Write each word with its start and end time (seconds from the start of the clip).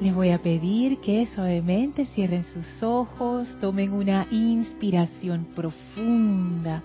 Les 0.00 0.12
voy 0.12 0.30
a 0.30 0.42
pedir 0.42 0.98
que 0.98 1.26
suavemente 1.28 2.04
cierren 2.06 2.44
sus 2.44 2.82
ojos, 2.82 3.46
tomen 3.60 3.92
una 3.92 4.26
inspiración 4.30 5.46
profunda 5.54 6.82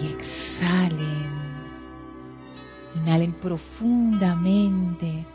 y 0.00 0.06
exhalen. 0.14 1.40
Inhalen 2.96 3.34
profundamente 3.34 5.26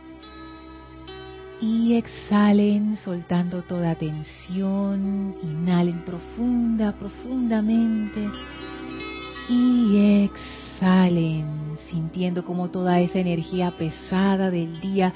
y 1.62 1.94
exhalen 1.94 2.98
soltando 2.98 3.62
toda 3.62 3.94
tensión. 3.94 5.36
Inhalen 5.44 6.04
profunda, 6.04 6.94
profundamente 6.94 8.28
y 9.48 10.26
exhalen 10.26 11.78
sintiendo 11.92 12.44
como 12.44 12.70
toda 12.70 13.00
esa 13.00 13.20
energía 13.20 13.72
pesada 13.72 14.50
del 14.50 14.82
día 14.82 15.14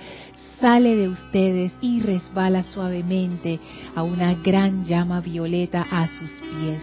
sale 0.60 0.96
de 0.96 1.08
ustedes 1.08 1.74
y 1.82 2.02
resbala 2.02 2.64
suavemente 2.64 3.60
a 3.96 4.04
una 4.04 4.34
gran 4.36 4.84
llama 4.84 5.22
violeta 5.22 5.86
a 5.90 6.08
sus 6.08 6.30
pies. 6.30 6.82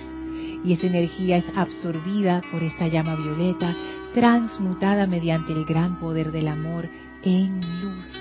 Y 0.64 0.72
esa 0.72 0.86
energía 0.86 1.36
es 1.38 1.44
absorbida 1.54 2.40
por 2.50 2.62
esta 2.62 2.88
llama 2.88 3.14
violeta, 3.14 3.74
transmutada 4.14 5.06
mediante 5.06 5.52
el 5.52 5.64
gran 5.64 5.98
poder 6.00 6.32
del 6.32 6.48
amor 6.48 6.88
en 7.22 7.60
luz, 7.82 8.14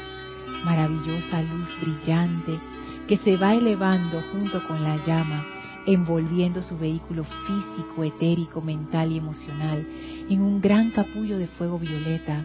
maravillosa 0.66 1.42
luz 1.42 1.70
brillante 1.82 2.60
que 3.08 3.18
se 3.18 3.38
va 3.38 3.54
elevando 3.54 4.22
junto 4.32 4.66
con 4.68 4.84
la 4.84 4.98
llama, 5.06 5.46
envolviendo 5.86 6.64
su 6.64 6.78
vehículo 6.78 7.24
físico, 7.24 8.04
etérico, 8.04 8.62
mental 8.62 9.12
y 9.12 9.18
emocional 9.18 9.86
en 10.30 10.42
un 10.42 10.60
gran 10.60 10.92
capullo 10.92 11.38
de 11.38 11.48
fuego 11.48 11.78
violeta 11.78 12.44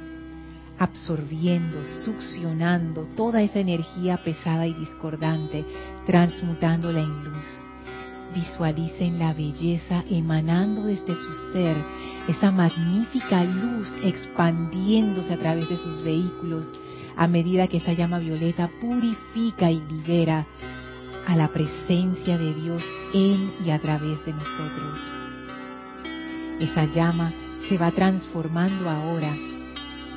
absorbiendo, 0.81 1.79
succionando 2.05 3.07
toda 3.15 3.43
esa 3.43 3.61
energía 3.61 4.17
pesada 4.17 4.67
y 4.67 4.73
discordante, 4.73 5.63
transmutándola 6.07 7.01
en 7.01 7.25
luz. 7.25 7.47
Visualicen 8.35 9.19
la 9.19 9.35
belleza 9.35 10.05
emanando 10.09 10.85
desde 10.85 11.15
su 11.15 11.53
ser, 11.53 11.77
esa 12.29 12.51
magnífica 12.51 13.45
luz 13.45 13.93
expandiéndose 14.03 15.35
a 15.35 15.39
través 15.39 15.69
de 15.69 15.77
sus 15.77 16.03
vehículos 16.03 16.67
a 17.15 17.27
medida 17.27 17.67
que 17.69 17.77
esa 17.77 17.93
llama 17.93 18.19
violeta 18.19 18.71
purifica 18.81 19.71
y 19.71 19.81
libera 19.81 20.47
a 21.27 21.37
la 21.37 21.49
presencia 21.49 22.39
de 22.39 22.55
Dios 22.55 22.83
en 23.13 23.53
y 23.63 23.71
a 23.71 23.79
través 23.79 24.25
de 24.25 24.33
nosotros. 24.33 24.99
Esa 26.61 26.87
llama 26.87 27.35
se 27.69 27.77
va 27.77 27.91
transformando 27.91 28.89
ahora 28.89 29.37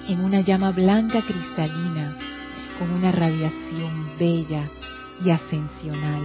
en 0.08 0.20
una 0.20 0.42
llama 0.42 0.72
blanca 0.72 1.22
cristalina, 1.26 2.16
con 2.80 2.92
una 2.92 3.12
radiación 3.12 4.12
bella 4.20 4.70
y 5.23 5.30
ascensional. 5.30 6.22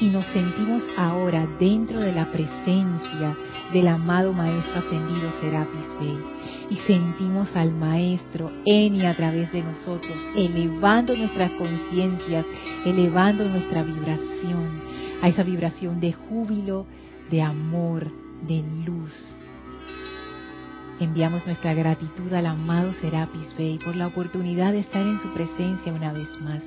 Y 0.00 0.08
nos 0.08 0.26
sentimos 0.26 0.82
ahora 0.96 1.46
dentro 1.60 2.00
de 2.00 2.12
la 2.12 2.30
presencia 2.32 3.36
del 3.72 3.86
amado 3.86 4.32
Maestro 4.32 4.80
Ascendido 4.80 5.30
Serapis 5.40 5.86
Bey. 6.00 6.18
Y 6.70 6.76
sentimos 6.86 7.54
al 7.54 7.72
Maestro 7.72 8.50
en 8.64 8.96
y 8.96 9.06
a 9.06 9.14
través 9.14 9.52
de 9.52 9.62
nosotros, 9.62 10.16
elevando 10.34 11.14
nuestras 11.14 11.52
conciencias, 11.52 12.44
elevando 12.84 13.44
nuestra 13.48 13.82
vibración, 13.82 14.82
a 15.22 15.28
esa 15.28 15.44
vibración 15.44 16.00
de 16.00 16.12
júbilo, 16.12 16.86
de 17.30 17.42
amor, 17.42 18.10
de 18.48 18.64
luz, 18.84 19.12
Enviamos 21.02 21.44
nuestra 21.46 21.74
gratitud 21.74 22.32
al 22.32 22.46
amado 22.46 22.92
Serapis 22.92 23.56
Bey 23.58 23.76
por 23.78 23.96
la 23.96 24.06
oportunidad 24.06 24.70
de 24.70 24.78
estar 24.78 25.02
en 25.02 25.18
su 25.18 25.34
presencia 25.34 25.92
una 25.92 26.12
vez 26.12 26.28
más. 26.40 26.62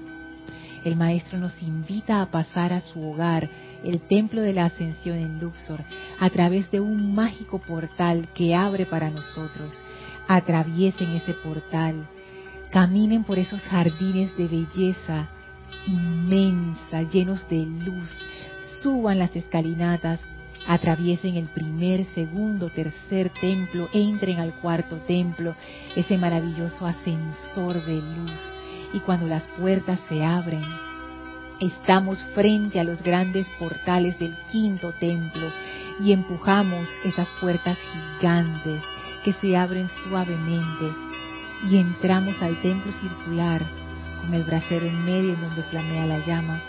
El 0.83 0.97
Maestro 0.97 1.39
nos 1.39 1.59
invita 1.63 2.21
a 2.21 2.25
pasar 2.25 2.73
a 2.73 2.81
su 2.81 3.01
hogar, 3.01 3.49
el 3.85 4.01
Templo 4.01 4.41
de 4.41 4.51
la 4.51 4.65
Ascensión 4.65 5.19
en 5.19 5.39
Luxor, 5.39 5.79
a 6.19 6.29
través 6.31 6.69
de 6.69 6.81
un 6.81 7.15
mágico 7.15 7.59
portal 7.59 8.27
que 8.35 8.53
abre 8.53 8.85
para 8.85 9.09
nosotros. 9.09 9.71
Atraviesen 10.27 11.11
ese 11.11 11.33
portal, 11.33 12.05
caminen 12.71 13.23
por 13.23 13.39
esos 13.39 13.61
jardines 13.61 14.35
de 14.35 14.49
belleza 14.49 15.29
inmensa, 15.87 17.03
llenos 17.03 17.47
de 17.47 17.65
luz, 17.65 18.11
suban 18.81 19.17
las 19.17 19.33
escalinatas, 19.33 20.19
atraviesen 20.67 21.35
el 21.35 21.45
primer, 21.45 22.05
segundo, 22.13 22.69
tercer 22.69 23.29
templo, 23.29 23.89
entren 23.93 24.39
al 24.39 24.53
cuarto 24.55 24.97
templo, 25.07 25.55
ese 25.95 26.17
maravilloso 26.17 26.85
ascensor 26.85 27.83
de 27.85 27.95
luz. 27.95 28.39
Y 28.93 28.99
cuando 28.99 29.27
las 29.27 29.43
puertas 29.59 29.99
se 30.09 30.23
abren, 30.23 30.63
estamos 31.59 32.23
frente 32.33 32.79
a 32.79 32.83
los 32.83 33.01
grandes 33.01 33.47
portales 33.59 34.17
del 34.19 34.35
quinto 34.51 34.91
templo 34.99 35.51
y 35.99 36.11
empujamos 36.11 36.89
esas 37.03 37.27
puertas 37.39 37.77
gigantes 38.19 38.81
que 39.23 39.33
se 39.33 39.55
abren 39.55 39.89
suavemente 40.03 40.91
y 41.69 41.77
entramos 41.77 42.41
al 42.41 42.61
templo 42.61 42.91
circular 42.91 43.61
con 44.21 44.33
el 44.33 44.43
brasero 44.43 44.85
en 44.85 45.05
medio 45.05 45.33
en 45.33 45.41
donde 45.41 45.63
flamea 45.63 46.05
la 46.05 46.25
llama 46.25 46.61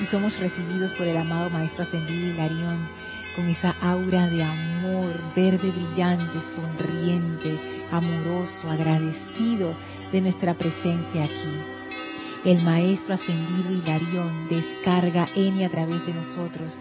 y 0.00 0.06
somos 0.06 0.38
recibidos 0.38 0.92
por 0.92 1.06
el 1.06 1.16
amado 1.16 1.50
Maestro 1.50 1.84
Ascendido 1.84 2.34
Hilarión 2.34 2.78
con 3.34 3.48
esa 3.48 3.74
aura 3.80 4.28
de 4.28 4.42
amor 4.42 5.12
verde 5.34 5.70
brillante, 5.70 6.40
sonriente, 6.54 7.58
amoroso, 7.90 8.70
agradecido 8.70 9.74
de 10.12 10.20
nuestra 10.20 10.54
presencia 10.54 11.24
aquí. 11.24 11.58
El 12.44 12.62
Maestro 12.62 13.14
Ascendido 13.14 13.72
Hilarión 13.72 14.48
descarga 14.48 15.28
en 15.34 15.56
y 15.56 15.64
a 15.64 15.70
través 15.70 16.04
de 16.06 16.14
nosotros 16.14 16.72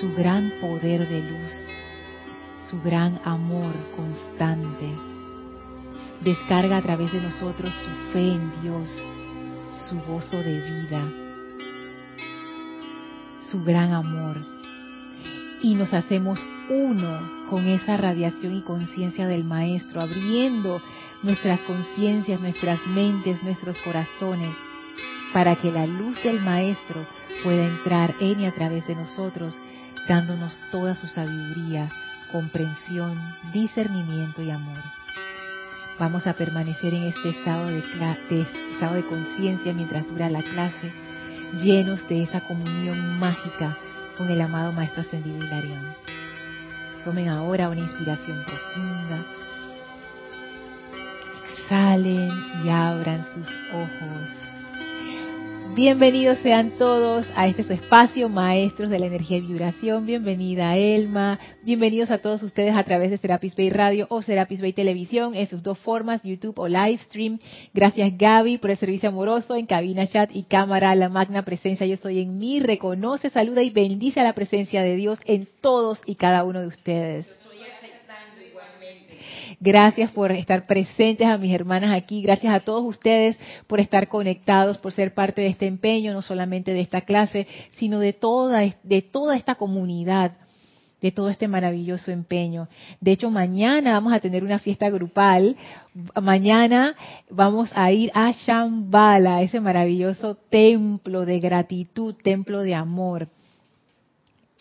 su 0.00 0.12
gran 0.14 0.52
poder 0.60 1.08
de 1.08 1.20
luz, 1.20 1.52
su 2.68 2.80
gran 2.82 3.20
amor 3.24 3.72
constante. 3.94 4.92
Descarga 6.20 6.78
a 6.78 6.82
través 6.82 7.12
de 7.12 7.20
nosotros 7.20 7.72
su 7.72 8.12
fe 8.12 8.32
en 8.32 8.52
Dios, 8.62 8.88
su 9.88 10.00
gozo 10.00 10.36
de 10.36 10.60
vida, 10.60 11.08
su 13.50 13.62
gran 13.62 13.92
amor 13.92 14.55
y 15.66 15.74
nos 15.74 15.92
hacemos 15.92 16.38
uno 16.68 17.18
con 17.50 17.66
esa 17.66 17.96
radiación 17.96 18.54
y 18.54 18.62
conciencia 18.62 19.26
del 19.26 19.42
Maestro, 19.42 20.00
abriendo 20.00 20.80
nuestras 21.24 21.58
conciencias, 21.62 22.40
nuestras 22.40 22.78
mentes, 22.86 23.42
nuestros 23.42 23.76
corazones, 23.78 24.54
para 25.32 25.56
que 25.56 25.72
la 25.72 25.84
luz 25.88 26.22
del 26.22 26.40
Maestro 26.40 27.04
pueda 27.42 27.66
entrar 27.66 28.14
en 28.20 28.42
y 28.42 28.46
a 28.46 28.52
través 28.52 28.86
de 28.86 28.94
nosotros, 28.94 29.58
dándonos 30.06 30.56
toda 30.70 30.94
su 30.94 31.08
sabiduría, 31.08 31.90
comprensión, 32.30 33.20
discernimiento 33.52 34.42
y 34.42 34.50
amor. 34.50 34.78
Vamos 35.98 36.28
a 36.28 36.34
permanecer 36.34 36.94
en 36.94 37.02
este 37.02 37.30
estado 37.30 37.66
de, 37.66 37.82
estado 38.72 38.94
de 38.94 39.04
conciencia 39.04 39.74
mientras 39.74 40.06
dura 40.06 40.30
la 40.30 40.44
clase, 40.44 40.92
llenos 41.60 42.06
de 42.08 42.22
esa 42.22 42.46
comunión 42.46 43.18
mágica 43.18 43.76
con 44.16 44.30
el 44.30 44.40
amado 44.40 44.72
Maestro 44.72 45.02
Ascendido 45.02 45.44
Hilarión. 45.44 45.94
Tomen 47.04 47.28
ahora 47.28 47.68
una 47.68 47.80
inspiración 47.80 48.42
profunda. 48.44 49.24
Exhalen 51.52 52.30
y 52.64 52.68
abran 52.68 53.24
sus 53.34 53.48
ojos. 53.72 54.45
Bienvenidos 55.76 56.38
sean 56.38 56.70
todos 56.78 57.26
a 57.36 57.48
este 57.48 57.62
su 57.62 57.74
espacio, 57.74 58.30
maestros 58.30 58.88
de 58.88 58.98
la 58.98 59.04
energía 59.04 59.36
y 59.36 59.42
vibración. 59.42 60.06
Bienvenida 60.06 60.74
Elma. 60.74 61.38
Bienvenidos 61.64 62.10
a 62.10 62.16
todos 62.16 62.42
ustedes 62.42 62.74
a 62.74 62.82
través 62.82 63.10
de 63.10 63.18
Serapis 63.18 63.54
Bay 63.54 63.68
Radio 63.68 64.06
o 64.08 64.22
Serapis 64.22 64.62
Bay 64.62 64.72
Televisión 64.72 65.34
en 65.34 65.46
sus 65.48 65.62
dos 65.62 65.78
formas, 65.78 66.22
YouTube 66.22 66.58
o 66.58 66.66
live 66.66 66.96
stream. 66.96 67.38
Gracias 67.74 68.16
Gaby 68.16 68.56
por 68.56 68.70
el 68.70 68.78
servicio 68.78 69.10
amoroso 69.10 69.54
en 69.54 69.66
cabina, 69.66 70.06
chat 70.06 70.30
y 70.32 70.44
cámara. 70.44 70.94
La 70.94 71.10
magna 71.10 71.44
presencia 71.44 71.86
yo 71.86 71.98
soy 71.98 72.22
en 72.22 72.38
mí. 72.38 72.58
Reconoce, 72.58 73.28
saluda 73.28 73.62
y 73.62 73.68
bendice 73.68 74.20
a 74.20 74.24
la 74.24 74.32
presencia 74.32 74.82
de 74.82 74.96
Dios 74.96 75.18
en 75.26 75.46
todos 75.60 76.00
y 76.06 76.14
cada 76.14 76.44
uno 76.44 76.62
de 76.62 76.68
ustedes. 76.68 77.45
Gracias 79.58 80.10
por 80.10 80.32
estar 80.32 80.66
presentes 80.66 81.26
a 81.26 81.38
mis 81.38 81.54
hermanas 81.54 81.96
aquí. 81.96 82.20
Gracias 82.20 82.54
a 82.54 82.60
todos 82.60 82.84
ustedes 82.84 83.38
por 83.66 83.80
estar 83.80 84.08
conectados, 84.08 84.76
por 84.78 84.92
ser 84.92 85.14
parte 85.14 85.40
de 85.40 85.48
este 85.48 85.66
empeño, 85.66 86.12
no 86.12 86.20
solamente 86.20 86.72
de 86.72 86.80
esta 86.80 87.00
clase, 87.00 87.46
sino 87.72 87.98
de 87.98 88.12
toda, 88.12 88.62
de 88.82 89.02
toda 89.02 89.36
esta 89.36 89.54
comunidad 89.54 90.32
de 91.00 91.12
todo 91.12 91.28
este 91.28 91.46
maravilloso 91.46 92.10
empeño. 92.10 92.68
De 93.00 93.12
hecho, 93.12 93.30
mañana 93.30 93.92
vamos 93.92 94.12
a 94.12 94.20
tener 94.20 94.42
una 94.42 94.58
fiesta 94.58 94.88
grupal. 94.88 95.56
Mañana 96.20 96.96
vamos 97.30 97.70
a 97.74 97.92
ir 97.92 98.10
a 98.14 98.32
Shambhala, 98.32 99.42
ese 99.42 99.60
maravilloso 99.60 100.36
templo 100.36 101.26
de 101.26 101.38
gratitud, 101.38 102.14
templo 102.14 102.62
de 102.62 102.74
amor. 102.74 103.28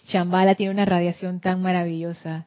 Shambhala 0.07 0.55
tiene 0.55 0.73
una 0.73 0.85
radiación 0.85 1.39
tan 1.39 1.61
maravillosa 1.61 2.45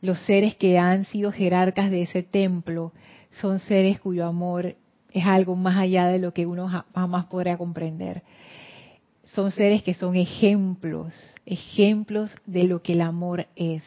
los 0.00 0.18
seres 0.20 0.56
que 0.56 0.78
han 0.78 1.04
sido 1.06 1.32
jerarcas 1.32 1.90
de 1.90 2.02
ese 2.02 2.22
templo 2.22 2.92
son 3.30 3.58
seres 3.60 4.00
cuyo 4.00 4.26
amor 4.26 4.76
es 5.12 5.26
algo 5.26 5.56
más 5.56 5.76
allá 5.76 6.06
de 6.06 6.18
lo 6.18 6.32
que 6.32 6.46
uno 6.46 6.68
jamás 6.94 7.26
podrá 7.26 7.56
comprender. 7.56 8.22
Son 9.24 9.50
seres 9.50 9.82
que 9.82 9.94
son 9.94 10.16
ejemplos, 10.16 11.12
ejemplos 11.46 12.30
de 12.46 12.64
lo 12.64 12.82
que 12.82 12.94
el 12.94 13.00
amor 13.00 13.46
es. 13.54 13.84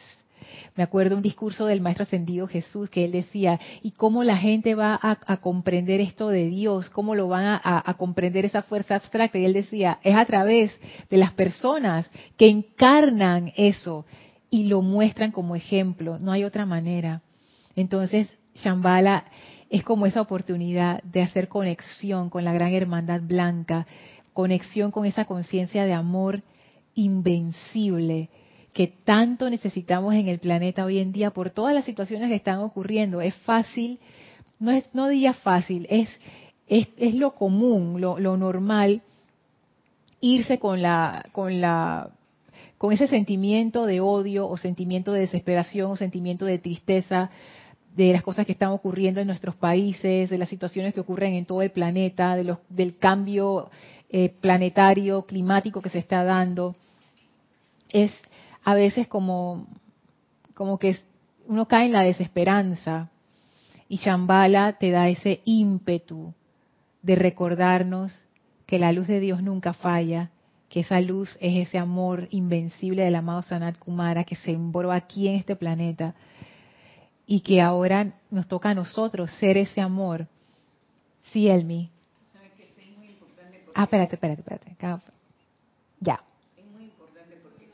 Me 0.76 0.82
acuerdo 0.82 1.16
un 1.16 1.22
discurso 1.22 1.66
del 1.66 1.80
Maestro 1.80 2.02
Ascendido 2.02 2.46
Jesús 2.46 2.90
que 2.90 3.04
él 3.04 3.12
decía, 3.12 3.58
¿y 3.82 3.92
cómo 3.92 4.24
la 4.24 4.36
gente 4.36 4.74
va 4.74 4.98
a, 5.00 5.36
comprender 5.38 6.00
esto 6.00 6.28
de 6.28 6.48
Dios? 6.48 6.90
¿Cómo 6.90 7.14
lo 7.14 7.28
van 7.28 7.44
a, 7.44 7.60
a, 7.62 7.94
comprender 7.94 8.44
esa 8.44 8.62
fuerza 8.62 8.96
abstracta? 8.96 9.38
Y 9.38 9.46
él 9.46 9.54
decía, 9.54 9.98
es 10.02 10.14
a 10.14 10.24
través 10.26 10.76
de 11.08 11.16
las 11.16 11.32
personas 11.32 12.10
que 12.36 12.48
encarnan 12.48 13.52
eso 13.56 14.04
y 14.54 14.62
lo 14.68 14.82
muestran 14.82 15.32
como 15.32 15.56
ejemplo. 15.56 16.20
No 16.20 16.30
hay 16.30 16.44
otra 16.44 16.64
manera. 16.64 17.22
Entonces, 17.74 18.28
Shambhala 18.54 19.24
es 19.68 19.82
como 19.82 20.06
esa 20.06 20.20
oportunidad 20.20 21.02
de 21.02 21.22
hacer 21.22 21.48
conexión 21.48 22.30
con 22.30 22.44
la 22.44 22.52
gran 22.52 22.72
hermandad 22.72 23.20
blanca, 23.20 23.84
conexión 24.32 24.92
con 24.92 25.06
esa 25.06 25.24
conciencia 25.24 25.84
de 25.86 25.92
amor 25.92 26.44
invencible 26.94 28.28
que 28.72 28.86
tanto 28.86 29.50
necesitamos 29.50 30.14
en 30.14 30.28
el 30.28 30.38
planeta 30.38 30.84
hoy 30.84 31.00
en 31.00 31.10
día 31.10 31.32
por 31.32 31.50
todas 31.50 31.74
las 31.74 31.84
situaciones 31.84 32.28
que 32.28 32.36
están 32.36 32.60
ocurriendo. 32.60 33.20
Es 33.20 33.34
fácil, 33.34 33.98
no 34.60 34.70
es, 34.70 34.84
no 34.92 35.08
diría 35.08 35.34
fácil, 35.34 35.84
es, 35.90 36.08
es, 36.68 37.16
lo 37.16 37.34
común, 37.34 38.00
lo, 38.00 38.20
lo 38.20 38.36
normal, 38.36 39.02
irse 40.20 40.60
con 40.60 40.80
la, 40.80 41.26
con 41.32 41.60
la, 41.60 42.12
con 42.84 42.92
ese 42.92 43.06
sentimiento 43.06 43.86
de 43.86 44.02
odio 44.02 44.46
o 44.46 44.58
sentimiento 44.58 45.12
de 45.12 45.20
desesperación 45.20 45.90
o 45.90 45.96
sentimiento 45.96 46.44
de 46.44 46.58
tristeza 46.58 47.30
de 47.96 48.12
las 48.12 48.22
cosas 48.22 48.44
que 48.44 48.52
están 48.52 48.72
ocurriendo 48.72 49.22
en 49.22 49.26
nuestros 49.26 49.56
países, 49.56 50.28
de 50.28 50.36
las 50.36 50.50
situaciones 50.50 50.92
que 50.92 51.00
ocurren 51.00 51.32
en 51.32 51.46
todo 51.46 51.62
el 51.62 51.70
planeta, 51.70 52.36
de 52.36 52.44
los, 52.44 52.58
del 52.68 52.98
cambio 52.98 53.70
eh, 54.10 54.28
planetario, 54.28 55.22
climático 55.22 55.80
que 55.80 55.88
se 55.88 55.98
está 55.98 56.24
dando. 56.24 56.76
Es 57.88 58.12
a 58.62 58.74
veces 58.74 59.08
como, 59.08 59.66
como 60.52 60.78
que 60.78 60.98
uno 61.46 61.66
cae 61.66 61.86
en 61.86 61.92
la 61.92 62.02
desesperanza 62.02 63.10
y 63.88 63.96
Shambhala 63.96 64.74
te 64.74 64.90
da 64.90 65.08
ese 65.08 65.40
ímpetu 65.46 66.34
de 67.00 67.16
recordarnos 67.16 68.12
que 68.66 68.78
la 68.78 68.92
luz 68.92 69.06
de 69.06 69.20
Dios 69.20 69.42
nunca 69.42 69.72
falla, 69.72 70.32
que 70.74 70.80
esa 70.80 71.00
luz 71.00 71.38
es 71.40 71.68
ese 71.68 71.78
amor 71.78 72.26
invencible 72.32 73.04
del 73.04 73.14
amado 73.14 73.42
Sanat 73.42 73.78
Kumara 73.78 74.24
que 74.24 74.34
sembró 74.34 74.90
aquí 74.90 75.28
en 75.28 75.36
este 75.36 75.54
planeta 75.54 76.16
y 77.28 77.42
que 77.42 77.62
ahora 77.62 78.14
nos 78.28 78.48
toca 78.48 78.70
a 78.70 78.74
nosotros 78.74 79.30
ser 79.38 79.56
ese 79.56 79.80
amor. 79.80 80.26
Sí, 81.30 81.48
Elmi. 81.48 81.92
Ah, 83.72 83.84
espérate, 83.84 84.16
espérate, 84.16 84.40
espérate. 84.40 84.76
Ya. 86.00 86.24
Es 86.56 86.66
muy 86.66 86.86
importante 86.86 87.36
porque... 87.40 87.70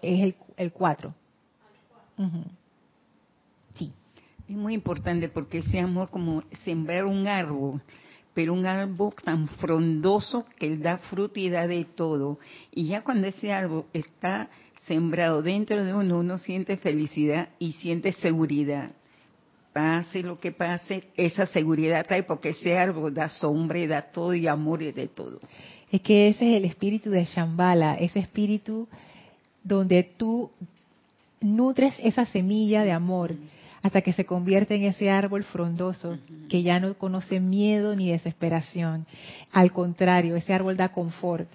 Es 0.00 0.34
el 0.56 0.72
4. 0.72 1.14
Sí. 3.74 3.92
Es 4.48 4.56
muy 4.56 4.72
importante 4.72 5.28
porque 5.28 5.58
ese 5.58 5.80
amor 5.80 6.08
como 6.08 6.44
sembrar 6.64 7.04
un 7.04 7.26
árbol, 7.28 7.82
pero 8.38 8.52
un 8.52 8.66
árbol 8.66 9.14
tan 9.24 9.48
frondoso 9.48 10.44
que 10.60 10.76
da 10.76 10.98
fruta 10.98 11.40
y 11.40 11.50
da 11.50 11.66
de 11.66 11.84
todo. 11.84 12.38
Y 12.70 12.86
ya 12.86 13.02
cuando 13.02 13.26
ese 13.26 13.52
árbol 13.52 13.86
está 13.92 14.48
sembrado 14.86 15.42
dentro 15.42 15.84
de 15.84 15.92
uno, 15.92 16.20
uno 16.20 16.38
siente 16.38 16.76
felicidad 16.76 17.48
y 17.58 17.72
siente 17.72 18.12
seguridad. 18.12 18.92
Pase 19.72 20.22
lo 20.22 20.38
que 20.38 20.52
pase, 20.52 21.02
esa 21.16 21.46
seguridad 21.46 22.06
trae 22.06 22.22
porque 22.22 22.50
ese 22.50 22.78
árbol 22.78 23.12
da 23.12 23.28
sombra 23.28 23.84
da 23.88 24.02
todo 24.02 24.32
y 24.32 24.46
amor 24.46 24.82
y 24.82 24.92
de 24.92 25.08
todo. 25.08 25.40
Es 25.90 26.00
que 26.00 26.28
ese 26.28 26.48
es 26.48 26.58
el 26.58 26.64
espíritu 26.64 27.10
de 27.10 27.24
Shambhala, 27.24 27.96
ese 27.96 28.20
espíritu 28.20 28.86
donde 29.64 30.04
tú 30.16 30.48
nutres 31.40 31.92
esa 31.98 32.24
semilla 32.24 32.84
de 32.84 32.92
amor 32.92 33.34
hasta 33.88 34.02
que 34.02 34.12
se 34.12 34.24
convierte 34.24 34.74
en 34.74 34.84
ese 34.84 35.10
árbol 35.10 35.44
frondoso 35.44 36.18
que 36.48 36.62
ya 36.62 36.78
no 36.78 36.94
conoce 36.94 37.40
miedo 37.40 37.96
ni 37.96 38.10
desesperación. 38.10 39.06
Al 39.52 39.72
contrario, 39.72 40.36
ese 40.36 40.52
árbol 40.52 40.76
da 40.76 40.90
confort 40.90 41.48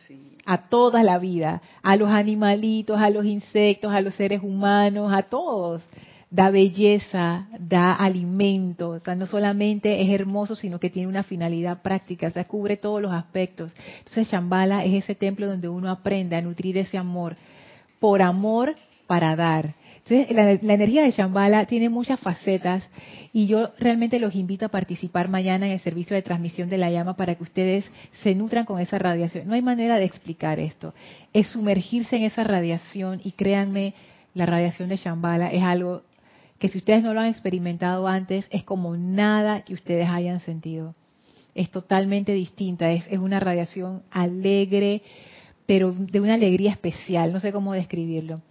a 0.46 0.68
toda 0.68 1.04
la 1.04 1.20
vida, 1.20 1.62
a 1.82 1.96
los 1.96 2.10
animalitos, 2.10 3.00
a 3.00 3.10
los 3.10 3.26
insectos, 3.26 3.94
a 3.94 4.02
los 4.02 4.16
seres 4.16 4.42
humanos, 4.44 5.14
a 5.14 5.24
todos. 5.24 5.84
Da 6.30 6.50
belleza, 6.50 7.48
da 7.60 7.94
alimento, 7.94 8.90
o 8.90 9.00
sea, 9.00 9.14
no 9.14 9.28
solamente 9.28 10.02
es 10.02 10.10
hermoso, 10.10 10.56
sino 10.56 10.80
que 10.80 10.90
tiene 10.90 11.08
una 11.08 11.22
finalidad 11.22 11.84
práctica, 11.84 12.26
o 12.26 12.32
sea, 12.32 12.46
cubre 12.46 12.76
todos 12.76 13.00
los 13.00 13.12
aspectos. 13.12 13.72
Entonces, 14.00 14.32
Shambhala 14.32 14.84
es 14.84 15.04
ese 15.04 15.14
templo 15.14 15.46
donde 15.46 15.70
uno 15.70 15.92
aprende 15.92 16.36
a 16.36 16.42
nutrir 16.42 16.80
ese 16.80 16.98
amor 16.98 17.38
por 18.00 18.24
amor 18.24 18.74
para 19.06 19.36
dar. 19.36 19.76
Entonces, 20.06 20.36
la, 20.36 20.74
energía 20.74 21.04
de 21.04 21.12
Shambhala 21.12 21.66
tiene 21.66 21.88
muchas 21.88 22.20
facetas 22.20 22.90
y 23.32 23.48
yo 23.48 23.72
realmente 23.80 24.20
los 24.20 24.36
invito 24.36 24.66
a 24.66 24.70
participar 24.70 25.30
mañana 25.30 25.66
en 25.66 25.72
el 25.72 25.80
servicio 25.80 26.16
de 26.16 26.22
transmisión 26.22 26.68
de 26.68 26.78
la 26.78 26.92
llama 26.92 27.16
para 27.16 27.36
que 27.36 27.44
ustedes 27.44 27.90
se 28.22 28.36
nutran 28.36 28.66
con 28.66 28.82
esa 28.82 29.00
radiación. 29.00 29.48
No 29.48 29.54
hay 29.54 29.62
manera 29.62 29.98
de 29.98 30.06
explicar 30.06 30.60
esto. 30.60 30.94
Es 31.32 31.48
sumergirse 31.52 32.18
en 32.18 32.24
esa 32.24 32.44
radiación 32.44 33.22
y 33.24 33.32
créanme, 33.32 33.94
la 34.34 34.46
radiación 34.46 34.90
de 34.90 34.98
Shambhala 34.98 35.52
es 35.52 35.64
algo 35.64 36.02
que 36.60 36.68
si 36.68 36.80
ustedes 36.80 37.04
no 37.04 37.14
lo 37.14 37.22
han 37.22 37.28
experimentado 37.28 38.08
antes, 38.08 38.48
es 38.50 38.64
como 38.64 38.98
nada 38.98 39.62
que 39.62 39.74
ustedes 39.74 40.10
hayan 40.10 40.42
sentido. 40.42 40.96
Es 41.56 41.70
totalmente 41.70 42.34
distinta, 42.34 42.92
es, 42.92 43.06
es 43.10 43.20
una 43.20 43.40
radiación 43.40 44.02
alegre, 44.12 45.02
pero 45.66 45.94
de 45.94 46.20
una 46.20 46.34
alegría 46.34 46.72
especial, 46.72 47.32
no 47.32 47.40
sé 47.40 47.54
cómo 47.54 47.74
describirlo. 47.74 48.42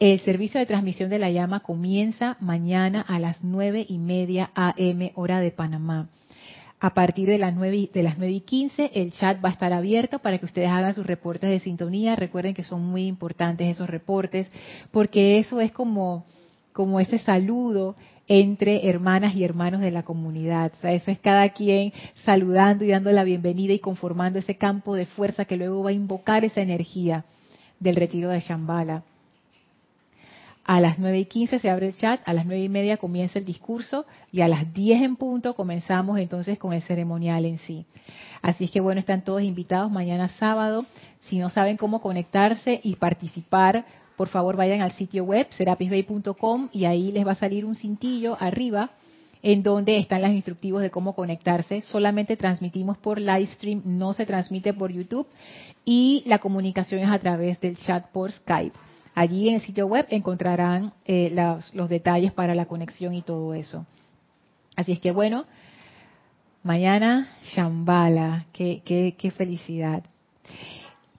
El 0.00 0.20
servicio 0.20 0.60
de 0.60 0.66
transmisión 0.66 1.10
de 1.10 1.18
la 1.18 1.32
llama 1.32 1.58
comienza 1.58 2.36
mañana 2.38 3.00
a 3.00 3.18
las 3.18 3.42
nueve 3.42 3.84
y 3.88 3.98
media 3.98 4.52
AM 4.54 5.10
hora 5.16 5.40
de 5.40 5.50
Panamá. 5.50 6.08
A 6.78 6.94
partir 6.94 7.28
de 7.28 7.36
las 7.36 7.56
nueve 7.56 7.90
de 7.92 8.02
las 8.04 8.16
y 8.16 8.40
quince 8.42 8.92
el 8.94 9.10
chat 9.10 9.44
va 9.44 9.48
a 9.48 9.52
estar 9.52 9.72
abierto 9.72 10.20
para 10.20 10.38
que 10.38 10.46
ustedes 10.46 10.68
hagan 10.68 10.94
sus 10.94 11.04
reportes 11.04 11.50
de 11.50 11.58
sintonía. 11.58 12.14
Recuerden 12.14 12.54
que 12.54 12.62
son 12.62 12.84
muy 12.84 13.08
importantes 13.08 13.66
esos 13.66 13.90
reportes 13.90 14.48
porque 14.92 15.40
eso 15.40 15.60
es 15.60 15.72
como 15.72 16.24
como 16.72 17.00
ese 17.00 17.18
saludo 17.18 17.96
entre 18.28 18.88
hermanas 18.88 19.34
y 19.34 19.42
hermanos 19.42 19.80
de 19.80 19.90
la 19.90 20.04
comunidad. 20.04 20.70
O 20.78 20.80
sea, 20.80 20.92
eso 20.92 21.10
es 21.10 21.18
cada 21.18 21.48
quien 21.48 21.92
saludando 22.24 22.84
y 22.84 22.90
dando 22.90 23.10
la 23.10 23.24
bienvenida 23.24 23.72
y 23.72 23.80
conformando 23.80 24.38
ese 24.38 24.58
campo 24.58 24.94
de 24.94 25.06
fuerza 25.06 25.44
que 25.44 25.56
luego 25.56 25.82
va 25.82 25.90
a 25.90 25.94
invocar 25.94 26.44
esa 26.44 26.60
energía 26.60 27.24
del 27.80 27.96
retiro 27.96 28.28
de 28.28 28.38
Shambhala. 28.38 29.02
A 30.68 30.82
las 30.82 30.98
nueve 30.98 31.20
y 31.20 31.24
quince 31.24 31.58
se 31.58 31.70
abre 31.70 31.86
el 31.86 31.96
chat, 31.96 32.20
a 32.26 32.34
las 32.34 32.44
nueve 32.44 32.62
y 32.62 32.68
media 32.68 32.98
comienza 32.98 33.38
el 33.38 33.46
discurso 33.46 34.04
y 34.30 34.42
a 34.42 34.48
las 34.48 34.74
diez 34.74 35.00
en 35.00 35.16
punto 35.16 35.54
comenzamos 35.56 36.18
entonces 36.18 36.58
con 36.58 36.74
el 36.74 36.82
ceremonial 36.82 37.46
en 37.46 37.56
sí. 37.56 37.86
Así 38.42 38.64
es 38.64 38.70
que 38.70 38.82
bueno, 38.82 39.00
están 39.00 39.24
todos 39.24 39.40
invitados 39.40 39.90
mañana 39.90 40.28
sábado. 40.28 40.84
Si 41.22 41.38
no 41.38 41.48
saben 41.48 41.78
cómo 41.78 42.02
conectarse 42.02 42.82
y 42.84 42.96
participar, 42.96 43.86
por 44.18 44.28
favor 44.28 44.56
vayan 44.56 44.82
al 44.82 44.92
sitio 44.92 45.24
web 45.24 45.46
serapisbay.com 45.48 46.68
y 46.70 46.84
ahí 46.84 47.12
les 47.12 47.26
va 47.26 47.32
a 47.32 47.36
salir 47.36 47.64
un 47.64 47.74
cintillo 47.74 48.36
arriba 48.38 48.90
en 49.42 49.62
donde 49.62 49.96
están 49.96 50.20
los 50.20 50.32
instructivos 50.32 50.82
de 50.82 50.90
cómo 50.90 51.14
conectarse. 51.14 51.80
Solamente 51.80 52.36
transmitimos 52.36 52.98
por 52.98 53.18
live 53.18 53.46
stream, 53.46 53.80
no 53.86 54.12
se 54.12 54.26
transmite 54.26 54.74
por 54.74 54.92
YouTube 54.92 55.28
y 55.86 56.24
la 56.26 56.40
comunicación 56.40 57.00
es 57.00 57.10
a 57.10 57.18
través 57.18 57.58
del 57.58 57.78
chat 57.78 58.08
por 58.10 58.30
Skype. 58.30 58.76
Allí 59.18 59.48
en 59.48 59.56
el 59.56 59.60
sitio 59.62 59.88
web 59.88 60.06
encontrarán 60.10 60.92
eh, 61.04 61.34
los, 61.74 61.88
detalles 61.88 62.30
para 62.30 62.54
la 62.54 62.66
conexión 62.66 63.14
y 63.14 63.22
todo 63.22 63.52
eso. 63.52 63.84
Así 64.76 64.92
es 64.92 65.00
que 65.00 65.10
bueno, 65.10 65.44
mañana 66.62 67.26
Shambhala, 67.42 68.46
qué, 68.52 68.80
qué, 68.84 69.30
felicidad. 69.32 70.04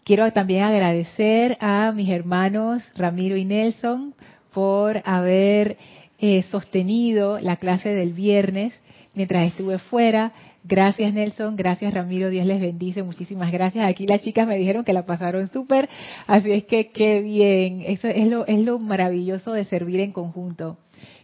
Quiero 0.06 0.32
también 0.32 0.64
agradecer 0.64 1.58
a 1.60 1.92
mis 1.92 2.08
hermanos 2.08 2.82
Ramiro 2.96 3.36
y 3.36 3.44
Nelson 3.44 4.16
por 4.54 5.02
haber 5.04 5.76
eh, 6.20 6.44
sostenido 6.44 7.38
la 7.42 7.58
clase 7.58 7.90
del 7.90 8.14
viernes 8.14 8.74
mientras 9.14 9.46
estuve 9.46 9.78
fuera. 9.78 10.32
Gracias 10.64 11.14
Nelson, 11.14 11.56
gracias 11.56 11.94
Ramiro, 11.94 12.30
Dios 12.30 12.46
les 12.46 12.60
bendice, 12.60 13.02
muchísimas 13.02 13.52
gracias. 13.52 13.88
Aquí 13.88 14.06
las 14.06 14.22
chicas 14.22 14.46
me 14.46 14.58
dijeron 14.58 14.84
que 14.84 14.94
la 14.94 15.06
pasaron 15.06 15.50
súper, 15.50 15.90
así 16.28 16.52
es 16.52 16.66
que 16.66 16.90
qué 16.90 17.22
bien. 17.22 17.82
Eso 17.86 18.08
es 18.08 18.28
lo, 18.28 18.46
es 18.46 18.60
lo 18.60 18.78
maravilloso 18.78 19.54
de 19.54 19.64
servir 19.64 20.02
en 20.02 20.12
conjunto, 20.12 20.78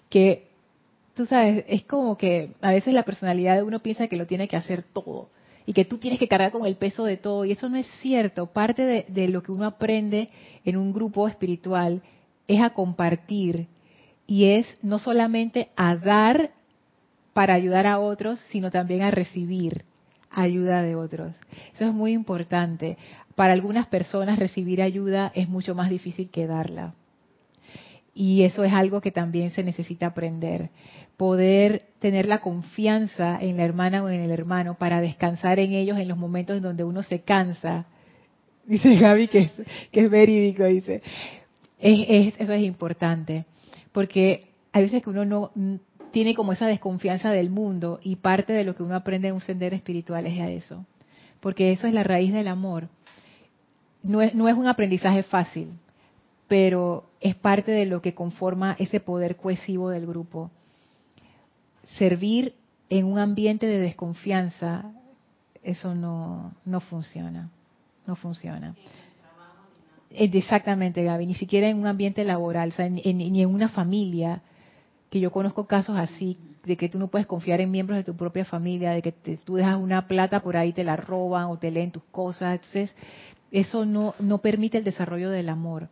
que 0.09 0.47
tú 1.15 1.25
sabes, 1.25 1.65
es 1.67 1.83
como 1.83 2.17
que 2.17 2.51
a 2.61 2.71
veces 2.71 2.93
la 2.93 3.03
personalidad 3.03 3.55
de 3.55 3.63
uno 3.63 3.79
piensa 3.79 4.07
que 4.07 4.17
lo 4.17 4.25
tiene 4.25 4.47
que 4.47 4.57
hacer 4.57 4.83
todo 4.83 5.29
y 5.65 5.73
que 5.73 5.85
tú 5.85 5.97
tienes 5.97 6.19
que 6.19 6.27
cargar 6.27 6.51
con 6.51 6.65
el 6.65 6.75
peso 6.75 7.05
de 7.05 7.17
todo. 7.17 7.43
Y 7.43 7.51
eso 7.51 7.69
no 7.69 7.77
es 7.77 7.87
cierto. 8.01 8.47
Parte 8.47 8.83
de, 8.83 9.05
de 9.07 9.27
lo 9.27 9.41
que 9.41 9.51
uno 9.51 9.65
aprende 9.65 10.29
en 10.63 10.77
un 10.77 10.93
grupo 10.93 11.27
espiritual 11.27 12.01
es 12.47 12.61
a 12.61 12.71
compartir. 12.71 13.67
Y 14.27 14.45
es 14.45 14.67
no 14.81 14.99
solamente 14.99 15.69
a 15.75 15.95
dar 15.95 16.51
para 17.35 17.53
ayudar 17.53 17.85
a 17.85 17.99
otros, 17.99 18.39
sino 18.49 18.71
también 18.71 19.01
a 19.01 19.11
recibir 19.11 19.83
ayuda 20.31 20.81
de 20.83 20.95
otros. 20.95 21.35
Eso 21.73 21.83
es 21.83 21.93
muy 21.93 22.13
importante. 22.13 22.97
Para 23.35 23.51
algunas 23.51 23.87
personas 23.87 24.39
recibir 24.39 24.81
ayuda 24.81 25.33
es 25.35 25.49
mucho 25.49 25.75
más 25.75 25.89
difícil 25.89 26.29
que 26.29 26.47
darla. 26.47 26.93
Y 28.13 28.43
eso 28.43 28.63
es 28.63 28.71
algo 28.71 29.01
que 29.01 29.11
también 29.11 29.51
se 29.51 29.63
necesita 29.63 30.05
aprender. 30.05 30.69
Poder 31.17 31.87
tener 31.99 32.25
la 32.25 32.39
confianza 32.39 33.37
en 33.41 33.57
la 33.57 33.65
hermana 33.65 34.01
o 34.01 34.07
en 34.07 34.21
el 34.21 34.31
hermano 34.31 34.75
para 34.75 35.01
descansar 35.01 35.59
en 35.59 35.73
ellos 35.73 35.99
en 35.99 36.07
los 36.07 36.17
momentos 36.17 36.55
en 36.55 36.63
donde 36.63 36.85
uno 36.85 37.03
se 37.03 37.19
cansa. 37.23 37.85
Dice 38.65 38.95
Gaby 38.95 39.27
que 39.27 39.39
es, 39.39 39.61
que 39.91 40.05
es 40.05 40.09
verídico, 40.09 40.63
dice. 40.63 41.03
eso 41.79 42.53
es 42.53 42.63
importante. 42.63 43.43
Porque 43.91 44.51
hay 44.71 44.83
veces 44.83 45.03
que 45.03 45.09
uno 45.09 45.25
no 45.25 45.51
tiene 46.15 46.33
como 46.33 46.53
esa 46.53 46.67
desconfianza 46.67 47.29
del 47.31 47.49
mundo 47.49 47.99
y 48.01 48.15
parte 48.15 48.53
de 48.53 48.63
lo 48.63 48.73
que 48.73 48.83
uno 48.83 48.95
aprende 48.95 49.27
en 49.27 49.33
un 49.33 49.41
sendero 49.41 49.75
espiritual 49.75 50.25
es 50.25 50.39
a 50.39 50.49
eso. 50.49 50.85
Porque 51.41 51.73
eso 51.73 51.87
es 51.87 51.93
la 51.93 52.03
raíz 52.03 52.31
del 52.31 52.47
amor. 52.47 52.87
No 54.01 54.21
es, 54.21 54.33
no 54.33 54.47
es 54.47 54.55
un 54.55 54.65
aprendizaje 54.65 55.23
fácil, 55.23 55.73
pero 56.47 57.09
es 57.19 57.35
parte 57.35 57.73
de 57.73 57.85
lo 57.85 58.01
que 58.01 58.13
conforma 58.13 58.77
ese 58.79 59.01
poder 59.01 59.35
cohesivo 59.35 59.89
del 59.89 60.05
grupo. 60.07 60.51
Servir 61.83 62.55
en 62.89 63.07
un 63.07 63.19
ambiente 63.19 63.67
de 63.67 63.79
desconfianza, 63.79 64.93
eso 65.63 65.95
no, 65.95 66.53
no 66.63 66.79
funciona. 66.79 67.49
No 68.07 68.15
funciona. 68.15 68.73
Exactamente, 70.11 71.03
Gaby. 71.03 71.25
Ni 71.25 71.35
siquiera 71.35 71.67
en 71.67 71.77
un 71.77 71.87
ambiente 71.87 72.23
laboral, 72.23 72.69
o 72.69 72.71
sea, 72.71 72.87
ni 72.87 73.41
en 73.41 73.49
una 73.49 73.67
familia 73.67 74.43
que 75.15 75.21
yo 75.21 75.31
conozco 75.31 75.65
casos 75.65 75.95
así, 75.97 76.37
de 76.65 76.75
que 76.75 76.89
tú 76.89 76.99
no 76.99 77.07
puedes 77.07 77.25
confiar 77.25 77.61
en 77.61 77.71
miembros 77.71 77.95
de 77.95 78.03
tu 78.03 78.17
propia 78.17 78.43
familia, 78.43 78.91
de 78.91 79.01
que 79.01 79.13
tú 79.13 79.55
dejas 79.55 79.81
una 79.81 80.09
plata 80.09 80.41
por 80.41 80.57
ahí, 80.57 80.73
te 80.73 80.83
la 80.83 80.97
roban 80.97 81.45
o 81.45 81.57
te 81.57 81.71
leen 81.71 81.91
tus 81.91 82.03
cosas. 82.11 82.55
Entonces, 82.55 82.93
eso 83.49 83.85
no, 83.85 84.13
no 84.19 84.39
permite 84.39 84.77
el 84.77 84.83
desarrollo 84.83 85.29
del 85.29 85.47
amor. 85.47 85.87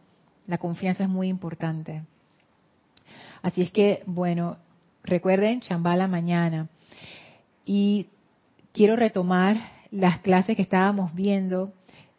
La 0.46 0.58
confianza 0.58 1.04
es 1.04 1.10
muy 1.10 1.30
importante. 1.30 2.04
Así 3.42 3.62
es 3.62 3.72
que, 3.72 4.04
bueno, 4.08 4.58
recuerden, 5.06 5.62
Chambala 5.62 6.10
mañana. 6.10 6.68
Y 7.66 8.08
quiero 8.74 8.98
retomar 8.98 9.56
las 9.90 10.20
clases 10.20 10.58
que 10.58 10.64
estábamos 10.64 11.16
viendo 11.16 11.72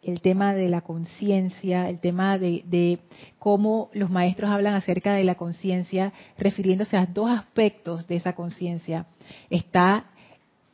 el 0.05 0.21
tema 0.21 0.53
de 0.53 0.69
la 0.69 0.81
conciencia, 0.81 1.89
el 1.89 1.99
tema 1.99 2.37
de, 2.37 2.99
cómo 3.39 3.89
los 3.93 4.11
maestros 4.11 4.51
hablan 4.51 4.75
acerca 4.75 5.13
de 5.13 5.23
la 5.23 5.35
conciencia, 5.35 6.13
refiriéndose 6.37 6.95
a 6.95 7.07
dos 7.07 7.29
aspectos 7.29 8.07
de 8.07 8.17
esa 8.17 8.33
conciencia. 8.33 9.07
Está 9.49 10.05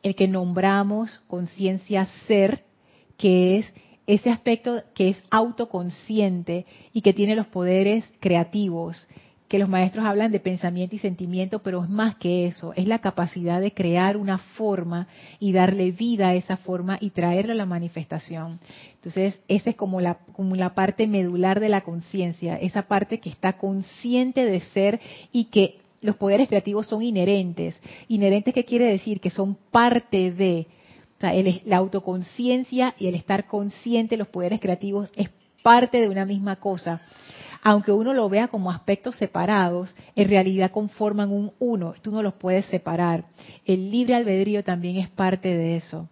el 0.03 0.15
que 0.15 0.27
nombramos 0.27 1.21
conciencia 1.27 2.07
ser, 2.27 2.65
que 3.17 3.59
es 3.59 3.73
ese 4.05 4.29
aspecto 4.29 4.83
que 4.93 5.09
es 5.09 5.23
autoconsciente 5.29 6.65
y 6.91 7.01
que 7.01 7.13
tiene 7.13 7.35
los 7.35 7.47
poderes 7.47 8.03
creativos, 8.19 9.07
que 9.51 9.59
los 9.59 9.67
maestros 9.67 10.05
hablan 10.05 10.31
de 10.31 10.39
pensamiento 10.39 10.95
y 10.95 10.99
sentimiento, 10.99 11.59
pero 11.59 11.83
es 11.83 11.89
más 11.89 12.15
que 12.15 12.45
eso, 12.45 12.71
es 12.73 12.87
la 12.87 12.99
capacidad 12.99 13.59
de 13.59 13.73
crear 13.73 14.15
una 14.15 14.37
forma 14.37 15.09
y 15.41 15.51
darle 15.51 15.91
vida 15.91 16.29
a 16.29 16.35
esa 16.35 16.55
forma 16.55 16.97
y 17.01 17.09
traerla 17.09 17.51
a 17.51 17.57
la 17.57 17.65
manifestación. 17.65 18.61
Entonces, 18.95 19.37
esa 19.49 19.71
es 19.71 19.75
como 19.75 19.99
la, 19.99 20.19
como 20.31 20.55
la 20.55 20.73
parte 20.73 21.05
medular 21.05 21.59
de 21.59 21.67
la 21.67 21.81
conciencia, 21.81 22.55
esa 22.55 22.83
parte 22.83 23.19
que 23.19 23.29
está 23.29 23.57
consciente 23.57 24.45
de 24.45 24.61
ser 24.61 25.01
y 25.33 25.49
que 25.49 25.79
los 25.99 26.15
poderes 26.15 26.47
creativos 26.47 26.87
son 26.87 27.03
inherentes. 27.03 27.77
Inherentes, 28.07 28.53
¿qué 28.53 28.63
quiere 28.63 28.85
decir? 28.85 29.19
Que 29.19 29.31
son 29.31 29.57
parte 29.69 30.31
de, 30.31 30.67
la 31.65 31.75
autoconciencia 31.75 32.95
y 32.97 33.07
el 33.07 33.15
estar 33.15 33.47
consciente, 33.47 34.15
los 34.15 34.29
poderes 34.29 34.61
creativos, 34.61 35.11
es 35.17 35.29
parte 35.61 35.99
de 35.99 36.07
una 36.07 36.25
misma 36.25 36.55
cosa 36.55 37.01
aunque 37.61 37.91
uno 37.91 38.13
lo 38.13 38.27
vea 38.27 38.47
como 38.47 38.71
aspectos 38.71 39.15
separados, 39.15 39.93
en 40.15 40.29
realidad 40.29 40.71
conforman 40.71 41.31
un 41.31 41.51
uno, 41.59 41.93
tú 42.01 42.11
no 42.11 42.23
los 42.23 42.33
puedes 42.33 42.65
separar. 42.65 43.23
El 43.65 43.91
libre 43.91 44.15
albedrío 44.15 44.63
también 44.63 44.97
es 44.97 45.09
parte 45.09 45.55
de 45.55 45.75
eso. 45.75 46.09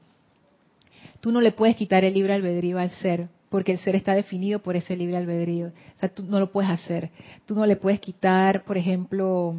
Tú 1.21 1.31
no 1.31 1.41
le 1.41 1.51
puedes 1.51 1.75
quitar 1.75 2.05
el 2.05 2.13
libre 2.13 2.33
albedrío 2.33 2.77
al 2.77 2.91
ser, 2.91 3.27
porque 3.49 3.71
el 3.71 3.79
ser 3.79 3.95
está 3.95 4.13
definido 4.13 4.59
por 4.59 4.75
ese 4.75 4.95
libre 4.95 5.17
albedrío. 5.17 5.67
O 5.67 5.99
sea, 5.99 6.09
tú 6.09 6.23
no 6.23 6.39
lo 6.39 6.51
puedes 6.51 6.69
hacer. 6.69 7.09
Tú 7.45 7.55
no 7.55 7.65
le 7.65 7.75
puedes 7.75 7.99
quitar, 7.99 8.63
por 8.63 8.77
ejemplo, 8.77 9.55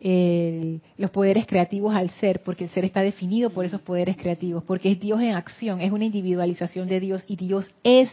los 0.00 1.10
poderes 1.10 1.46
creativos 1.46 1.94
al 1.94 2.08
ser, 2.10 2.42
porque 2.42 2.64
el 2.64 2.70
ser 2.70 2.84
está 2.84 3.02
definido 3.02 3.50
por 3.50 3.64
esos 3.64 3.82
poderes 3.82 4.16
creativos, 4.16 4.64
porque 4.64 4.92
es 4.92 5.00
Dios 5.00 5.20
en 5.20 5.34
acción, 5.34 5.80
es 5.80 5.92
una 5.92 6.04
individualización 6.04 6.88
de 6.88 7.00
Dios 7.00 7.24
y 7.26 7.36
Dios 7.36 7.70
es 7.84 8.08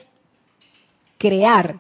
crear 1.17 1.79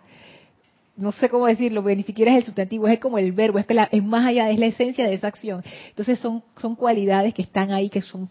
no 0.97 1.11
sé 1.11 1.29
cómo 1.29 1.47
decirlo, 1.47 1.81
porque 1.81 1.97
ni 1.97 2.03
siquiera 2.03 2.31
es 2.31 2.39
el 2.39 2.45
sustantivo, 2.45 2.87
es 2.87 2.99
como 2.99 3.17
el 3.17 3.31
verbo, 3.33 3.59
es, 3.59 3.65
que 3.65 3.87
es 3.91 4.03
más 4.03 4.25
allá, 4.25 4.49
es 4.49 4.59
la 4.59 4.67
esencia 4.67 5.05
de 5.05 5.13
esa 5.13 5.27
acción. 5.27 5.63
Entonces 5.89 6.19
son, 6.19 6.43
son 6.57 6.75
cualidades 6.75 7.33
que 7.33 7.41
están 7.41 7.71
ahí, 7.71 7.89
que 7.89 8.01
son, 8.01 8.29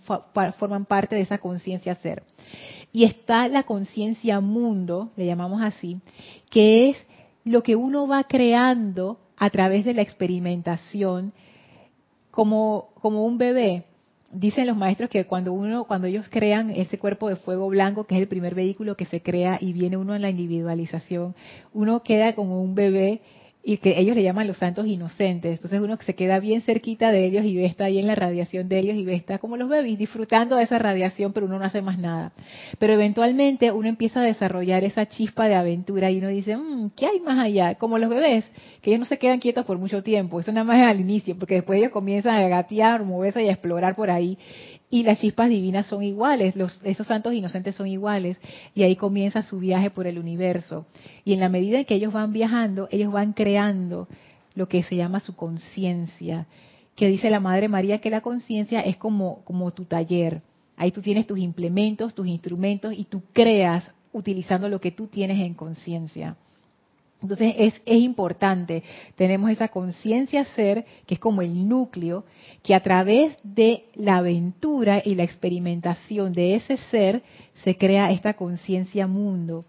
forman 0.59 0.87
parte 0.87 1.14
de 1.14 1.23
esa 1.23 1.38
conciencia 1.38 1.94
ser. 1.97 2.23
Y 2.92 3.04
está 3.04 3.49
la 3.49 3.64
conciencia 3.64 4.40
mundo, 4.40 5.11
le 5.16 5.26
llamamos 5.26 5.62
así, 5.62 6.00
que 6.50 6.90
es 6.90 7.06
lo 7.44 7.62
que 7.62 7.76
uno 7.76 8.06
va 8.06 8.25
creando 8.25 9.18
a 9.37 9.50
través 9.50 9.85
de 9.85 9.94
la 9.94 10.02
experimentación 10.02 11.33
como, 12.30 12.90
como 13.00 13.25
un 13.25 13.37
bebé 13.37 13.85
dicen 14.35 14.67
los 14.67 14.76
maestros 14.76 15.09
que 15.09 15.25
cuando 15.26 15.53
uno, 15.53 15.85
cuando 15.85 16.07
ellos 16.07 16.26
crean 16.29 16.71
ese 16.71 16.99
cuerpo 16.99 17.29
de 17.29 17.37
fuego 17.37 17.69
blanco, 17.69 18.05
que 18.05 18.17
es 18.17 18.21
el 18.21 18.29
primer 18.29 18.55
vehículo 18.55 18.97
que 18.97 19.07
se 19.07 19.23
crea 19.23 19.59
y 19.61 19.73
viene 19.73 19.97
uno 19.97 20.14
en 20.14 20.23
la 20.23 20.31
individualización, 20.31 21.35
uno 21.73 22.03
queda 22.03 22.35
como 22.35 22.61
un 22.62 22.75
bebé 22.75 23.21
y 23.66 23.78
que 23.78 23.99
ellos 23.99 24.14
le 24.14 24.23
llaman 24.23 24.47
los 24.47 24.59
santos 24.59 24.87
inocentes. 24.87 25.52
Entonces 25.52 25.80
uno 25.80 25.97
se 26.04 26.14
queda 26.14 26.38
bien 26.38 26.61
cerquita 26.61 27.11
de 27.11 27.25
ellos 27.25 27.47
y 27.47 27.56
ve 27.56 27.64
está 27.64 27.87
ahí 27.87 27.99
en 27.99 28.06
la 28.06 28.14
radiación 28.14 28.68
de 28.68 28.78
ellos 28.78 28.94
y 28.94 29.06
ve 29.06 29.14
está 29.14 29.38
como 29.38 29.56
los 29.56 29.71
bebés 29.71 29.97
disfrutando 29.97 30.56
de 30.56 30.64
esa 30.64 30.78
radiación, 30.78 31.33
pero 31.33 31.47
uno 31.47 31.59
no 31.59 31.64
hace 31.64 31.80
más 31.80 31.99
nada. 31.99 32.33
Pero 32.78 32.92
eventualmente 32.92 33.73
uno 33.73 33.88
empieza 33.88 34.21
a 34.21 34.25
desarrollar 34.25 34.85
esa 34.85 35.06
chispa 35.06 35.49
de 35.49 35.54
aventura 35.54 36.11
y 36.11 36.18
uno 36.18 36.28
dice, 36.28 36.56
mmm, 36.56 36.90
¿qué 36.90 37.06
hay 37.06 37.21
más 37.21 37.38
allá? 37.38 37.76
Como 37.76 37.97
los 37.97 38.11
bebés, 38.11 38.50
que 38.83 38.90
ellos 38.90 39.00
no 39.00 39.06
se 39.06 39.18
quedan 39.18 39.40
quietos 39.40 39.64
por 39.64 39.78
mucho 39.78 40.02
tiempo. 40.02 40.40
Eso 40.40 40.52
nada 40.52 40.64
más 40.64 40.78
es 40.78 40.87
al 40.87 41.00
inicio, 41.00 41.38
porque 41.38 41.54
después 41.54 41.78
ellos 41.78 41.90
comienzan 41.90 42.37
a 42.37 42.49
gatear, 42.49 43.02
moverse 43.02 43.42
y 43.42 43.49
a 43.49 43.52
explorar 43.52 43.97
por 43.97 44.11
ahí 44.11 44.37
y 44.95 45.03
las 45.03 45.19
chispas 45.19 45.49
divinas 45.49 45.89
son 45.89 46.05
iguales, 46.05 46.55
los, 46.55 46.81
esos 46.85 47.09
santos 47.09 47.35
inocentes 47.35 47.75
son 47.75 47.89
iguales, 47.89 48.39
y 48.77 48.85
ahí 48.85 48.95
comienza 48.95 49.43
su 49.43 49.59
viaje 49.59 49.91
por 49.91 50.07
el 50.07 50.21
universo. 50.21 50.87
Y 51.25 51.33
en 51.33 51.41
la 51.41 51.49
medida 51.49 51.81
en 51.81 51.85
que 51.85 51.97
ellos 51.97 52.13
van 52.13 52.33
viajando, 52.33 52.87
ellos 52.93 53.13
van 53.13 53.33
creando 53.33 54.07
lo 54.55 54.69
que 54.69 54.85
se 54.85 54.95
llama 54.95 55.19
su 55.19 55.35
conciencia, 55.35 56.47
que 56.95 57.09
dice 57.09 57.29
la 57.29 57.41
Madre 57.41 57.67
María 57.67 57.99
que 57.99 58.09
la 58.09 58.21
conciencia 58.21 58.83
es 58.83 58.97
como, 58.97 59.43
como 59.43 59.73
tu 59.73 59.85
taller. 59.85 60.43
Ahí 60.77 60.93
tú 60.93 61.03
tienes 61.03 61.27
tus 61.27 61.41
implementos, 61.41 62.15
tus 62.15 62.29
instrumentos, 62.29 62.95
y 62.97 63.03
tú 63.03 63.21
creas 63.33 63.91
utilizando 64.13 64.69
lo 64.69 64.81
que 64.81 64.93
tú 64.93 65.09
tienes 65.09 65.41
en 65.41 65.55
conciencia. 65.55 66.37
Entonces 67.25 67.54
es, 67.59 67.83
es, 67.87 68.02
importante, 68.02 68.83
tenemos 69.16 69.50
esa 69.50 69.69
conciencia 69.69 70.45
ser, 70.45 70.85
que 71.07 71.14
es 71.14 71.21
como 71.21 71.40
el 71.40 71.66
núcleo, 71.66 72.25
que 72.62 72.75
a 72.75 72.83
través 72.83 73.37
de 73.43 73.87
la 73.95 74.19
aventura 74.19 75.02
y 75.04 75.14
la 75.14 75.25
experimentación 75.25 76.35
de 76.35 76.54
ese 76.54 76.76
ser 76.76 77.23
se 77.62 77.76
crea 77.76 78.12
esta 78.12 78.35
conciencia 78.35 79.07
mundo. 79.07 79.64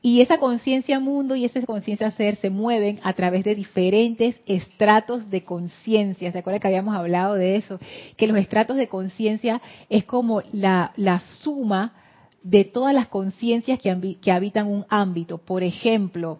Y 0.00 0.20
esa 0.20 0.38
conciencia 0.38 1.00
mundo 1.00 1.34
y 1.34 1.44
esa 1.44 1.60
conciencia 1.62 2.10
ser 2.12 2.36
se 2.36 2.50
mueven 2.50 3.00
a 3.02 3.14
través 3.14 3.44
de 3.44 3.54
diferentes 3.54 4.38
estratos 4.46 5.28
de 5.28 5.42
conciencia. 5.42 6.30
¿Se 6.30 6.38
acuerdan 6.38 6.60
que 6.60 6.68
habíamos 6.68 6.94
hablado 6.94 7.34
de 7.34 7.56
eso? 7.56 7.80
Que 8.16 8.28
los 8.28 8.38
estratos 8.38 8.76
de 8.76 8.88
conciencia 8.88 9.60
es 9.88 10.04
como 10.04 10.42
la, 10.52 10.92
la 10.96 11.18
suma 11.18 11.94
de 12.42 12.64
todas 12.64 12.94
las 12.94 13.08
conciencias 13.08 13.80
que, 13.80 14.18
que 14.20 14.30
habitan 14.30 14.68
un 14.68 14.86
ámbito. 14.88 15.38
Por 15.38 15.64
ejemplo, 15.64 16.38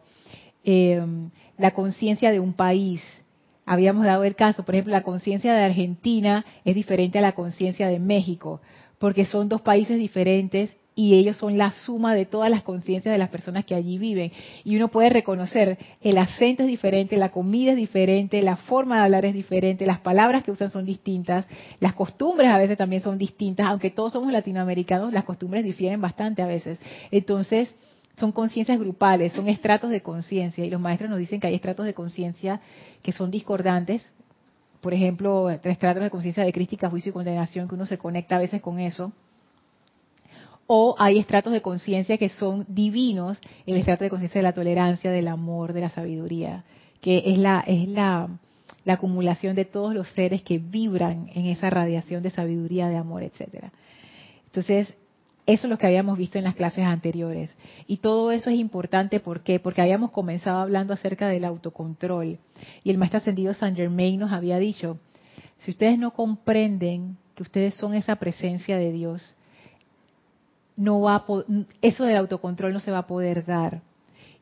eh, 0.71 1.03
la 1.57 1.71
conciencia 1.71 2.31
de 2.31 2.41
un 2.41 2.53
país. 2.53 3.01
Habíamos 3.65 4.05
dado 4.05 4.25
el 4.25 4.35
caso, 4.35 4.67
por 4.67 4.75
ejemplo, 4.75 4.93
la 4.93 5.03
conciencia 5.03 5.55
de 5.55 5.65
Argentina 5.65 6.45
es 6.63 6.75
diferente 6.75 7.19
a 7.19 7.23
la 7.23 7.33
conciencia 7.33 7.89
de 7.89 7.99
México, 7.99 8.61
porque 8.99 9.25
son 9.25 9.49
dos 9.49 9.63
países 9.63 9.99
diferentes 9.99 10.71
y 10.95 11.15
ellos 11.15 11.39
son 11.39 11.57
la 11.57 11.71
suma 11.71 12.15
de 12.15 12.27
todas 12.27 12.51
las 12.51 12.65
conciencias 12.65 13.11
de 13.11 13.19
las 13.19 13.31
personas 13.31 13.65
que 13.65 13.75
allí 13.75 13.97
viven. 13.97 14.31
Y 14.63 14.77
uno 14.77 14.89
puede 14.89 15.09
reconocer, 15.09 15.79
el 16.03 16.19
acento 16.19 16.65
es 16.65 16.69
diferente, 16.69 17.17
la 17.17 17.31
comida 17.31 17.71
es 17.71 17.79
diferente, 17.79 18.43
la 18.43 18.57
forma 18.57 18.97
de 18.97 19.05
hablar 19.05 19.25
es 19.25 19.33
diferente, 19.33 19.87
las 19.87 20.01
palabras 20.01 20.43
que 20.45 20.51
usan 20.51 20.69
son 20.69 20.85
distintas, 20.85 21.47
las 21.81 21.95
costumbres 21.95 22.51
a 22.51 22.59
veces 22.59 22.77
también 22.77 23.01
son 23.01 23.17
distintas, 23.17 23.69
aunque 23.69 23.89
todos 23.89 24.13
somos 24.13 24.31
latinoamericanos, 24.31 25.15
las 25.15 25.25
costumbres 25.25 25.65
difieren 25.65 26.03
bastante 26.03 26.43
a 26.43 26.47
veces. 26.47 26.79
Entonces, 27.11 27.75
son 28.19 28.33
conciencias 28.33 28.79
grupales, 28.79 29.33
son 29.33 29.49
estratos 29.49 29.91
de 29.91 30.03
conciencia, 30.03 30.65
y 30.65 30.71
los 30.71 30.81
maestros 30.81 31.11
nos 31.11 31.19
dicen 31.19 31.41
que 31.41 31.47
hay 31.47 31.55
estratos 31.55 31.87
de 31.87 31.95
conciencia 31.95 32.61
que 33.03 33.13
son 33.13 33.31
discordantes, 33.31 34.07
por 34.81 34.95
ejemplo, 34.95 35.51
estratos 35.51 36.03
de 36.03 36.11
conciencia 36.11 36.45
de 36.45 36.53
crítica, 36.53 36.89
juicio 36.89 37.11
y 37.11 37.13
condenación, 37.13 37.69
que 37.69 37.75
uno 37.75 37.87
se 37.87 37.99
conecta 37.99 38.37
a 38.37 38.41
veces 38.41 38.63
con 38.63 38.79
eso. 38.79 39.13
O 40.67 40.95
hay 40.99 41.19
estratos 41.19 41.53
de 41.53 41.63
conciencia 41.63 42.19
que 42.19 42.29
son 42.29 42.65
divinos, 42.69 43.41
el 43.67 43.77
estrato 43.77 44.05
de 44.05 44.11
conciencia 44.11 44.39
de 44.39 44.45
la 44.45 44.53
tolerancia, 44.53 45.11
del 45.11 45.29
amor, 45.29 45.73
de 45.73 45.81
la 45.81 45.91
sabiduría, 45.91 46.65
que 47.01 47.23
es 47.27 47.39
la, 47.39 47.65
es 47.67 47.89
la 47.89 48.29
acumulación 48.87 49.57
de 49.57 49.65
todos 49.65 49.95
los 49.95 50.11
seres 50.13 50.43
que 50.43 50.59
vibran 50.59 51.31
en 51.35 51.47
esa 51.47 51.71
radiación 51.71 52.23
de 52.23 52.31
sabiduría, 52.31 52.89
de 52.89 52.97
amor, 52.97 53.23
etcétera. 53.23 53.73
Entonces, 54.47 54.95
eso 55.49 55.67
es 55.67 55.71
lo 55.71 55.79
que 55.79 55.87
habíamos 55.87 56.19
visto 56.19 56.37
en 56.37 56.45
las 56.45 56.55
clases 56.55 56.85
anteriores. 56.85 57.57
Y 57.87 57.97
todo 57.97 58.33
eso 58.33 58.51
es 58.51 58.59
importante, 58.59 59.19
¿por 59.19 59.41
qué? 59.41 59.59
Porque 59.59 59.81
habíamos 59.81 60.11
comenzado 60.11 60.61
hablando 60.61 60.93
acerca 60.93 61.27
del 61.29 61.47
autocontrol. 61.47 62.39
Y 62.85 62.91
el 62.91 62.99
maestro 62.99 63.17
ascendido 63.17 63.55
Saint 63.55 63.75
Germain 63.75 64.21
nos 64.21 64.31
había 64.31 64.59
dicho, 64.59 64.99
si 65.61 65.71
ustedes 65.71 65.99
no 65.99 66.11
comprenden 66.11 67.17
que 67.35 67.43
ustedes 67.43 67.75
son 67.77 67.95
esa 67.95 68.17
presencia 68.17 68.77
de 68.77 68.93
Dios, 68.93 69.35
no 70.77 71.01
va 71.01 71.25
eso 71.81 72.05
del 72.05 72.19
autocontrol 72.19 72.75
no 72.75 72.81
se 72.81 72.91
va 72.91 72.99
a 72.99 73.07
poder 73.07 73.47
dar. 73.47 73.81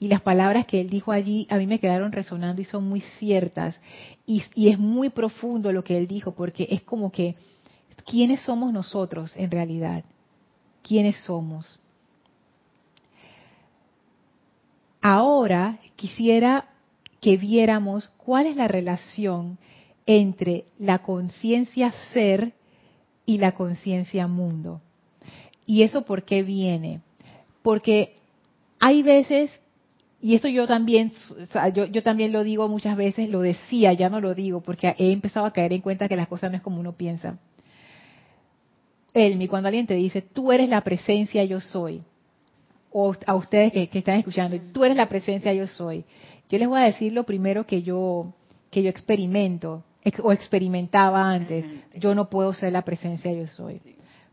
Y 0.00 0.08
las 0.08 0.22
palabras 0.22 0.66
que 0.66 0.80
él 0.80 0.90
dijo 0.90 1.12
allí 1.12 1.46
a 1.50 1.56
mí 1.56 1.68
me 1.68 1.78
quedaron 1.78 2.10
resonando 2.10 2.60
y 2.60 2.64
son 2.64 2.82
muy 2.82 3.00
ciertas. 3.00 3.80
Y 4.26 4.68
es 4.68 4.76
muy 4.76 5.10
profundo 5.10 5.70
lo 5.70 5.84
que 5.84 5.96
él 5.96 6.08
dijo, 6.08 6.34
porque 6.34 6.66
es 6.68 6.82
como 6.82 7.12
que, 7.12 7.36
¿quiénes 8.04 8.40
somos 8.40 8.72
nosotros 8.72 9.36
en 9.36 9.52
realidad? 9.52 10.02
Quiénes 10.86 11.16
somos. 11.24 11.80
Ahora 15.00 15.78
quisiera 15.96 16.68
que 17.20 17.36
viéramos 17.36 18.08
cuál 18.16 18.46
es 18.46 18.56
la 18.56 18.68
relación 18.68 19.58
entre 20.06 20.64
la 20.78 20.98
conciencia 20.98 21.92
ser 22.12 22.52
y 23.24 23.38
la 23.38 23.52
conciencia 23.52 24.28
mundo. 24.28 24.80
¿Y 25.66 25.82
eso 25.82 26.02
por 26.02 26.22
qué 26.22 26.44
viene? 26.44 27.00
Porque 27.62 28.14
hay 28.78 29.02
veces, 29.02 29.50
y 30.20 30.36
esto 30.36 30.46
yo 30.46 30.68
también, 30.68 31.12
yo, 31.74 31.86
yo, 31.86 32.02
también 32.04 32.30
lo 32.30 32.44
digo 32.44 32.68
muchas 32.68 32.96
veces, 32.96 33.28
lo 33.28 33.40
decía, 33.40 33.92
ya 33.92 34.08
no 34.08 34.20
lo 34.20 34.34
digo, 34.34 34.60
porque 34.60 34.94
he 34.98 35.10
empezado 35.10 35.46
a 35.46 35.52
caer 35.52 35.72
en 35.72 35.80
cuenta 35.80 36.08
que 36.08 36.16
las 36.16 36.28
cosas 36.28 36.52
no 36.52 36.56
es 36.56 36.62
como 36.62 36.78
uno 36.78 36.92
piensa. 36.92 37.38
Elmi, 39.16 39.48
cuando 39.48 39.68
alguien 39.68 39.86
te 39.86 39.94
dice, 39.94 40.20
tú 40.20 40.52
eres 40.52 40.68
la 40.68 40.82
presencia, 40.82 41.42
yo 41.44 41.58
soy, 41.58 42.02
o 42.92 43.14
a 43.26 43.34
ustedes 43.34 43.72
que, 43.72 43.98
están 43.98 44.18
escuchando, 44.18 44.60
tú 44.74 44.84
eres 44.84 44.96
la 44.96 45.08
presencia, 45.08 45.54
yo 45.54 45.66
soy, 45.66 46.04
yo 46.50 46.58
les 46.58 46.68
voy 46.68 46.80
a 46.80 46.84
decir 46.84 47.14
lo 47.14 47.24
primero 47.24 47.66
que 47.66 47.82
yo, 47.82 48.34
que 48.70 48.82
yo 48.82 48.90
experimento, 48.90 49.82
o 50.22 50.32
experimentaba 50.32 51.30
antes, 51.30 51.64
yo 51.94 52.14
no 52.14 52.28
puedo 52.28 52.52
ser 52.52 52.72
la 52.72 52.82
presencia, 52.82 53.32
yo 53.32 53.46
soy, 53.46 53.80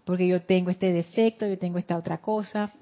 porque 0.04 0.28
yo 0.28 0.42
tengo 0.42 0.70
este 0.70 0.92
defecto, 0.92 1.48
yo 1.48 1.58
tengo 1.58 1.78
esta 1.78 1.98
otra 1.98 2.18
cosa. 2.18 2.74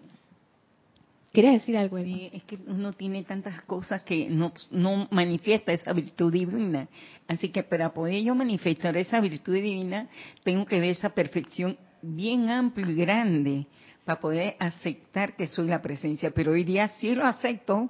¿Quieres 1.32 1.54
decir 1.54 1.78
algo? 1.78 1.98
Sí, 2.00 2.30
es 2.34 2.44
que 2.44 2.58
uno 2.68 2.94
tiene 2.94 3.24
tantas 3.24 3.62
cosas 3.62 4.02
que 4.02 4.28
no, 4.28 4.52
no 4.72 5.08
manifiesta 5.12 5.72
esa 5.72 5.94
virtud 5.94 6.34
divina. 6.34 6.90
Así 7.28 7.50
que 7.50 7.64
para 7.64 7.94
poder 7.94 8.22
yo 8.24 8.36
manifestar 8.36 8.98
esa 8.98 9.22
virtud 9.22 9.54
divina, 9.54 10.10
tengo 10.44 10.66
que 10.66 10.80
ver 10.80 10.90
esa 10.90 11.12
perfección 11.12 11.78
bien 12.02 12.50
amplio 12.50 12.90
y 12.90 12.96
grande 12.96 13.68
para 14.06 14.20
poder 14.20 14.56
aceptar 14.60 15.36
que 15.36 15.48
soy 15.48 15.68
la 15.68 15.82
presencia. 15.82 16.32
Pero 16.32 16.54
hoy 16.54 16.64
día 16.64 16.88
sí 16.88 17.14
lo 17.14 17.26
acepto 17.26 17.90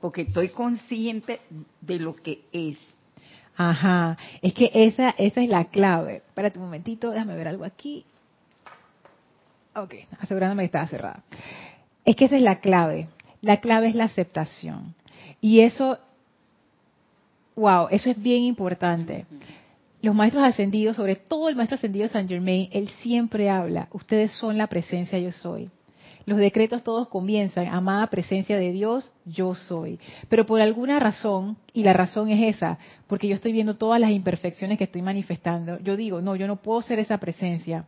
porque 0.00 0.22
estoy 0.22 0.50
consciente 0.50 1.40
de 1.80 1.98
lo 1.98 2.14
que 2.14 2.42
es. 2.52 2.78
Ajá, 3.56 4.18
es 4.42 4.52
que 4.52 4.70
esa, 4.74 5.10
esa 5.10 5.40
es 5.40 5.48
la 5.48 5.64
clave. 5.66 6.16
Espérate 6.16 6.58
un 6.58 6.66
momentito, 6.66 7.10
déjame 7.10 7.36
ver 7.36 7.48
algo 7.48 7.64
aquí. 7.64 8.04
Ok, 9.74 9.94
asegurándome 10.20 10.62
que 10.62 10.66
estaba 10.66 10.86
cerrada. 10.88 11.22
Es 12.04 12.16
que 12.16 12.26
esa 12.26 12.36
es 12.36 12.42
la 12.42 12.60
clave. 12.60 13.08
La 13.40 13.60
clave 13.60 13.88
es 13.88 13.94
la 13.94 14.04
aceptación. 14.04 14.94
Y 15.40 15.60
eso, 15.60 15.98
wow, 17.54 17.88
eso 17.90 18.10
es 18.10 18.22
bien 18.22 18.42
importante 18.42 19.26
los 20.06 20.14
maestros 20.14 20.44
ascendidos, 20.44 20.94
sobre 20.94 21.16
todo 21.16 21.48
el 21.48 21.56
maestro 21.56 21.74
ascendido 21.74 22.08
San 22.08 22.28
Germain, 22.28 22.68
él 22.70 22.88
siempre 23.02 23.50
habla, 23.50 23.88
ustedes 23.90 24.30
son 24.30 24.56
la 24.56 24.68
presencia 24.68 25.18
yo 25.18 25.32
soy. 25.32 25.68
Los 26.26 26.38
decretos 26.38 26.84
todos 26.84 27.08
comienzan, 27.08 27.66
amada 27.66 28.06
presencia 28.06 28.56
de 28.56 28.70
Dios, 28.70 29.12
yo 29.24 29.56
soy. 29.56 29.98
Pero 30.28 30.46
por 30.46 30.60
alguna 30.60 31.00
razón, 31.00 31.56
y 31.72 31.82
la 31.82 31.92
razón 31.92 32.30
es 32.30 32.54
esa, 32.56 32.78
porque 33.08 33.26
yo 33.26 33.34
estoy 33.34 33.50
viendo 33.50 33.74
todas 33.74 34.00
las 34.00 34.12
imperfecciones 34.12 34.78
que 34.78 34.84
estoy 34.84 35.02
manifestando, 35.02 35.80
yo 35.80 35.96
digo, 35.96 36.20
no, 36.20 36.36
yo 36.36 36.46
no 36.46 36.54
puedo 36.54 36.82
ser 36.82 37.00
esa 37.00 37.18
presencia. 37.18 37.86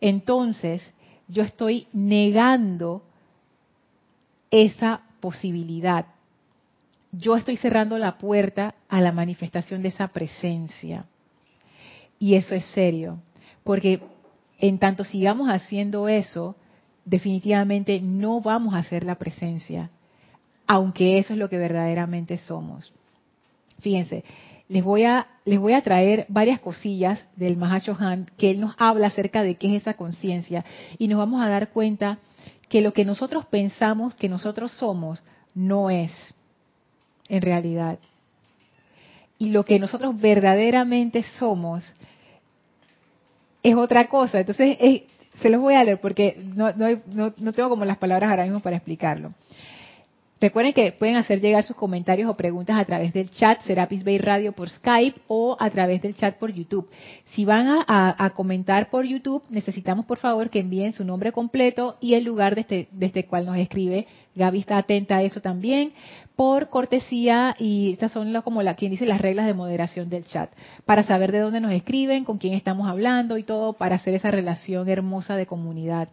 Entonces, 0.00 0.92
yo 1.26 1.42
estoy 1.42 1.88
negando 1.92 3.02
esa 4.52 5.02
posibilidad. 5.18 6.06
Yo 7.10 7.36
estoy 7.36 7.56
cerrando 7.56 7.98
la 7.98 8.16
puerta 8.18 8.76
a 8.88 9.00
la 9.00 9.10
manifestación 9.10 9.82
de 9.82 9.88
esa 9.88 10.06
presencia. 10.08 11.06
Y 12.22 12.36
eso 12.36 12.54
es 12.54 12.64
serio, 12.66 13.18
porque 13.64 14.00
en 14.60 14.78
tanto 14.78 15.02
sigamos 15.02 15.48
haciendo 15.48 16.06
eso, 16.06 16.54
definitivamente 17.04 18.00
no 18.00 18.40
vamos 18.40 18.76
a 18.76 18.82
ser 18.84 19.02
la 19.02 19.16
presencia, 19.16 19.90
aunque 20.68 21.18
eso 21.18 21.32
es 21.32 21.38
lo 21.40 21.48
que 21.48 21.58
verdaderamente 21.58 22.38
somos. 22.38 22.92
Fíjense, 23.80 24.22
les 24.68 24.84
voy 24.84 25.02
a 25.02 25.26
les 25.44 25.58
voy 25.58 25.72
a 25.72 25.82
traer 25.82 26.26
varias 26.28 26.60
cosillas 26.60 27.26
del 27.34 27.60
Han 27.60 28.30
que 28.36 28.52
él 28.52 28.60
nos 28.60 28.76
habla 28.78 29.08
acerca 29.08 29.42
de 29.42 29.56
qué 29.56 29.74
es 29.74 29.82
esa 29.82 29.94
conciencia 29.94 30.64
y 30.98 31.08
nos 31.08 31.18
vamos 31.18 31.42
a 31.42 31.48
dar 31.48 31.70
cuenta 31.70 32.20
que 32.68 32.82
lo 32.82 32.92
que 32.92 33.04
nosotros 33.04 33.46
pensamos 33.46 34.14
que 34.14 34.28
nosotros 34.28 34.70
somos 34.70 35.20
no 35.56 35.90
es 35.90 36.12
en 37.28 37.42
realidad. 37.42 37.98
Y 39.38 39.50
lo 39.50 39.64
que 39.64 39.80
nosotros 39.80 40.20
verdaderamente 40.20 41.24
somos 41.24 41.92
es 43.62 43.74
otra 43.74 44.08
cosa. 44.08 44.40
Entonces, 44.40 44.76
se 45.40 45.50
los 45.50 45.60
voy 45.60 45.74
a 45.74 45.84
leer 45.84 46.00
porque 46.00 46.36
no, 46.54 46.72
no, 46.74 47.32
no 47.36 47.52
tengo 47.52 47.68
como 47.68 47.84
las 47.84 47.98
palabras 47.98 48.30
ahora 48.30 48.44
mismo 48.44 48.60
para 48.60 48.76
explicarlo. 48.76 49.32
Recuerden 50.42 50.72
que 50.72 50.90
pueden 50.90 51.14
hacer 51.14 51.40
llegar 51.40 51.62
sus 51.62 51.76
comentarios 51.76 52.28
o 52.28 52.36
preguntas 52.36 52.76
a 52.76 52.84
través 52.84 53.12
del 53.12 53.30
chat 53.30 53.60
Serapis 53.62 54.02
Bay 54.02 54.18
Radio 54.18 54.50
por 54.50 54.68
Skype 54.68 55.20
o 55.28 55.56
a 55.60 55.70
través 55.70 56.02
del 56.02 56.16
chat 56.16 56.36
por 56.36 56.52
YouTube. 56.52 56.90
Si 57.26 57.44
van 57.44 57.84
a, 57.86 58.32
comentar 58.34 58.90
por 58.90 59.04
YouTube, 59.04 59.44
necesitamos 59.50 60.04
por 60.04 60.18
favor 60.18 60.50
que 60.50 60.58
envíen 60.58 60.94
su 60.94 61.04
nombre 61.04 61.30
completo 61.30 61.96
y 62.00 62.14
el 62.14 62.24
lugar 62.24 62.56
desde, 62.56 62.88
desde 62.90 63.20
el 63.20 63.26
cual 63.26 63.46
nos 63.46 63.56
escribe. 63.56 64.08
Gaby 64.34 64.58
está 64.58 64.78
atenta 64.78 65.18
a 65.18 65.22
eso 65.22 65.40
también. 65.40 65.92
Por 66.34 66.70
cortesía, 66.70 67.54
y 67.60 67.92
estas 67.92 68.10
son 68.10 68.32
como 68.42 68.64
la, 68.64 68.74
quien 68.74 68.90
dice 68.90 69.06
las 69.06 69.20
reglas 69.20 69.46
de 69.46 69.54
moderación 69.54 70.10
del 70.10 70.24
chat, 70.24 70.50
para 70.84 71.04
saber 71.04 71.30
de 71.30 71.38
dónde 71.38 71.60
nos 71.60 71.70
escriben, 71.70 72.24
con 72.24 72.38
quién 72.38 72.54
estamos 72.54 72.88
hablando 72.88 73.38
y 73.38 73.44
todo, 73.44 73.74
para 73.74 73.94
hacer 73.94 74.14
esa 74.14 74.32
relación 74.32 74.88
hermosa 74.88 75.36
de 75.36 75.46
comunidad. 75.46 76.08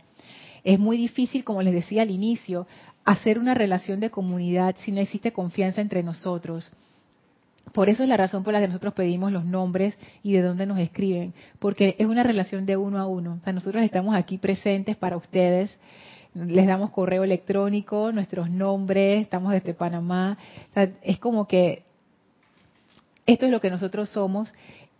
Es 0.63 0.77
muy 0.77 0.97
difícil, 0.97 1.43
como 1.43 1.61
les 1.61 1.73
decía 1.73 2.01
al 2.01 2.11
inicio, 2.11 2.67
hacer 3.09 3.39
una 3.39 3.55
relación 3.55 3.99
de 3.99 4.11
comunidad 4.11 4.75
si 4.79 4.91
no 4.91 5.01
existe 5.01 5.33
confianza 5.33 5.81
entre 5.81 6.03
nosotros. 6.03 6.71
Por 7.73 7.89
eso 7.89 8.03
es 8.03 8.09
la 8.09 8.17
razón 8.17 8.43
por 8.43 8.53
la 8.53 8.59
que 8.59 8.67
nosotros 8.67 8.93
pedimos 8.93 9.31
los 9.31 9.45
nombres 9.45 9.97
y 10.21 10.33
de 10.33 10.43
dónde 10.43 10.67
nos 10.67 10.77
escriben, 10.77 11.33
porque 11.57 11.95
es 11.97 12.05
una 12.05 12.21
relación 12.21 12.67
de 12.67 12.77
uno 12.77 12.99
a 12.99 13.07
uno. 13.07 13.37
O 13.39 13.43
sea, 13.43 13.51
nosotros 13.51 13.83
estamos 13.83 14.15
aquí 14.15 14.37
presentes 14.37 14.95
para 14.95 15.17
ustedes, 15.17 15.75
les 16.35 16.67
damos 16.67 16.91
correo 16.91 17.23
electrónico, 17.23 18.11
nuestros 18.11 18.51
nombres, 18.51 19.21
estamos 19.21 19.53
desde 19.53 19.73
Panamá. 19.73 20.37
O 20.69 20.73
sea, 20.75 20.91
es 21.01 21.17
como 21.17 21.47
que 21.47 21.83
esto 23.25 23.47
es 23.47 23.51
lo 23.51 23.59
que 23.59 23.71
nosotros 23.71 24.09
somos 24.09 24.53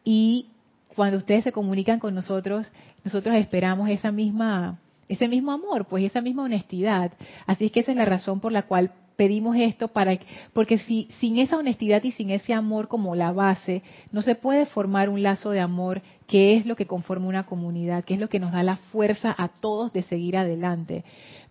y 0.03 0.47
cuando 0.95 1.17
ustedes 1.17 1.43
se 1.43 1.51
comunican 1.51 1.99
con 1.99 2.15
nosotros, 2.15 2.71
nosotros 3.03 3.35
esperamos 3.35 3.87
esa 3.89 4.11
misma 4.11 4.79
ese 5.09 5.27
mismo 5.27 5.51
amor, 5.51 5.85
pues 5.85 6.05
esa 6.05 6.21
misma 6.21 6.43
honestidad. 6.43 7.11
Así 7.45 7.65
es 7.65 7.71
que 7.71 7.81
esa 7.81 7.91
es 7.91 7.97
la 7.97 8.05
razón 8.05 8.39
por 8.39 8.51
la 8.51 8.61
cual 8.61 8.91
pedimos 9.17 9.57
esto 9.57 9.89
para 9.89 10.17
porque 10.53 10.77
si 10.77 11.09
sin 11.19 11.39
esa 11.39 11.57
honestidad 11.57 12.01
y 12.05 12.13
sin 12.13 12.29
ese 12.29 12.53
amor 12.53 12.87
como 12.87 13.15
la 13.15 13.33
base 13.33 13.81
no 14.13 14.21
se 14.21 14.35
puede 14.35 14.65
formar 14.65 15.09
un 15.09 15.21
lazo 15.21 15.49
de 15.49 15.59
amor 15.59 16.01
que 16.25 16.55
es 16.55 16.65
lo 16.65 16.77
que 16.77 16.85
conforma 16.85 17.27
una 17.27 17.45
comunidad, 17.45 18.05
que 18.05 18.13
es 18.13 18.19
lo 18.21 18.29
que 18.29 18.39
nos 18.39 18.53
da 18.53 18.63
la 18.63 18.77
fuerza 18.77 19.35
a 19.37 19.49
todos 19.49 19.91
de 19.91 20.03
seguir 20.03 20.37
adelante. 20.37 21.03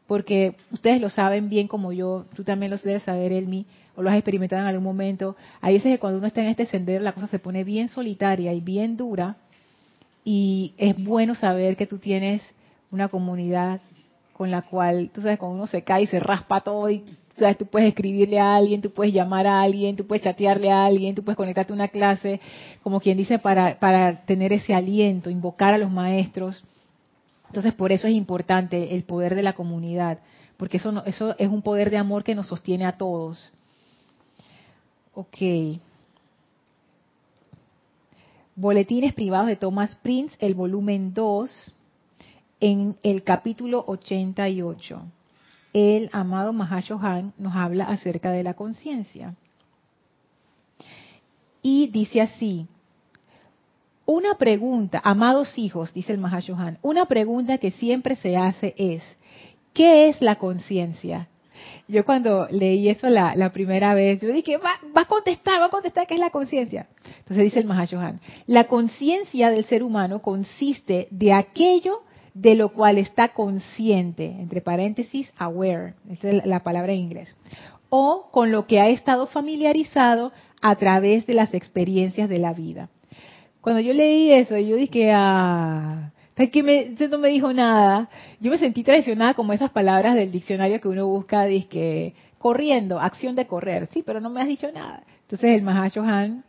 Porque 0.07 0.55
ustedes 0.71 0.99
lo 0.99 1.11
saben 1.11 1.51
bien 1.51 1.68
como 1.68 1.92
yo, 1.92 2.25
tú 2.35 2.42
también 2.42 2.71
lo 2.71 2.79
debes 2.79 3.03
saber, 3.03 3.33
Elmi, 3.33 3.66
o 3.97 4.03
lo 4.03 4.09
has 4.09 4.16
experimentado 4.16 4.62
en 4.62 4.68
algún 4.68 4.85
momento. 4.85 5.37
Hay 5.61 5.75
veces 5.75 5.92
que 5.92 5.99
cuando 5.99 6.18
uno 6.18 6.27
está 6.27 6.40
en 6.40 6.49
este 6.49 6.64
sendero 6.64 7.05
la 7.05 7.12
cosa 7.12 7.27
se 7.27 7.38
pone 7.38 7.64
bien 7.64 7.90
solitaria 7.90 8.55
y 8.55 8.61
bien 8.61 8.97
dura 8.97 9.37
y 10.25 10.73
es 10.79 10.97
bueno 11.03 11.35
saber 11.35 11.77
que 11.77 11.87
tú 11.87 11.99
tienes 11.99 12.40
una 12.90 13.09
comunidad 13.09 13.81
con 14.33 14.51
la 14.51 14.62
cual, 14.62 15.11
tú 15.12 15.20
sabes, 15.20 15.38
cuando 15.38 15.57
uno 15.57 15.66
se 15.66 15.83
cae 15.83 16.03
y 16.03 16.07
se 16.07 16.20
raspa 16.20 16.61
todo 16.61 16.88
y 16.90 17.05
tú 17.59 17.66
puedes 17.66 17.88
escribirle 17.88 18.38
a 18.40 18.57
alguien, 18.57 18.81
tú 18.81 18.90
puedes 18.90 19.12
llamar 19.12 19.46
a 19.46 19.62
alguien, 19.62 19.96
tú 19.96 20.07
puedes 20.07 20.24
chatearle 20.24 20.70
a 20.70 20.87
alguien, 20.87 21.14
tú 21.14 21.22
puedes 21.22 21.37
conectarte 21.37 21.72
a 21.72 21.77
una 21.77 21.88
clase, 21.88 22.40
como 22.83 23.01
quien 23.01 23.16
dice, 23.16 23.38
para, 23.38 23.79
para 23.79 24.24
tener 24.24 24.53
ese 24.53 24.74
aliento, 24.74 25.31
invocar 25.31 25.74
a 25.74 25.79
los 25.79 25.90
maestros. 25.90 26.64
Entonces, 27.48 27.74
por 27.74 27.92
eso 27.92 28.07
es 28.07 28.14
importante 28.14 28.94
el 28.94 29.05
poder 29.05 29.35
de 29.35 29.42
la 29.42 29.55
comunidad, 29.55 30.18
porque 30.57 30.77
eso, 30.79 30.92
no, 30.92 31.05
eso 31.05 31.35
es 31.38 31.48
un 31.48 31.62
poder 31.62 31.90
de 31.90 31.96
amor 31.96 32.24
que 32.24 32.35
nos 32.35 32.48
sostiene 32.48 32.85
a 32.85 32.96
todos. 32.96 33.53
Ok. 35.14 35.38
Boletines 38.55 39.14
privados 39.14 39.46
de 39.46 39.57
Thomas 39.57 39.94
Prince, 39.96 40.37
el 40.40 40.55
volumen 40.55 41.14
2, 41.14 41.74
en 42.61 42.97
el 43.03 43.23
capítulo 43.23 43.85
88. 43.87 45.03
El 45.73 46.11
amado 46.12 46.53
Mahashohan 46.53 47.33
nos 47.38 47.55
habla 47.55 47.85
acerca 47.85 48.31
de 48.31 48.42
la 48.42 48.55
conciencia. 48.55 49.35
Y 51.62 51.88
dice 51.88 52.21
así, 52.21 52.66
una 54.07 54.37
pregunta, 54.37 55.01
amados 55.05 55.59
hijos, 55.59 55.92
dice 55.92 56.12
el 56.12 56.18
Mahashohan, 56.18 56.79
una 56.83 57.05
pregunta 57.07 57.59
que 57.59 57.73
siempre 57.73 58.16
se 58.16 58.37
hace 58.37 58.75
es, 58.79 59.03
¿qué 59.75 60.09
es 60.09 60.23
la 60.23 60.37
conciencia? 60.37 61.29
Yo 61.88 62.05
cuando 62.05 62.47
leí 62.51 62.88
eso 62.88 63.09
la, 63.09 63.51
primera 63.53 63.94
vez, 63.94 64.21
yo 64.21 64.33
dije, 64.33 64.57
va, 64.57 64.71
va, 64.97 65.03
a 65.03 65.07
contestar, 65.07 65.61
va 65.61 65.66
a 65.66 65.71
contestar 65.71 66.07
qué 66.07 66.14
es 66.14 66.21
la 66.21 66.31
conciencia. 66.31 66.87
Entonces 67.18 67.44
dice 67.44 67.61
el 67.61 67.66
Mahashohan, 67.66 68.21
la 68.47 68.64
conciencia 68.64 69.51
del 69.51 69.64
ser 69.64 69.83
humano 69.83 70.23
consiste 70.23 71.09
de 71.11 71.33
aquello 71.33 72.03
de 72.40 72.55
lo 72.55 72.70
cual 72.70 72.98
está 72.98 73.29
consciente, 73.29 74.27
entre 74.27 74.61
paréntesis, 74.61 75.33
aware, 75.38 75.94
esa 76.11 76.29
es 76.29 76.46
la 76.46 76.62
palabra 76.62 76.92
en 76.92 77.01
inglés, 77.01 77.37
o 77.90 78.29
con 78.31 78.53
lo 78.53 78.66
que 78.66 78.81
ha 78.81 78.88
estado 78.88 79.27
familiarizado 79.27 80.33
a 80.61 80.77
través 80.77 81.27
de 81.27 81.35
las 81.35 81.53
experiencias 81.55 82.29
de 82.29 82.38
la 82.38 82.53
vida. 82.53 82.90
Cuando 83.61 83.81
yo 83.81 83.92
leí 83.92 84.31
eso, 84.31 84.57
yo 84.57 84.77
dije, 84.77 85.11
ah, 85.12 86.12
que 86.37 86.94
no 87.11 87.18
me 87.18 87.29
dijo 87.29 87.53
nada. 87.53 88.09
Yo 88.40 88.51
me 88.51 88.59
sentí 88.59 88.85
traicionada 88.85 89.35
como 89.35 89.53
esas 89.53 89.70
palabras 89.70 90.14
del 90.14 90.31
diccionario 90.31 90.81
que 90.81 90.88
uno 90.88 91.07
busca, 91.07 91.44
dice 91.44 92.14
corriendo, 92.38 93.01
acción 93.01 93.35
de 93.35 93.48
correr. 93.48 93.88
Sí, 93.92 94.05
pero 94.07 94.20
no 94.20 94.31
me 94.31 94.40
has 94.40 94.46
dicho 94.46 94.70
nada. 94.70 95.03
Entonces 95.22 95.51
el 95.51 95.62
Mahashohan 95.62 96.44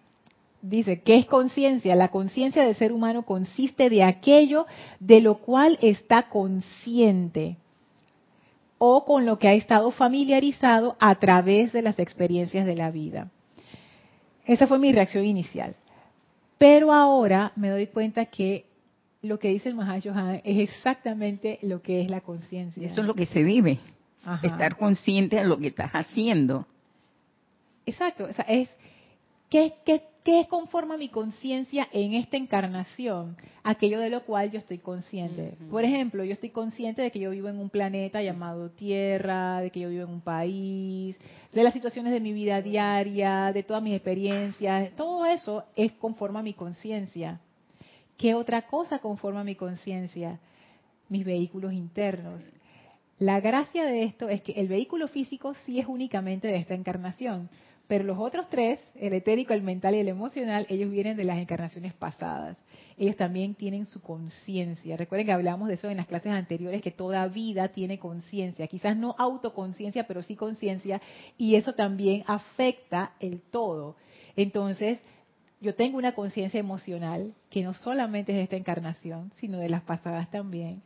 dice, 0.61 1.01
¿qué 1.01 1.17
es 1.17 1.25
conciencia? 1.25 1.95
La 1.95 2.09
conciencia 2.09 2.63
del 2.63 2.75
ser 2.75 2.91
humano 2.91 3.23
consiste 3.23 3.89
de 3.89 4.03
aquello 4.03 4.65
de 4.99 5.21
lo 5.21 5.39
cual 5.39 5.77
está 5.81 6.29
consciente 6.29 7.57
o 8.77 9.05
con 9.05 9.25
lo 9.25 9.37
que 9.39 9.47
ha 9.47 9.53
estado 9.53 9.91
familiarizado 9.91 10.95
a 10.99 11.15
través 11.15 11.73
de 11.73 11.81
las 11.81 11.99
experiencias 11.99 12.65
de 12.65 12.75
la 12.75 12.91
vida. 12.91 13.29
Esa 14.45 14.67
fue 14.67 14.79
mi 14.79 14.91
reacción 14.91 15.25
inicial. 15.25 15.75
Pero 16.57 16.91
ahora 16.91 17.51
me 17.55 17.69
doy 17.69 17.87
cuenta 17.87 18.25
que 18.25 18.65
lo 19.21 19.37
que 19.37 19.49
dice 19.49 19.69
el 19.69 19.75
Mahashohan 19.75 20.41
es 20.43 20.69
exactamente 20.69 21.59
lo 21.61 21.81
que 21.81 22.01
es 22.01 22.09
la 22.09 22.21
conciencia. 22.21 22.87
Eso 22.87 23.01
es 23.01 23.07
lo 23.07 23.13
que 23.13 23.25
se 23.25 23.43
vive. 23.43 23.79
Estar 24.43 24.77
consciente 24.77 25.37
de 25.37 25.45
lo 25.45 25.57
que 25.57 25.67
estás 25.67 25.91
haciendo. 25.91 26.65
Exacto. 27.85 28.25
O 28.25 28.33
sea, 28.33 28.45
es 28.45 28.69
¿qué, 29.49 29.73
qué, 29.85 30.03
qué 30.23 30.41
es 30.41 30.47
conforme 30.47 30.95
a 30.95 30.97
mi 30.97 31.09
conciencia 31.09 31.87
en 31.91 32.13
esta 32.13 32.37
encarnación? 32.37 33.37
Aquello 33.63 33.99
de 33.99 34.09
lo 34.09 34.23
cual 34.25 34.51
yo 34.51 34.59
estoy 34.59 34.77
consciente. 34.77 35.57
Por 35.69 35.83
ejemplo, 35.83 36.23
yo 36.23 36.33
estoy 36.33 36.49
consciente 36.49 37.01
de 37.01 37.11
que 37.11 37.19
yo 37.19 37.31
vivo 37.31 37.49
en 37.49 37.59
un 37.59 37.69
planeta 37.69 38.21
llamado 38.21 38.69
Tierra, 38.69 39.61
de 39.61 39.71
que 39.71 39.79
yo 39.79 39.89
vivo 39.89 40.03
en 40.03 40.11
un 40.11 40.21
país, 40.21 41.17
de 41.51 41.63
las 41.63 41.73
situaciones 41.73 42.13
de 42.13 42.19
mi 42.19 42.33
vida 42.33 42.61
diaria, 42.61 43.51
de 43.53 43.63
todas 43.63 43.83
mis 43.83 43.95
experiencias. 43.95 44.95
Todo 44.95 45.25
eso 45.25 45.63
es 45.75 45.91
conforme 45.93 46.39
a 46.39 46.43
mi 46.43 46.53
conciencia. 46.53 47.39
¿Qué 48.17 48.35
otra 48.35 48.63
cosa 48.63 48.99
conforma 48.99 49.43
mi 49.43 49.55
conciencia? 49.55 50.39
Mis 51.07 51.25
vehículos 51.25 51.73
internos. 51.73 52.41
La 53.17 53.39
gracia 53.41 53.83
de 53.85 54.03
esto 54.03 54.29
es 54.29 54.41
que 54.41 54.53
el 54.53 54.67
vehículo 54.67 55.07
físico 55.07 55.53
sí 55.53 55.79
es 55.79 55.87
únicamente 55.87 56.47
de 56.47 56.57
esta 56.57 56.73
encarnación, 56.73 57.49
pero 57.89 58.03
los 58.03 58.19
otros 58.19 58.47
tres, 58.51 58.79
el 58.93 59.13
etérico, 59.13 59.51
el 59.51 59.63
mental 59.63 59.95
y 59.95 59.97
el 59.97 60.09
emocional, 60.09 60.67
ellos 60.69 60.91
vienen 60.91 61.17
de 61.17 61.23
las 61.23 61.39
encarnaciones 61.39 61.91
pasadas. 61.95 62.55
Ellos 62.99 63.15
también 63.15 63.55
tienen 63.55 63.87
su 63.87 63.99
conciencia. 63.99 64.95
Recuerden 64.95 65.25
que 65.25 65.33
hablamos 65.33 65.67
de 65.67 65.73
eso 65.73 65.89
en 65.89 65.97
las 65.97 66.05
clases 66.05 66.31
anteriores, 66.31 66.83
que 66.83 66.91
toda 66.91 67.27
vida 67.27 67.69
tiene 67.69 67.97
conciencia. 67.97 68.67
Quizás 68.67 68.95
no 68.95 69.15
autoconciencia, 69.17 70.05
pero 70.05 70.21
sí 70.21 70.35
conciencia, 70.35 71.01
y 71.35 71.55
eso 71.55 71.73
también 71.73 72.23
afecta 72.27 73.13
el 73.19 73.41
todo. 73.41 73.95
Entonces, 74.35 74.99
yo 75.59 75.73
tengo 75.73 75.97
una 75.97 76.13
conciencia 76.13 76.59
emocional 76.59 77.33
que 77.49 77.63
no 77.63 77.73
solamente 77.73 78.33
es 78.33 78.37
de 78.37 78.43
esta 78.43 78.55
encarnación, 78.55 79.31
sino 79.37 79.57
de 79.57 79.69
las 79.69 79.81
pasadas 79.81 80.29
también. 80.29 80.83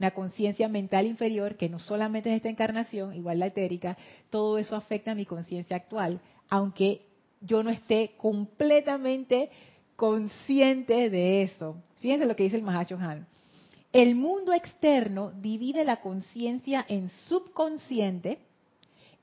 Una 0.00 0.12
conciencia 0.12 0.68
mental 0.68 1.06
inferior 1.06 1.56
que 1.56 1.68
no 1.68 1.80
solamente 1.80 2.28
es 2.28 2.34
de 2.34 2.36
esta 2.36 2.48
encarnación, 2.48 3.14
igual 3.16 3.40
la 3.40 3.46
etérica, 3.46 3.98
todo 4.30 4.56
eso 4.56 4.76
afecta 4.76 5.10
a 5.10 5.16
mi 5.16 5.26
conciencia 5.26 5.76
actual, 5.76 6.20
aunque 6.48 7.02
yo 7.40 7.62
no 7.62 7.70
esté 7.70 8.12
completamente 8.16 9.50
consciente 9.96 11.10
de 11.10 11.42
eso. 11.42 11.76
Fíjense 12.00 12.26
lo 12.26 12.36
que 12.36 12.44
dice 12.44 12.56
el 12.56 12.62
Mahashohan. 12.62 13.26
El 13.92 14.14
mundo 14.14 14.52
externo 14.52 15.32
divide 15.32 15.84
la 15.84 16.00
conciencia 16.00 16.84
en 16.88 17.08
subconsciente, 17.08 18.38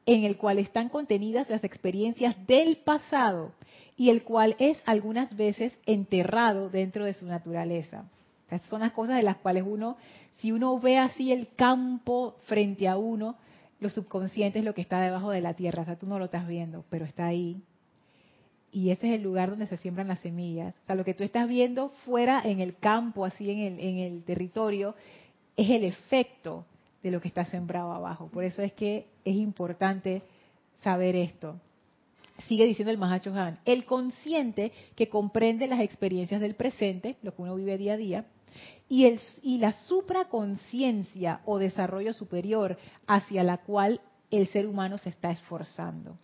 en 0.06 0.24
el 0.24 0.38
cual 0.38 0.60
están 0.60 0.90
contenidas 0.90 1.50
las 1.50 1.64
experiencias 1.64 2.36
del 2.48 2.78
pasado 2.78 3.54
y 3.98 4.10
el 4.10 4.24
cual 4.24 4.56
es 4.60 4.78
algunas 4.86 5.36
veces 5.36 5.74
enterrado 5.86 6.70
dentro 6.70 7.06
de 7.06 7.14
su 7.14 7.26
naturaleza. 7.26 8.06
Estas 8.50 8.70
son 8.70 8.82
las 8.82 8.92
cosas 8.92 9.18
de 9.18 9.24
las 9.24 9.38
cuales 9.38 9.64
uno, 9.66 9.98
si 10.40 10.52
uno 10.52 10.80
ve 10.80 10.98
así 10.98 11.32
el 11.32 11.48
campo 11.56 12.36
frente 12.46 12.88
a 12.88 12.98
uno, 12.98 13.38
lo 13.86 13.90
subconsciente 13.90 14.60
es 14.60 14.66
lo 14.66 14.74
que 14.74 14.82
está 14.82 15.00
debajo 15.00 15.30
de 15.30 15.42
la 15.42 15.54
tierra, 15.54 15.84
o 15.84 15.86
sea, 15.86 15.96
tú 15.96 16.08
no 16.08 16.18
lo 16.18 16.26
estás 16.26 16.48
viendo, 16.48 16.84
pero 16.90 17.06
está 17.06 17.28
ahí. 17.28 17.62
Y 18.72 18.90
ese 18.90 19.08
es 19.08 19.16
el 19.16 19.22
lugar 19.22 19.52
donde 19.52 19.68
se 19.68 19.78
siembran 19.78 20.08
las 20.08 20.20
semillas. 20.20 20.74
O 20.84 20.86
sea, 20.88 20.96
lo 20.96 21.06
que 21.06 21.14
tú 21.14 21.24
estás 21.24 21.48
viendo 21.48 21.90
fuera 22.04 22.42
en 22.44 22.60
el 22.60 22.76
campo, 22.76 23.24
así 23.24 23.50
en 23.50 23.60
el, 23.60 23.80
en 23.80 23.98
el 24.00 24.24
territorio, 24.24 24.96
es 25.56 25.70
el 25.70 25.84
efecto 25.84 26.66
de 27.02 27.12
lo 27.12 27.22
que 27.22 27.28
está 27.28 27.46
sembrado 27.46 27.94
abajo. 27.94 28.28
Por 28.28 28.44
eso 28.44 28.62
es 28.62 28.74
que 28.74 29.06
es 29.24 29.36
importante 29.36 30.24
saber 30.82 31.16
esto 31.16 31.56
sigue 32.48 32.66
diciendo 32.66 32.92
el 32.92 32.98
Mahacho 32.98 33.34
Han, 33.34 33.60
el 33.66 33.86
consciente 33.86 34.72
que 34.96 35.08
comprende 35.08 35.68
las 35.68 35.80
experiencias 35.80 36.42
del 36.42 36.56
presente, 36.56 37.16
lo 37.24 37.34
que 37.34 37.42
uno 37.42 37.56
vive 37.56 37.78
día 37.78 37.94
a 37.94 37.98
día, 37.98 38.26
y, 38.90 39.06
el, 39.06 39.20
la 39.60 39.74
supraconciencia 39.74 41.42
o 41.46 41.58
desarrollo 41.58 42.14
superior 42.14 42.78
hacia 43.08 43.44
la 43.44 43.58
cual 43.58 44.02
el 44.32 44.48
ser 44.48 44.68
humano 44.68 44.98
se 44.98 45.10
está 45.10 45.32
esforzando 45.32 46.18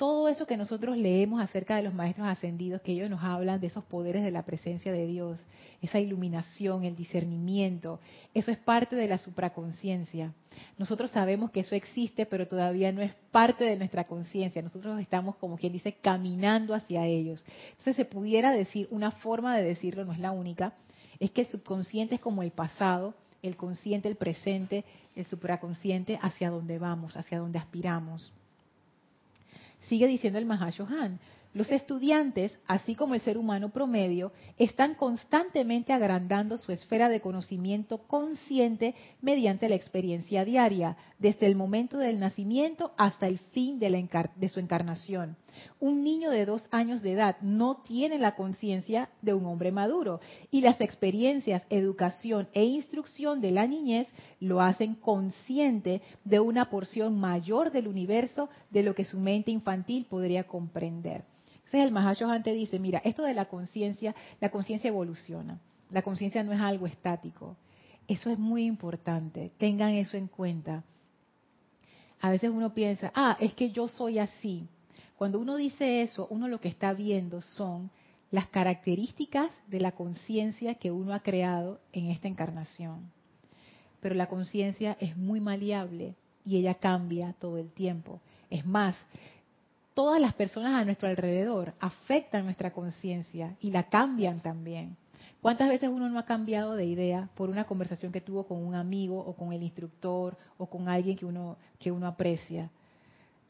todo 0.00 0.28
eso 0.28 0.46
que 0.46 0.56
nosotros 0.56 0.96
leemos 0.96 1.42
acerca 1.42 1.76
de 1.76 1.82
los 1.82 1.92
maestros 1.92 2.26
ascendidos, 2.26 2.80
que 2.80 2.92
ellos 2.92 3.10
nos 3.10 3.22
hablan 3.22 3.60
de 3.60 3.66
esos 3.66 3.84
poderes 3.84 4.24
de 4.24 4.30
la 4.30 4.46
presencia 4.46 4.90
de 4.90 5.06
Dios, 5.06 5.44
esa 5.82 6.00
iluminación, 6.00 6.84
el 6.84 6.96
discernimiento, 6.96 8.00
eso 8.32 8.50
es 8.50 8.56
parte 8.56 8.96
de 8.96 9.06
la 9.06 9.18
supraconciencia. 9.18 10.32
Nosotros 10.78 11.10
sabemos 11.10 11.50
que 11.50 11.60
eso 11.60 11.74
existe, 11.74 12.24
pero 12.24 12.48
todavía 12.48 12.90
no 12.92 13.02
es 13.02 13.12
parte 13.30 13.64
de 13.64 13.76
nuestra 13.76 14.04
conciencia. 14.04 14.62
Nosotros 14.62 14.98
estamos, 15.02 15.36
como 15.36 15.58
quien 15.58 15.74
dice, 15.74 15.92
caminando 15.92 16.72
hacia 16.72 17.04
ellos. 17.04 17.44
Entonces 17.72 17.96
se 17.96 18.06
pudiera 18.06 18.52
decir, 18.52 18.88
una 18.90 19.10
forma 19.10 19.54
de 19.54 19.64
decirlo, 19.64 20.06
no 20.06 20.14
es 20.14 20.18
la 20.18 20.30
única, 20.30 20.72
es 21.20 21.30
que 21.30 21.42
el 21.42 21.46
subconsciente 21.48 22.16
es 22.16 22.20
como 22.20 22.42
el 22.42 22.50
pasado, 22.50 23.14
el 23.42 23.56
consciente 23.56 24.08
el 24.08 24.16
presente, 24.16 24.84
el 25.14 25.26
supraconsciente 25.26 26.18
hacia 26.20 26.50
donde 26.50 26.78
vamos, 26.78 27.16
hacia 27.16 27.38
donde 27.38 27.58
aspiramos. 27.58 28.32
Sigue 29.80 30.06
diciendo 30.06 30.38
el 30.38 30.46
Mahashohan, 30.46 31.18
los 31.52 31.70
estudiantes, 31.72 32.56
así 32.66 32.94
como 32.94 33.14
el 33.14 33.20
ser 33.22 33.36
humano 33.36 33.70
promedio, 33.70 34.32
están 34.56 34.94
constantemente 34.94 35.92
agrandando 35.92 36.56
su 36.56 36.70
esfera 36.70 37.08
de 37.08 37.20
conocimiento 37.20 37.98
consciente 37.98 38.94
mediante 39.20 39.68
la 39.68 39.74
experiencia 39.74 40.44
diaria, 40.44 40.96
desde 41.18 41.46
el 41.46 41.56
momento 41.56 41.98
del 41.98 42.20
nacimiento 42.20 42.92
hasta 42.96 43.26
el 43.26 43.38
fin 43.38 43.80
de, 43.80 44.08
de 44.36 44.48
su 44.48 44.60
encarnación. 44.60 45.36
Un 45.78 46.04
niño 46.04 46.30
de 46.30 46.46
dos 46.46 46.66
años 46.70 47.02
de 47.02 47.12
edad 47.12 47.36
no 47.40 47.82
tiene 47.86 48.18
la 48.18 48.34
conciencia 48.34 49.08
de 49.22 49.34
un 49.34 49.46
hombre 49.46 49.72
maduro 49.72 50.20
y 50.50 50.60
las 50.60 50.80
experiencias, 50.80 51.64
educación 51.70 52.48
e 52.52 52.64
instrucción 52.64 53.40
de 53.40 53.50
la 53.50 53.66
niñez 53.66 54.08
lo 54.40 54.60
hacen 54.60 54.94
consciente 54.94 56.02
de 56.24 56.40
una 56.40 56.70
porción 56.70 57.18
mayor 57.18 57.70
del 57.70 57.88
universo 57.88 58.48
de 58.70 58.82
lo 58.82 58.94
que 58.94 59.04
su 59.04 59.18
mente 59.18 59.50
infantil 59.50 60.06
podría 60.08 60.44
comprender. 60.44 61.24
Entonces 61.70 61.86
el 61.86 61.92
Mahashohan 61.92 62.42
te 62.42 62.52
dice, 62.52 62.80
mira, 62.80 63.00
esto 63.04 63.22
de 63.22 63.32
la 63.32 63.44
conciencia, 63.44 64.14
la 64.40 64.50
conciencia 64.50 64.88
evoluciona. 64.88 65.60
La 65.90 66.02
conciencia 66.02 66.42
no 66.42 66.52
es 66.52 66.60
algo 66.60 66.86
estático. 66.86 67.56
Eso 68.08 68.28
es 68.30 68.38
muy 68.38 68.64
importante. 68.64 69.52
Tengan 69.56 69.94
eso 69.94 70.16
en 70.16 70.26
cuenta. 70.26 70.82
a 72.20 72.30
veces 72.30 72.50
uno 72.50 72.74
piensa, 72.74 73.12
ah, 73.14 73.36
es 73.40 73.54
que 73.54 73.70
yo 73.70 73.86
soy 73.86 74.18
así. 74.18 74.66
Cuando 75.20 75.38
uno 75.38 75.56
dice 75.56 76.00
eso, 76.00 76.26
uno 76.30 76.48
lo 76.48 76.62
que 76.62 76.68
está 76.68 76.94
viendo 76.94 77.42
son 77.42 77.90
las 78.30 78.46
características 78.46 79.50
de 79.66 79.78
la 79.78 79.92
conciencia 79.92 80.76
que 80.76 80.90
uno 80.90 81.12
ha 81.12 81.20
creado 81.20 81.78
en 81.92 82.08
esta 82.10 82.26
encarnación. 82.26 83.12
Pero 84.00 84.14
la 84.14 84.28
conciencia 84.28 84.96
es 84.98 85.18
muy 85.18 85.38
maleable 85.38 86.14
y 86.42 86.56
ella 86.56 86.72
cambia 86.72 87.34
todo 87.38 87.58
el 87.58 87.70
tiempo. 87.70 88.22
Es 88.48 88.64
más, 88.64 88.96
todas 89.92 90.22
las 90.22 90.32
personas 90.32 90.80
a 90.80 90.86
nuestro 90.86 91.06
alrededor 91.06 91.74
afectan 91.80 92.46
nuestra 92.46 92.72
conciencia 92.72 93.58
y 93.60 93.72
la 93.72 93.90
cambian 93.90 94.40
también. 94.40 94.96
¿Cuántas 95.42 95.68
veces 95.68 95.90
uno 95.90 96.08
no 96.08 96.18
ha 96.18 96.24
cambiado 96.24 96.76
de 96.76 96.86
idea 96.86 97.28
por 97.34 97.50
una 97.50 97.64
conversación 97.64 98.10
que 98.10 98.22
tuvo 98.22 98.46
con 98.46 98.64
un 98.66 98.74
amigo 98.74 99.18
o 99.18 99.36
con 99.36 99.52
el 99.52 99.62
instructor 99.62 100.38
o 100.56 100.64
con 100.64 100.88
alguien 100.88 101.18
que 101.18 101.26
uno, 101.26 101.58
que 101.78 101.92
uno 101.92 102.06
aprecia? 102.06 102.70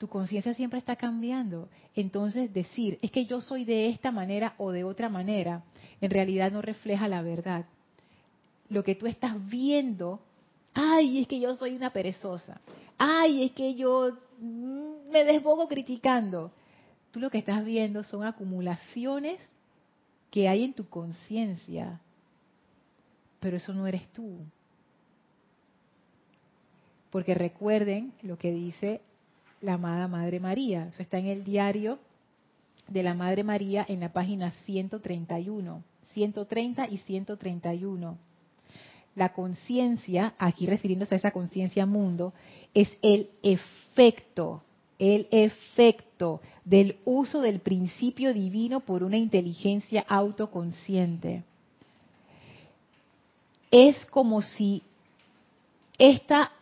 Tu 0.00 0.08
conciencia 0.08 0.54
siempre 0.54 0.78
está 0.78 0.96
cambiando. 0.96 1.68
Entonces 1.94 2.54
decir, 2.54 2.98
es 3.02 3.10
que 3.10 3.26
yo 3.26 3.42
soy 3.42 3.66
de 3.66 3.90
esta 3.90 4.10
manera 4.10 4.54
o 4.56 4.70
de 4.70 4.82
otra 4.82 5.10
manera, 5.10 5.62
en 6.00 6.10
realidad 6.10 6.50
no 6.50 6.62
refleja 6.62 7.06
la 7.06 7.20
verdad. 7.20 7.66
Lo 8.70 8.82
que 8.82 8.94
tú 8.94 9.06
estás 9.06 9.34
viendo, 9.50 10.18
ay, 10.72 11.20
es 11.20 11.28
que 11.28 11.38
yo 11.38 11.54
soy 11.54 11.76
una 11.76 11.92
perezosa. 11.92 12.62
Ay, 12.96 13.44
es 13.44 13.52
que 13.52 13.74
yo 13.74 14.16
mm, 14.38 15.10
me 15.10 15.22
desbogo 15.24 15.68
criticando. 15.68 16.50
Tú 17.10 17.20
lo 17.20 17.28
que 17.28 17.36
estás 17.36 17.62
viendo 17.62 18.02
son 18.02 18.24
acumulaciones 18.24 19.38
que 20.30 20.48
hay 20.48 20.64
en 20.64 20.72
tu 20.72 20.88
conciencia, 20.88 22.00
pero 23.38 23.58
eso 23.58 23.74
no 23.74 23.86
eres 23.86 24.08
tú. 24.14 24.38
Porque 27.10 27.34
recuerden 27.34 28.14
lo 28.22 28.38
que 28.38 28.50
dice 28.50 29.02
la 29.60 29.74
amada 29.74 30.08
Madre 30.08 30.40
María. 30.40 30.90
Está 30.98 31.18
en 31.18 31.26
el 31.26 31.44
diario 31.44 31.98
de 32.88 33.02
la 33.02 33.14
Madre 33.14 33.44
María 33.44 33.84
en 33.88 34.00
la 34.00 34.12
página 34.12 34.52
131, 34.64 35.82
130 36.12 36.88
y 36.88 36.98
131. 36.98 38.18
La 39.16 39.32
conciencia, 39.32 40.34
aquí 40.38 40.66
refiriéndose 40.66 41.14
a 41.14 41.18
esa 41.18 41.30
conciencia 41.30 41.86
mundo, 41.86 42.32
es 42.74 42.88
el 43.02 43.30
efecto 43.42 44.62
el 45.00 45.28
efecto 45.30 46.42
del 46.62 46.98
uso 47.06 47.40
del 47.40 47.60
principio 47.60 48.34
divino 48.34 48.80
por 48.80 49.02
una 49.02 49.16
inteligencia 49.16 50.04
autoconsciente. 50.06 51.42
Es 53.70 53.96
como 54.06 54.42
si 54.42 54.82
esta, 55.96 56.52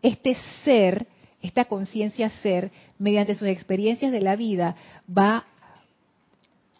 este 0.00 0.34
ser, 0.64 1.06
esta 1.44 1.66
conciencia 1.66 2.30
ser, 2.40 2.70
mediante 2.98 3.34
sus 3.34 3.48
experiencias 3.48 4.10
de 4.10 4.22
la 4.22 4.34
vida, 4.34 4.76
va 5.06 5.44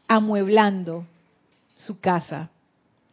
amueblando 0.08 1.06
su 1.76 2.00
casa, 2.00 2.48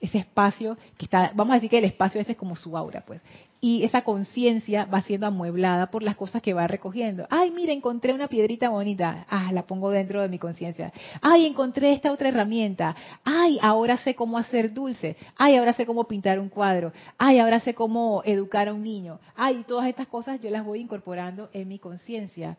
ese 0.01 0.17
espacio 0.17 0.77
que 0.97 1.05
está, 1.05 1.31
vamos 1.35 1.51
a 1.51 1.55
decir 1.55 1.69
que 1.69 1.77
el 1.77 1.85
espacio 1.85 2.19
ese 2.19 2.31
es 2.31 2.37
como 2.37 2.55
su 2.55 2.75
aura, 2.75 3.03
pues. 3.05 3.21
Y 3.63 3.83
esa 3.83 4.03
conciencia 4.03 4.85
va 4.85 5.01
siendo 5.01 5.27
amueblada 5.27 5.91
por 5.91 6.01
las 6.01 6.15
cosas 6.15 6.41
que 6.41 6.55
va 6.55 6.65
recogiendo. 6.65 7.27
Ay, 7.29 7.51
mira, 7.51 7.71
encontré 7.71 8.11
una 8.11 8.27
piedrita 8.27 8.69
bonita. 8.69 9.27
Ah, 9.29 9.51
la 9.53 9.67
pongo 9.67 9.91
dentro 9.91 10.19
de 10.19 10.29
mi 10.29 10.39
conciencia. 10.39 10.91
Ay, 11.21 11.45
encontré 11.45 11.93
esta 11.93 12.11
otra 12.11 12.29
herramienta. 12.29 12.95
Ay, 13.23 13.59
ahora 13.61 13.97
sé 13.97 14.15
cómo 14.15 14.39
hacer 14.39 14.73
dulce. 14.73 15.15
Ay, 15.37 15.57
ahora 15.57 15.73
sé 15.73 15.85
cómo 15.85 16.05
pintar 16.05 16.39
un 16.39 16.49
cuadro. 16.49 16.91
Ay, 17.19 17.37
ahora 17.37 17.59
sé 17.59 17.75
cómo 17.75 18.23
educar 18.25 18.67
a 18.67 18.73
un 18.73 18.81
niño. 18.81 19.19
Ay, 19.35 19.63
todas 19.67 19.87
estas 19.87 20.07
cosas 20.07 20.41
yo 20.41 20.49
las 20.49 20.65
voy 20.65 20.79
incorporando 20.79 21.51
en 21.53 21.67
mi 21.67 21.77
conciencia. 21.77 22.57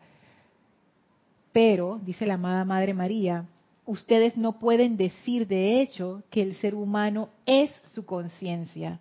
Pero, 1.51 1.99
dice 2.01 2.25
la 2.25 2.35
amada 2.35 2.63
Madre 2.63 2.93
María, 2.93 3.45
ustedes 3.85 4.37
no 4.37 4.59
pueden 4.59 4.97
decir 4.97 5.47
de 5.47 5.81
hecho 5.81 6.23
que 6.29 6.41
el 6.41 6.55
ser 6.55 6.75
humano 6.75 7.29
es 7.45 7.71
su 7.93 8.05
conciencia. 8.05 8.99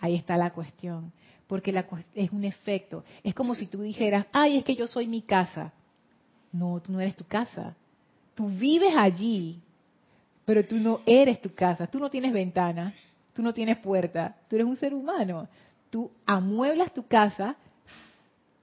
Ahí 0.00 0.14
está 0.14 0.36
la 0.36 0.50
cuestión, 0.50 1.12
porque 1.46 1.72
la, 1.72 1.86
es 2.14 2.32
un 2.32 2.44
efecto. 2.44 3.04
Es 3.22 3.34
como 3.34 3.54
si 3.54 3.66
tú 3.66 3.82
dijeras, 3.82 4.26
ay, 4.32 4.58
es 4.58 4.64
que 4.64 4.74
yo 4.74 4.86
soy 4.86 5.06
mi 5.06 5.22
casa. 5.22 5.72
No, 6.50 6.80
tú 6.80 6.92
no 6.92 7.00
eres 7.00 7.16
tu 7.16 7.24
casa. 7.24 7.74
Tú 8.34 8.48
vives 8.48 8.94
allí, 8.96 9.60
pero 10.44 10.64
tú 10.64 10.76
no 10.76 11.00
eres 11.06 11.40
tu 11.40 11.54
casa. 11.54 11.86
Tú 11.86 11.98
no 11.98 12.10
tienes 12.10 12.32
ventana, 12.32 12.94
tú 13.32 13.42
no 13.42 13.54
tienes 13.54 13.78
puerta, 13.78 14.36
tú 14.48 14.56
eres 14.56 14.66
un 14.66 14.76
ser 14.76 14.94
humano. 14.94 15.48
Tú 15.90 16.10
amueblas 16.26 16.92
tu 16.92 17.06
casa 17.06 17.56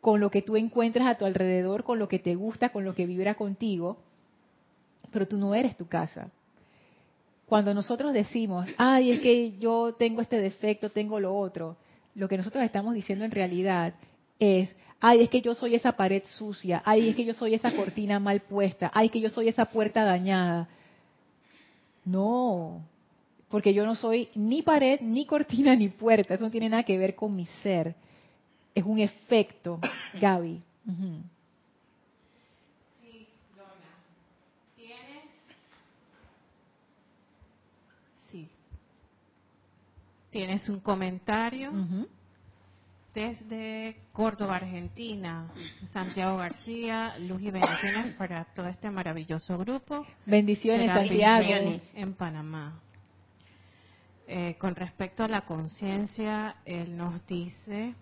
con 0.02 0.20
lo 0.20 0.32
que 0.32 0.42
tú 0.42 0.56
encuentras 0.56 1.08
a 1.08 1.18
tu 1.18 1.26
alrededor, 1.26 1.84
con 1.84 2.00
lo 2.00 2.08
que 2.08 2.20
te 2.20 2.36
gusta, 2.36 2.70
con 2.70 2.84
lo 2.84 2.96
que 2.96 3.06
vibra 3.06 3.36
contigo, 3.36 3.98
pero 5.12 5.28
tú 5.28 5.38
no 5.38 5.54
eres 5.54 5.76
tu 5.76 5.88
casa. 5.88 6.30
Cuando 7.46 7.74
nosotros 7.74 8.14
decimos, 8.14 8.68
ay, 8.78 9.12
es 9.12 9.20
que 9.22 9.58
yo 9.58 9.96
tengo 9.98 10.22
este 10.22 10.40
defecto, 10.40 10.92
tengo 10.92 11.20
lo 11.20 11.36
otro, 11.36 11.78
lo 12.16 12.28
que 12.28 12.38
nosotros 12.38 12.64
estamos 12.64 12.94
diciendo 12.94 13.26
en 13.26 13.32
realidad 13.32 13.94
es, 14.38 14.70
ay, 15.00 15.24
es 15.24 15.30
que 15.30 15.42
yo 15.42 15.56
soy 15.56 15.76
esa 15.76 15.94
pared 15.94 16.24
sucia, 16.26 16.82
ay, 16.86 17.10
es 17.10 17.16
que 17.16 17.26
yo 17.26 17.34
soy 17.34 17.56
esa 17.56 17.76
cortina 17.76 18.20
mal 18.20 18.42
puesta, 18.42 18.92
ay, 18.94 19.10
que 19.10 19.20
yo 19.20 19.30
soy 19.30 19.48
esa 19.48 19.66
puerta 19.66 20.04
dañada. 20.04 20.70
No, 22.06 22.82
porque 23.50 23.74
yo 23.74 23.86
no 23.86 23.96
soy 23.96 24.30
ni 24.36 24.62
pared, 24.62 25.00
ni 25.02 25.26
cortina, 25.26 25.76
ni 25.76 25.90
puerta, 25.90 26.36
eso 26.36 26.44
no 26.44 26.52
tiene 26.52 26.70
nada 26.70 26.84
que 26.84 26.98
ver 26.98 27.16
con 27.16 27.36
mi 27.36 27.46
ser. 27.64 27.96
Es 28.76 28.84
un 28.84 29.00
efecto, 29.00 29.80
Gaby. 30.22 30.62
Tienes 40.30 40.70
un 40.70 40.80
comentario 40.80 41.72
desde 43.14 43.98
Córdoba, 44.12 44.58
Argentina. 44.58 45.52
Santiago 45.92 46.38
García, 46.38 47.18
luz 47.20 47.42
y 47.42 47.52
bendiciones 47.52 48.14
para 48.16 48.46
todo 48.54 48.68
este 48.68 48.90
maravilloso 48.92 49.58
grupo. 49.58 50.06
Bendiciones, 50.26 50.92
Santiago. 50.92 51.80
En 51.96 52.14
Panamá. 52.14 52.80
Eh, 54.28 54.56
con 54.60 54.76
respecto 54.76 55.24
a 55.24 55.28
la 55.28 55.42
conciencia, 55.42 56.58
él 56.64 56.96
nos 56.96 57.26
dice, 57.26 57.96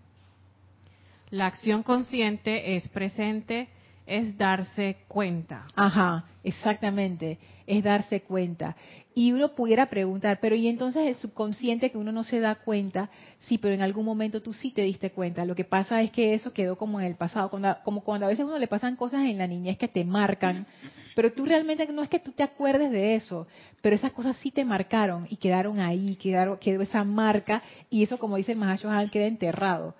la 1.30 1.46
acción 1.46 1.82
consciente 1.82 2.76
es 2.76 2.86
presente 2.88 3.70
es 4.08 4.36
darse 4.36 4.96
cuenta. 5.06 5.66
Ajá, 5.76 6.24
exactamente, 6.42 7.38
es 7.66 7.84
darse 7.84 8.22
cuenta. 8.22 8.74
Y 9.14 9.32
uno 9.32 9.54
pudiera 9.54 9.86
preguntar, 9.86 10.38
pero 10.40 10.54
¿y 10.56 10.66
entonces 10.68 11.06
el 11.06 11.16
subconsciente 11.16 11.90
que 11.90 11.98
uno 11.98 12.10
no 12.10 12.24
se 12.24 12.40
da 12.40 12.54
cuenta? 12.56 13.10
Sí, 13.40 13.58
pero 13.58 13.74
en 13.74 13.82
algún 13.82 14.04
momento 14.04 14.40
tú 14.40 14.52
sí 14.52 14.70
te 14.70 14.82
diste 14.82 15.10
cuenta. 15.10 15.44
Lo 15.44 15.54
que 15.54 15.64
pasa 15.64 16.00
es 16.02 16.10
que 16.10 16.34
eso 16.34 16.52
quedó 16.52 16.76
como 16.76 17.00
en 17.00 17.06
el 17.06 17.16
pasado, 17.16 17.50
como 17.84 18.02
cuando 18.02 18.26
a 18.26 18.30
veces 18.30 18.44
a 18.44 18.46
uno 18.46 18.58
le 18.58 18.68
pasan 18.68 18.96
cosas 18.96 19.26
en 19.26 19.38
la 19.38 19.46
niñez 19.46 19.76
que 19.76 19.88
te 19.88 20.04
marcan, 20.04 20.66
pero 21.14 21.32
tú 21.32 21.44
realmente 21.44 21.86
no 21.88 22.02
es 22.02 22.08
que 22.08 22.20
tú 22.20 22.32
te 22.32 22.44
acuerdes 22.44 22.90
de 22.90 23.16
eso, 23.16 23.46
pero 23.82 23.96
esas 23.96 24.12
cosas 24.12 24.36
sí 24.36 24.50
te 24.50 24.64
marcaron 24.64 25.26
y 25.28 25.36
quedaron 25.36 25.80
ahí, 25.80 26.16
quedaron, 26.16 26.58
quedó 26.58 26.80
esa 26.82 27.04
marca 27.04 27.62
y 27.90 28.02
eso, 28.02 28.18
como 28.18 28.36
dice 28.36 28.52
el 28.52 29.10
queda 29.10 29.26
enterrado. 29.26 29.94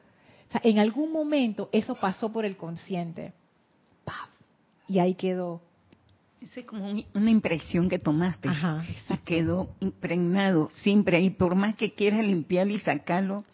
O 0.48 0.52
sea, 0.52 0.60
en 0.64 0.78
algún 0.78 1.12
momento 1.12 1.68
eso 1.72 1.94
pasó 1.96 2.32
por 2.32 2.44
el 2.44 2.56
consciente 2.56 3.32
y 4.88 4.98
ahí 4.98 5.14
quedó. 5.14 5.61
Es 6.40 6.64
como 6.64 6.88
una 7.14 7.31
impresión 7.31 7.88
que 7.88 7.98
tomaste. 7.98 8.48
Ajá, 8.48 8.85
quedó 9.24 9.68
impregnado 9.81 10.70
siempre 10.70 11.16
ahí. 11.16 11.31
Por 11.31 11.55
más 11.55 11.74
que 11.74 11.92
quieras 11.92 12.24
limpiarlo 12.24 12.72
y 12.74 12.79
sacarlo, 12.79 13.44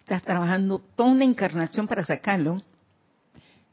estás 0.00 0.22
trabajando 0.22 0.80
toda 0.96 1.10
una 1.10 1.24
encarnación 1.24 1.86
para 1.88 2.04
sacarlo. 2.04 2.62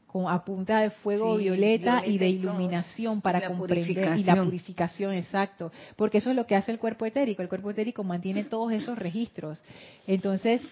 Con 0.06 0.26
a 0.26 0.42
punta 0.42 0.80
de 0.80 0.88
fuego 0.88 1.36
violeta, 1.36 2.06
y 2.06 2.16
de 2.16 2.30
iluminación 2.30 3.20
para 3.20 3.46
comprender 3.46 4.18
y 4.18 4.24
la 4.24 4.42
purificación, 4.42 5.12
exacto. 5.12 5.70
Porque 5.96 6.16
eso 6.16 6.30
es 6.30 6.36
lo 6.36 6.46
que 6.46 6.56
hace 6.56 6.72
el 6.72 6.78
cuerpo 6.78 7.04
etérico. 7.04 7.42
El 7.42 7.48
cuerpo 7.50 7.70
etérico 7.70 8.02
mantiene 8.02 8.44
todos 8.44 8.72
esos 8.72 8.98
registros. 8.98 9.62
Entonces, 10.06 10.62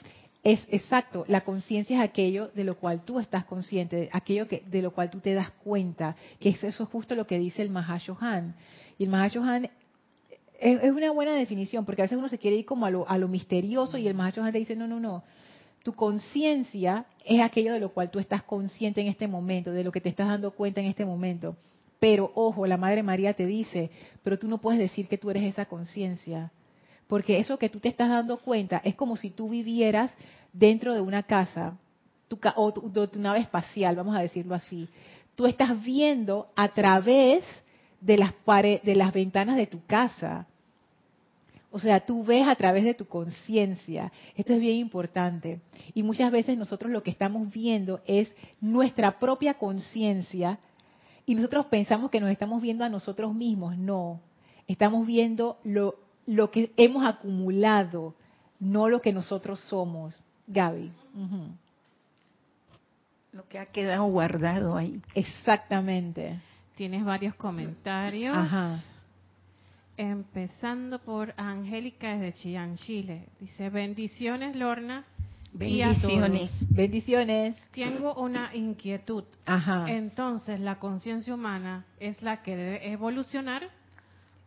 es 0.46 0.64
exacto, 0.70 1.24
la 1.26 1.40
conciencia 1.40 1.96
es 1.96 2.08
aquello 2.08 2.52
de 2.54 2.62
lo 2.62 2.76
cual 2.76 3.04
tú 3.04 3.18
estás 3.18 3.44
consciente, 3.44 4.08
aquello 4.12 4.46
que, 4.46 4.62
de 4.64 4.80
lo 4.80 4.92
cual 4.92 5.10
tú 5.10 5.18
te 5.18 5.34
das 5.34 5.50
cuenta, 5.50 6.14
que 6.38 6.50
es 6.50 6.62
eso 6.62 6.86
justo 6.86 7.16
lo 7.16 7.26
que 7.26 7.36
dice 7.36 7.62
el 7.62 7.70
Mahashohan. 7.70 8.54
Y 8.96 9.02
el 9.02 9.10
Mahashohan 9.10 9.64
es, 9.64 9.72
es, 10.84 10.92
una 10.92 11.10
buena 11.10 11.34
definición, 11.34 11.84
porque 11.84 12.02
a 12.02 12.04
veces 12.04 12.16
uno 12.16 12.28
se 12.28 12.38
quiere 12.38 12.58
ir 12.58 12.64
como 12.64 12.86
a 12.86 12.90
lo, 12.90 13.08
a 13.08 13.18
lo 13.18 13.26
misterioso 13.26 13.98
y 13.98 14.06
el 14.06 14.14
Mahashohan 14.14 14.52
te 14.52 14.58
dice, 14.58 14.76
no, 14.76 14.86
no, 14.86 15.00
no, 15.00 15.24
tu 15.82 15.94
conciencia 15.94 17.06
es 17.24 17.40
aquello 17.40 17.72
de 17.72 17.80
lo 17.80 17.88
cual 17.88 18.12
tú 18.12 18.20
estás 18.20 18.44
consciente 18.44 19.00
en 19.00 19.08
este 19.08 19.26
momento, 19.26 19.72
de 19.72 19.82
lo 19.82 19.90
que 19.90 20.00
te 20.00 20.10
estás 20.10 20.28
dando 20.28 20.52
cuenta 20.52 20.80
en 20.80 20.86
este 20.86 21.04
momento. 21.04 21.56
Pero 21.98 22.30
ojo, 22.36 22.68
la 22.68 22.76
Madre 22.76 23.02
María 23.02 23.34
te 23.34 23.46
dice, 23.46 23.90
pero 24.22 24.38
tú 24.38 24.46
no 24.46 24.58
puedes 24.58 24.78
decir 24.78 25.08
que 25.08 25.18
tú 25.18 25.28
eres 25.28 25.42
esa 25.42 25.64
conciencia 25.64 26.52
porque 27.06 27.38
eso 27.38 27.58
que 27.58 27.68
tú 27.68 27.80
te 27.80 27.88
estás 27.88 28.08
dando 28.08 28.38
cuenta 28.38 28.80
es 28.84 28.94
como 28.94 29.16
si 29.16 29.30
tú 29.30 29.48
vivieras 29.48 30.12
dentro 30.52 30.94
de 30.94 31.00
una 31.00 31.22
casa 31.22 31.76
tu, 32.28 32.38
o 32.56 32.72
tu, 32.72 33.20
nave 33.20 33.40
espacial, 33.40 33.96
vamos 33.96 34.16
a 34.16 34.20
decirlo 34.20 34.54
así. 34.54 34.88
Tú 35.34 35.46
estás 35.46 35.82
viendo 35.82 36.48
a 36.56 36.68
través 36.68 37.44
de 38.00 38.18
las, 38.18 38.32
de 38.82 38.94
las 38.96 39.12
ventanas 39.12 39.56
de 39.56 39.66
tu 39.66 39.84
casa. 39.86 40.46
O 41.70 41.78
sea, 41.78 42.00
tú 42.00 42.24
ves 42.24 42.48
a 42.48 42.54
través 42.54 42.84
de 42.84 42.94
tu 42.94 43.06
conciencia. 43.06 44.10
Esto 44.34 44.54
es 44.54 44.60
bien 44.60 44.76
importante. 44.76 45.60
Y 45.94 46.02
muchas 46.02 46.32
veces 46.32 46.56
nosotros 46.56 46.90
lo 46.90 47.02
que 47.02 47.10
estamos 47.10 47.52
viendo 47.52 48.00
es 48.06 48.34
nuestra 48.60 49.18
propia 49.18 49.54
conciencia 49.54 50.58
y 51.26 51.34
nosotros 51.34 51.66
pensamos 51.66 52.10
que 52.10 52.20
nos 52.20 52.30
estamos 52.30 52.62
viendo 52.62 52.84
a 52.84 52.88
nosotros 52.88 53.34
mismos. 53.34 53.76
No, 53.76 54.20
estamos 54.66 55.06
viendo 55.06 55.58
lo, 55.64 55.96
lo 56.26 56.50
que 56.50 56.72
hemos 56.76 57.06
acumulado, 57.06 58.14
no 58.58 58.88
lo 58.88 59.00
que 59.00 59.12
nosotros 59.12 59.60
somos. 59.60 60.20
Gaby. 60.46 60.92
Lo 63.32 63.48
que 63.48 63.58
ha 63.58 63.66
quedado 63.66 64.04
guardado 64.04 64.76
ahí. 64.76 65.00
Exactamente. 65.14 66.38
Tienes 66.76 67.04
varios 67.04 67.34
comentarios. 67.34 68.36
Ajá. 68.36 68.82
Empezando 69.96 70.98
por 70.98 71.32
Angélica 71.36 72.16
desde 72.16 72.38
Chillán, 72.38 72.76
Chile. 72.76 73.26
Dice, 73.40 73.70
bendiciones 73.70 74.54
Lorna. 74.54 75.04
Bendiciones. 75.52 76.52
Bendiciones. 76.68 77.56
Tengo 77.72 78.14
una 78.14 78.54
inquietud. 78.54 79.24
Ajá. 79.46 79.86
Entonces, 79.88 80.60
la 80.60 80.78
conciencia 80.78 81.34
humana 81.34 81.86
es 81.98 82.20
la 82.20 82.42
que 82.42 82.56
debe 82.56 82.92
evolucionar 82.92 83.70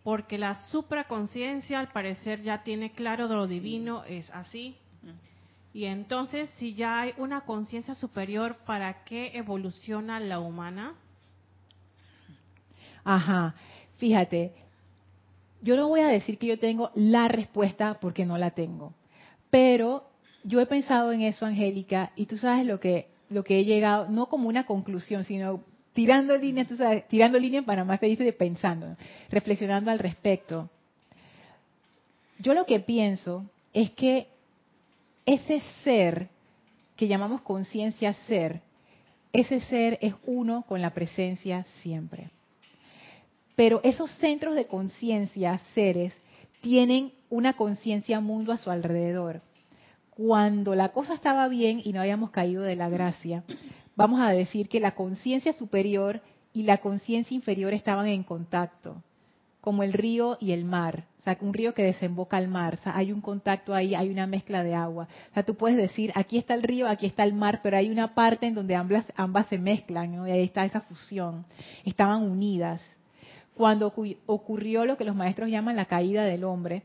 porque 0.03 0.37
la 0.37 0.55
supraconciencia 0.69 1.79
al 1.79 1.91
parecer 1.91 2.41
ya 2.41 2.63
tiene 2.63 2.91
claro 2.91 3.27
de 3.27 3.35
lo 3.35 3.47
divino, 3.47 4.03
es 4.05 4.29
así. 4.31 4.75
Y 5.73 5.85
entonces, 5.85 6.49
si 6.57 6.73
ya 6.73 7.01
hay 7.01 7.13
una 7.17 7.41
conciencia 7.41 7.93
superior, 7.93 8.57
¿para 8.65 9.03
qué 9.03 9.31
evoluciona 9.35 10.19
la 10.19 10.39
humana? 10.39 10.95
Ajá, 13.03 13.55
fíjate, 13.97 14.53
yo 15.61 15.75
no 15.75 15.87
voy 15.87 16.01
a 16.01 16.07
decir 16.07 16.37
que 16.37 16.47
yo 16.47 16.57
tengo 16.57 16.91
la 16.95 17.27
respuesta 17.27 17.97
porque 18.01 18.25
no 18.25 18.37
la 18.37 18.51
tengo, 18.51 18.93
pero 19.49 20.09
yo 20.43 20.59
he 20.59 20.65
pensado 20.65 21.11
en 21.11 21.21
eso, 21.21 21.45
Angélica, 21.45 22.11
y 22.15 22.25
tú 22.25 22.37
sabes 22.37 22.65
lo 22.65 22.79
que 22.79 23.07
lo 23.29 23.43
que 23.43 23.59
he 23.59 23.65
llegado, 23.65 24.09
no 24.09 24.25
como 24.25 24.49
una 24.49 24.65
conclusión, 24.65 25.23
sino 25.23 25.63
tirando 25.99 26.33
líneas, 26.37 26.65
tú 26.65 26.77
sabes, 26.77 27.05
tirando 27.09 27.37
líneas 27.37 27.65
para 27.65 27.83
más 27.83 27.99
se 27.99 28.05
dice 28.05 28.31
pensando, 28.31 28.95
reflexionando 29.29 29.91
al 29.91 29.99
respecto. 29.99 30.69
Yo 32.37 32.53
lo 32.53 32.65
que 32.65 32.79
pienso 32.79 33.43
es 33.73 33.91
que 33.91 34.29
ese 35.25 35.61
ser 35.83 36.29
que 36.95 37.09
llamamos 37.09 37.41
conciencia 37.41 38.13
ser, 38.13 38.61
ese 39.33 39.59
ser 39.59 39.99
es 40.01 40.13
uno 40.25 40.63
con 40.69 40.81
la 40.81 40.93
presencia 40.93 41.65
siempre. 41.81 42.29
Pero 43.57 43.81
esos 43.83 44.09
centros 44.09 44.55
de 44.55 44.67
conciencia, 44.67 45.59
seres, 45.75 46.13
tienen 46.61 47.11
una 47.29 47.57
conciencia 47.57 48.21
mundo 48.21 48.53
a 48.53 48.57
su 48.57 48.71
alrededor. 48.71 49.41
Cuando 50.11 50.75
la 50.75 50.93
cosa 50.93 51.13
estaba 51.13 51.49
bien 51.49 51.81
y 51.83 51.91
no 51.91 51.99
habíamos 51.99 52.29
caído 52.29 52.63
de 52.63 52.77
la 52.77 52.87
gracia, 52.87 53.43
vamos 53.99 54.21
a 54.21 54.29
decir 54.29 54.69
que 54.69 54.79
la 54.79 54.95
conciencia 54.95 55.51
superior 55.51 56.21
y 56.53 56.63
la 56.63 56.77
conciencia 56.77 57.35
inferior 57.35 57.73
estaban 57.73 58.07
en 58.07 58.23
contacto, 58.23 59.03
como 59.59 59.83
el 59.83 59.91
río 59.91 60.37
y 60.39 60.53
el 60.53 60.63
mar. 60.63 61.03
O 61.19 61.21
sea, 61.21 61.37
un 61.41 61.53
río 61.53 61.73
que 61.73 61.83
desemboca 61.83 62.37
al 62.37 62.47
mar. 62.47 62.75
O 62.75 62.77
sea, 62.77 62.95
hay 62.95 63.11
un 63.11 63.19
contacto 63.19 63.75
ahí, 63.75 63.95
hay 63.95 64.09
una 64.09 64.25
mezcla 64.25 64.63
de 64.63 64.73
agua. 64.73 65.09
O 65.31 65.33
sea, 65.33 65.43
tú 65.43 65.55
puedes 65.55 65.77
decir, 65.77 66.13
aquí 66.15 66.37
está 66.37 66.53
el 66.53 66.63
río, 66.63 66.87
aquí 66.87 67.07
está 67.07 67.23
el 67.23 67.33
mar, 67.33 67.59
pero 67.61 67.75
hay 67.75 67.91
una 67.91 68.15
parte 68.15 68.47
en 68.47 68.55
donde 68.55 68.73
ambas, 68.73 69.05
ambas 69.17 69.47
se 69.47 69.57
mezclan, 69.57 70.15
¿no? 70.15 70.25
Y 70.25 70.31
ahí 70.31 70.43
está 70.43 70.63
esa 70.63 70.79
fusión. 70.79 71.45
Estaban 71.83 72.23
unidas. 72.23 72.81
Cuando 73.53 73.93
ocurrió 74.27 74.85
lo 74.85 74.95
que 74.95 75.03
los 75.03 75.15
maestros 75.15 75.49
llaman 75.49 75.75
la 75.75 75.85
caída 75.85 76.23
del 76.23 76.45
hombre, 76.45 76.83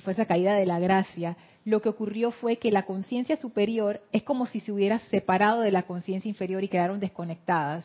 fue 0.00 0.12
esa 0.12 0.26
caída 0.26 0.54
de 0.54 0.66
la 0.66 0.78
gracia, 0.78 1.36
lo 1.64 1.80
que 1.80 1.88
ocurrió 1.88 2.30
fue 2.30 2.56
que 2.56 2.70
la 2.70 2.84
conciencia 2.84 3.36
superior 3.36 4.00
es 4.12 4.22
como 4.22 4.46
si 4.46 4.60
se 4.60 4.72
hubiera 4.72 4.98
separado 5.10 5.60
de 5.60 5.72
la 5.72 5.82
conciencia 5.82 6.28
inferior 6.28 6.62
y 6.62 6.68
quedaron 6.68 7.00
desconectadas. 7.00 7.84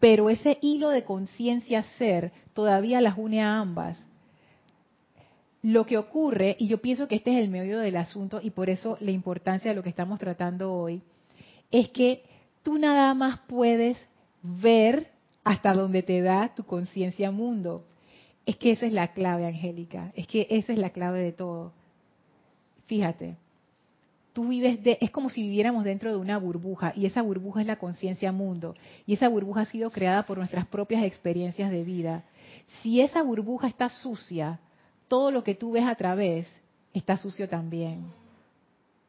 Pero 0.00 0.30
ese 0.30 0.58
hilo 0.60 0.88
de 0.88 1.04
conciencia 1.04 1.82
ser 1.98 2.32
todavía 2.54 3.00
las 3.00 3.16
une 3.18 3.42
a 3.42 3.60
ambas 3.60 4.04
lo 5.62 5.86
que 5.86 5.96
ocurre, 5.96 6.56
y 6.58 6.66
yo 6.66 6.78
pienso 6.78 7.06
que 7.06 7.14
este 7.14 7.30
es 7.32 7.42
el 7.42 7.48
medio 7.48 7.78
del 7.78 7.96
asunto 7.96 8.40
y 8.42 8.50
por 8.50 8.68
eso 8.68 8.98
la 9.00 9.12
importancia 9.12 9.70
de 9.70 9.76
lo 9.76 9.82
que 9.82 9.90
estamos 9.90 10.18
tratando 10.18 10.74
hoy, 10.74 11.02
es 11.70 11.88
que 11.90 12.24
tú 12.64 12.78
nada 12.78 13.14
más 13.14 13.38
puedes 13.46 13.96
ver 14.42 15.08
hasta 15.44 15.72
donde 15.72 16.02
te 16.02 16.20
da 16.20 16.52
tu 16.54 16.64
conciencia 16.64 17.30
mundo. 17.30 17.84
Es 18.44 18.56
que 18.56 18.72
esa 18.72 18.86
es 18.86 18.92
la 18.92 19.12
clave, 19.12 19.46
Angélica, 19.46 20.12
es 20.16 20.26
que 20.26 20.46
esa 20.50 20.72
es 20.72 20.78
la 20.78 20.90
clave 20.90 21.20
de 21.20 21.32
todo. 21.32 21.72
Fíjate, 22.86 23.36
tú 24.32 24.48
vives 24.48 24.82
de, 24.82 24.98
es 25.00 25.10
como 25.10 25.30
si 25.30 25.42
viviéramos 25.42 25.84
dentro 25.84 26.10
de 26.10 26.16
una 26.16 26.38
burbuja 26.38 26.92
y 26.96 27.06
esa 27.06 27.22
burbuja 27.22 27.60
es 27.60 27.66
la 27.66 27.76
conciencia 27.76 28.32
mundo 28.32 28.74
y 29.06 29.14
esa 29.14 29.28
burbuja 29.28 29.62
ha 29.62 29.66
sido 29.66 29.90
creada 29.90 30.24
por 30.24 30.38
nuestras 30.38 30.66
propias 30.66 31.04
experiencias 31.04 31.70
de 31.70 31.84
vida. 31.84 32.24
Si 32.80 33.00
esa 33.00 33.22
burbuja 33.22 33.68
está 33.68 33.88
sucia, 33.88 34.58
todo 35.08 35.30
lo 35.30 35.44
que 35.44 35.54
tú 35.54 35.72
ves 35.72 35.86
a 35.86 35.94
través 35.94 36.52
está 36.94 37.16
sucio 37.16 37.48
también. 37.48 38.06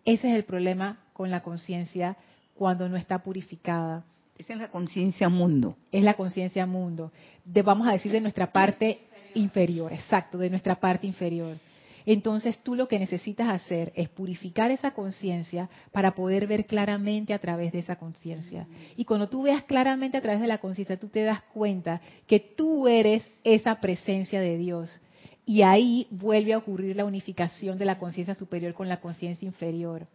Ese 0.05 0.29
es 0.29 0.35
el 0.35 0.43
problema 0.43 0.99
con 1.13 1.31
la 1.31 1.41
conciencia 1.41 2.17
cuando 2.55 2.89
no 2.89 2.97
está 2.97 3.23
purificada. 3.23 4.03
Esa 4.37 4.53
es 4.53 4.59
la 4.59 4.69
conciencia 4.69 5.29
mundo. 5.29 5.77
Es 5.91 6.03
la 6.03 6.15
conciencia 6.15 6.65
mundo. 6.65 7.11
De, 7.45 7.61
vamos 7.61 7.87
a 7.87 7.91
decir 7.91 8.11
de 8.11 8.19
nuestra 8.19 8.51
parte 8.51 9.01
inferior, 9.35 9.93
exacto, 9.93 10.37
de 10.37 10.49
nuestra 10.49 10.75
parte 10.75 11.07
inferior. 11.07 11.57
Entonces 12.05 12.59
tú 12.59 12.75
lo 12.75 12.87
que 12.87 12.99
necesitas 12.99 13.47
hacer 13.49 13.93
es 13.95 14.09
purificar 14.09 14.71
esa 14.71 14.91
conciencia 14.91 15.69
para 15.91 16.15
poder 16.15 16.47
ver 16.47 16.65
claramente 16.65 17.33
a 17.33 17.39
través 17.39 17.71
de 17.71 17.79
esa 17.79 17.95
conciencia. 17.95 18.67
Y 18.97 19.05
cuando 19.05 19.29
tú 19.29 19.43
veas 19.43 19.63
claramente 19.63 20.17
a 20.17 20.21
través 20.21 20.41
de 20.41 20.47
la 20.47 20.57
conciencia, 20.57 20.99
tú 20.99 21.07
te 21.07 21.23
das 21.23 21.41
cuenta 21.53 22.01
que 22.27 22.39
tú 22.39 22.87
eres 22.87 23.23
esa 23.43 23.79
presencia 23.79 24.41
de 24.41 24.57
Dios 24.57 25.01
y 25.45 25.61
ahí 25.61 26.07
vuelve 26.09 26.53
a 26.53 26.57
ocurrir 26.57 26.95
la 26.95 27.05
unificación 27.05 27.77
de 27.77 27.85
la 27.85 27.99
conciencia 27.99 28.33
superior 28.33 28.73
con 28.73 28.89
la 28.89 28.99
conciencia 28.99 29.45
inferior. 29.45 30.07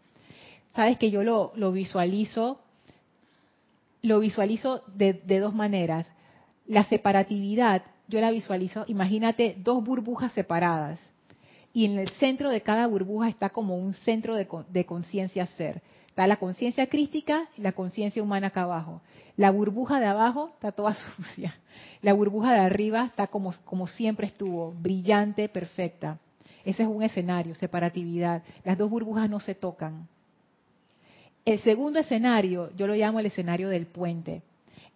Sabes 0.75 0.99
que 0.99 1.11
yo 1.11 1.23
lo, 1.23 1.73
visualizo, 1.73 2.61
lo 4.03 4.21
visualizo 4.21 4.83
de, 4.95 5.15
de 5.15 5.39
dos 5.39 5.55
maneras. 5.55 6.07
La 6.67 6.85
separatividad, 6.85 7.83
yo 8.09 8.21
la 8.21 8.31
visualizo, 8.31 8.85
imagínate 8.89 9.57
dos 9.59 9.85
burbujas 9.85 10.33
separadas 10.33 10.99
y 11.73 11.85
en 11.85 11.99
el 11.99 12.09
centro 12.11 12.51
de 12.51 12.63
cada 12.63 12.87
burbuja 12.87 13.29
está 13.29 13.51
como 13.51 13.77
un 13.77 13.93
centro 13.93 14.35
de, 14.35 14.49
de 14.71 14.87
conciencia 14.87 15.47
ser. 15.47 15.83
Está 16.09 16.27
la 16.27 16.37
conciencia 16.37 16.89
crística 16.89 17.49
y 17.57 17.61
la 17.61 17.73
conciencia 17.73 18.23
humana 18.23 18.49
acá 18.49 18.63
abajo. 18.63 19.01
La 19.37 19.53
burbuja 19.53 20.01
de 20.01 20.07
abajo 20.07 20.51
está 20.55 20.73
toda 20.73 20.95
sucia. 21.17 21.55
La 22.03 22.13
burbuja 22.15 22.53
de 22.53 22.61
arriba 22.61 23.05
está 23.05 23.29
como, 23.29 23.53
como 23.65 23.87
siempre 23.87 24.27
estuvo, 24.27 24.73
brillante, 24.73 25.49
perfecta. 25.49 26.19
Ese 26.65 26.83
es 26.83 26.89
un 26.89 27.03
escenario, 27.03 27.55
separatividad. 27.55 28.43
Las 28.65 28.77
dos 28.77 28.91
burbujas 28.91 29.31
no 29.31 29.39
se 29.39 29.55
tocan. 29.55 30.09
El 31.45 31.61
segundo 31.61 32.01
escenario, 32.01 32.71
yo 32.77 32.87
lo 32.87 32.95
llamo 32.95 33.21
el 33.21 33.27
escenario 33.27 33.69
del 33.69 33.87
puente, 33.87 34.43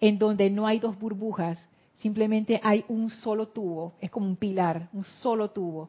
en 0.01 0.19
donde 0.19 0.51
no 0.51 0.67
hay 0.67 0.81
dos 0.81 0.99
burbujas, 0.99 1.67
simplemente 2.03 2.61
hay 2.63 2.85
un 2.89 3.09
solo 3.11 3.49
tubo, 3.49 3.95
es 4.01 4.11
como 4.11 4.27
un 4.27 4.37
pilar, 4.37 4.89
un 4.93 5.05
solo 5.05 5.51
tubo. 5.51 5.89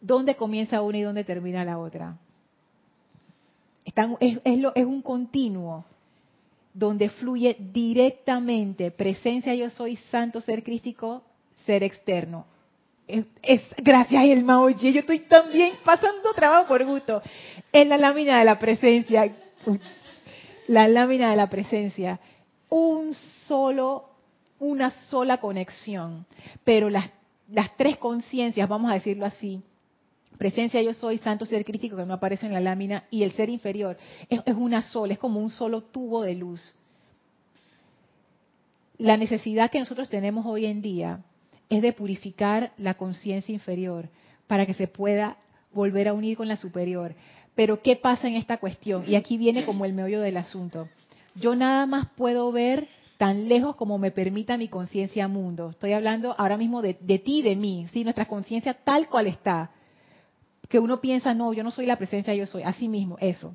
¿Dónde 0.00 0.36
comienza 0.36 0.82
una 0.82 0.98
y 0.98 1.02
dónde 1.02 1.24
termina 1.24 1.64
la 1.64 1.78
otra? 1.78 2.16
es, 4.20 4.38
es 4.44 4.84
un 4.84 5.00
continuo 5.00 5.84
donde 6.74 7.08
fluye 7.08 7.56
directamente 7.58 8.90
presencia 8.90 9.54
yo 9.54 9.70
soy 9.70 9.96
santo 10.10 10.42
ser 10.42 10.62
crístico 10.62 11.22
ser 11.64 11.82
externo. 11.82 12.44
Es, 13.06 13.24
gracias 13.78 14.24
Elma 14.24 14.60
oye 14.60 14.92
yo 14.92 15.00
estoy 15.00 15.20
también 15.20 15.74
pasando 15.84 16.34
trabajo 16.34 16.68
por 16.68 16.84
gusto. 16.84 17.22
En 17.72 17.88
la 17.88 17.96
lámina 17.96 18.38
de 18.38 18.44
la 18.44 18.58
presencia. 18.58 19.34
La 20.66 20.88
lámina 20.88 21.30
de 21.30 21.36
la 21.36 21.48
presencia. 21.48 22.18
Un 22.68 23.14
solo 23.14 24.15
una 24.58 24.90
sola 25.08 25.38
conexión 25.38 26.26
pero 26.64 26.90
las 26.90 27.10
las 27.48 27.76
tres 27.76 27.96
conciencias 27.98 28.68
vamos 28.68 28.90
a 28.90 28.94
decirlo 28.94 29.24
así 29.24 29.62
presencia 30.36 30.82
yo 30.82 30.94
soy, 30.94 31.18
santo 31.18 31.44
ser 31.44 31.64
crítico 31.64 31.96
que 31.96 32.06
no 32.06 32.14
aparece 32.14 32.46
en 32.46 32.52
la 32.52 32.60
lámina, 32.60 33.04
y 33.10 33.22
el 33.22 33.32
ser 33.32 33.48
inferior, 33.48 33.96
es, 34.28 34.40
una 34.54 34.82
sola, 34.82 35.14
es 35.14 35.18
como 35.18 35.40
un 35.40 35.50
solo 35.50 35.82
tubo 35.82 36.22
de 36.22 36.34
luz. 36.34 36.74
La 38.98 39.16
necesidad 39.16 39.70
que 39.70 39.78
nosotros 39.78 40.08
tenemos 40.08 40.46
hoy 40.46 40.66
en 40.66 40.80
día 40.80 41.20
es 41.68 41.82
de 41.82 41.92
purificar 41.92 42.72
la 42.78 42.94
conciencia 42.94 43.52
inferior 43.52 44.08
para 44.46 44.64
que 44.64 44.74
se 44.74 44.86
pueda 44.86 45.36
volver 45.72 46.08
a 46.08 46.14
unir 46.14 46.36
con 46.36 46.48
la 46.48 46.56
superior. 46.56 47.14
Pero 47.54 47.82
¿qué 47.82 47.96
pasa 47.96 48.28
en 48.28 48.36
esta 48.36 48.58
cuestión? 48.58 49.04
Y 49.06 49.16
aquí 49.16 49.36
viene 49.36 49.64
como 49.64 49.84
el 49.84 49.92
meollo 49.92 50.20
del 50.20 50.36
asunto. 50.36 50.88
Yo 51.34 51.54
nada 51.54 51.84
más 51.86 52.08
puedo 52.16 52.50
ver 52.52 52.88
tan 53.16 53.48
lejos 53.48 53.76
como 53.76 53.98
me 53.98 54.10
permita 54.10 54.56
mi 54.56 54.68
conciencia 54.68 55.28
mundo. 55.28 55.70
Estoy 55.70 55.92
hablando 55.92 56.34
ahora 56.38 56.56
mismo 56.56 56.82
de, 56.82 56.94
ti 56.94 57.42
de 57.42 57.56
mí, 57.56 57.86
¿sí? 57.92 58.04
nuestra 58.04 58.26
conciencia 58.26 58.74
tal 58.74 59.08
cual 59.08 59.26
está. 59.26 59.70
Que 60.68 60.78
uno 60.78 61.00
piensa, 61.00 61.32
no, 61.32 61.52
yo 61.52 61.62
no 61.62 61.70
soy 61.70 61.86
la 61.86 61.96
presencia, 61.96 62.34
yo 62.34 62.46
soy. 62.46 62.62
Así 62.62 62.88
mismo, 62.88 63.16
eso. 63.20 63.54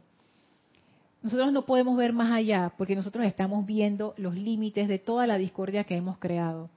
Nosotros 1.21 1.51
no 1.51 1.65
podemos 1.65 1.95
ver 1.97 2.13
más 2.13 2.31
allá 2.31 2.73
porque 2.77 2.95
nosotros 2.95 3.25
estamos 3.25 3.65
viendo 3.65 4.15
los 4.17 4.33
límites 4.35 4.87
de 4.87 4.97
toda 4.97 5.27
la 5.27 5.37
discordia 5.37 5.83
que 5.83 5.95
hemos 5.95 6.17
creado. 6.17 6.69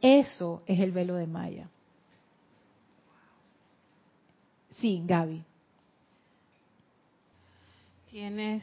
Eso 0.00 0.62
es 0.66 0.80
el 0.80 0.92
velo 0.92 1.16
de 1.16 1.26
Maya. 1.26 1.68
Sí, 4.78 5.02
Gaby. 5.04 5.42
Tienes 8.10 8.62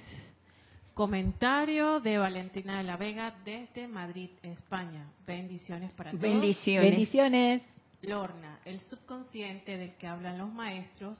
comentario 0.94 2.00
de 2.00 2.18
Valentina 2.18 2.78
de 2.78 2.84
la 2.84 2.98
Vega 2.98 3.34
desde 3.44 3.88
Madrid, 3.88 4.30
España. 4.44 5.08
Bendiciones 5.26 5.92
para 5.92 6.12
todos. 6.12 6.22
Bendiciones. 6.22 6.90
Bendiciones. 6.90 7.62
Lorna, 8.02 8.60
el 8.66 8.80
subconsciente 8.82 9.78
del 9.78 9.94
que 9.96 10.08
hablan 10.08 10.38
los 10.38 10.52
maestros 10.54 11.18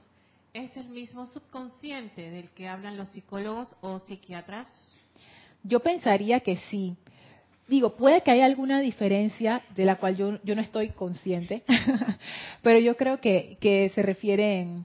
es 0.52 0.76
el 0.76 0.88
mismo 0.88 1.26
subconsciente 1.26 2.30
del 2.30 2.50
que 2.50 2.68
hablan 2.68 2.96
los 2.96 3.08
psicólogos 3.10 3.74
o 3.80 3.98
psiquiatras. 3.98 4.68
Yo 5.62 5.80
pensaría 5.80 6.40
que 6.40 6.56
sí. 6.56 6.94
Digo, 7.66 7.96
puede 7.96 8.20
que 8.20 8.30
haya 8.30 8.44
alguna 8.44 8.80
diferencia 8.80 9.62
de 9.74 9.86
la 9.86 9.96
cual 9.96 10.16
yo, 10.16 10.38
yo 10.44 10.54
no 10.54 10.60
estoy 10.60 10.90
consciente, 10.90 11.64
pero 12.62 12.78
yo 12.78 12.96
creo 12.96 13.20
que, 13.20 13.56
que 13.58 13.90
se 13.94 14.02
refieren, 14.02 14.84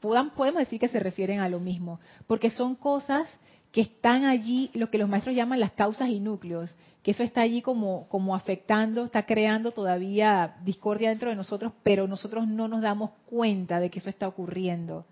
puedan, 0.00 0.30
podemos 0.30 0.60
decir 0.60 0.80
que 0.80 0.88
se 0.88 0.98
refieren 0.98 1.40
a 1.40 1.50
lo 1.50 1.60
mismo, 1.60 2.00
porque 2.26 2.48
son 2.48 2.74
cosas 2.74 3.28
que 3.72 3.82
están 3.82 4.24
allí, 4.24 4.70
lo 4.74 4.90
que 4.90 4.98
los 4.98 5.08
maestros 5.08 5.36
llaman 5.36 5.60
las 5.60 5.72
causas 5.72 6.08
y 6.08 6.20
núcleos, 6.20 6.74
que 7.02 7.10
eso 7.12 7.22
está 7.22 7.42
allí 7.42 7.62
como, 7.62 8.08
como 8.08 8.34
afectando, 8.34 9.04
está 9.04 9.24
creando 9.24 9.72
todavía 9.72 10.56
discordia 10.64 11.10
dentro 11.10 11.30
de 11.30 11.36
nosotros, 11.36 11.72
pero 11.82 12.06
nosotros 12.06 12.46
no 12.46 12.68
nos 12.68 12.82
damos 12.82 13.10
cuenta 13.26 13.80
de 13.80 13.90
que 13.90 13.98
eso 13.98 14.08
está 14.08 14.26
ocurriendo. 14.26 15.04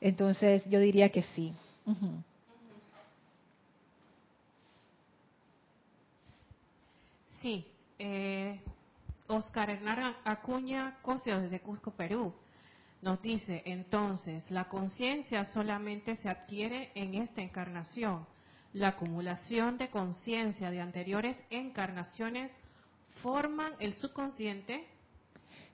Entonces, 0.00 0.64
yo 0.68 0.80
diría 0.80 1.10
que 1.10 1.22
sí. 1.22 1.52
Ujú. 1.86 2.22
Sí, 7.40 7.64
eh, 7.98 8.60
Oscar 9.28 9.70
Hernán 9.70 10.16
Acuña 10.24 10.98
Cosio 11.02 11.40
desde 11.40 11.60
Cusco, 11.60 11.90
Perú, 11.92 12.32
nos 13.00 13.22
dice, 13.22 13.62
entonces, 13.64 14.50
la 14.50 14.64
conciencia 14.64 15.44
solamente 15.44 16.16
se 16.16 16.28
adquiere 16.28 16.90
en 16.94 17.14
esta 17.14 17.40
encarnación. 17.40 18.26
La 18.72 18.88
acumulación 18.88 19.78
de 19.78 19.88
conciencia 19.88 20.70
de 20.70 20.80
anteriores 20.80 21.36
encarnaciones 21.50 22.52
forman 23.22 23.72
el 23.78 23.94
subconsciente. 23.94 24.84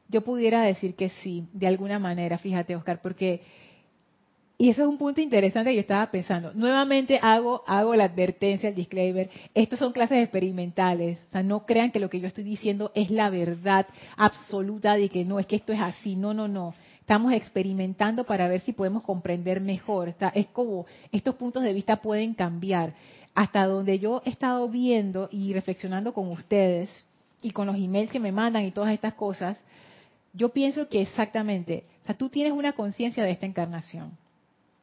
Yo 0.09 0.23
pudiera 0.23 0.63
decir 0.63 0.95
que 0.95 1.09
sí, 1.09 1.49
de 1.53 1.67
alguna 1.67 1.99
manera, 1.99 2.39
fíjate, 2.39 2.77
Oscar, 2.77 3.01
porque 3.01 3.43
y 4.57 4.69
eso 4.71 4.83
es 4.83 4.89
un 4.89 4.99
punto 4.99 5.21
interesante 5.21 5.71
que 5.71 5.77
yo 5.77 5.81
estaba 5.81 6.11
pensando. 6.13 6.53
Nuevamente 6.55 7.19
hago, 7.21 7.65
hago 7.67 7.97
la 7.97 8.05
advertencia, 8.05 8.69
el 8.69 8.75
disclaimer. 8.77 9.29
Estos 9.53 9.81
son 9.81 9.93
clases 9.93 10.23
experimentales. 10.23 11.19
O 11.29 11.33
sea, 11.33 11.43
no 11.43 11.67
crean 11.67 11.91
que 11.91 11.99
lo 11.99 12.09
que 12.09 12.21
yo 12.21 12.29
estoy 12.29 12.45
diciendo 12.45 12.93
es 12.95 13.11
la 13.11 13.31
verdad 13.31 13.87
absoluta 14.17 14.97
de 14.97 15.09
que 15.09 15.25
no, 15.25 15.41
es 15.41 15.47
que 15.47 15.57
esto 15.57 15.73
es 15.73 15.81
así. 15.81 16.15
No, 16.15 16.33
no, 16.33 16.47
no. 16.47 16.73
Estamos 17.05 17.35
experimentando 17.35 18.25
para 18.25 18.49
ver 18.49 18.61
si 18.61 18.73
podemos 18.73 19.03
comprender 19.03 19.61
mejor. 19.61 20.15
Es 20.33 20.47
como 20.47 20.87
estos 21.13 21.35
puntos 21.35 21.63
de 21.63 21.75
vista 21.75 21.97
pueden 21.97 22.33
cambiar. 22.33 22.95
Hasta 23.35 23.67
donde 23.67 23.99
yo 23.99 24.23
he 24.25 24.31
estado 24.31 24.67
viendo 24.71 25.29
y 25.31 25.53
reflexionando 25.53 26.15
con 26.15 26.31
ustedes 26.31 27.05
y 27.43 27.51
con 27.51 27.67
los 27.67 27.77
emails 27.77 28.11
que 28.11 28.19
me 28.19 28.33
mandan 28.33 28.65
y 28.65 28.71
todas 28.71 28.91
estas 28.91 29.13
cosas, 29.13 29.59
yo 30.33 30.49
pienso 30.49 30.89
que 30.89 31.03
exactamente, 31.03 31.85
o 32.05 32.07
sea, 32.07 32.17
tú 32.17 32.31
tienes 32.31 32.55
una 32.55 32.73
conciencia 32.73 33.23
de 33.23 33.33
esta 33.33 33.45
encarnación 33.45 34.17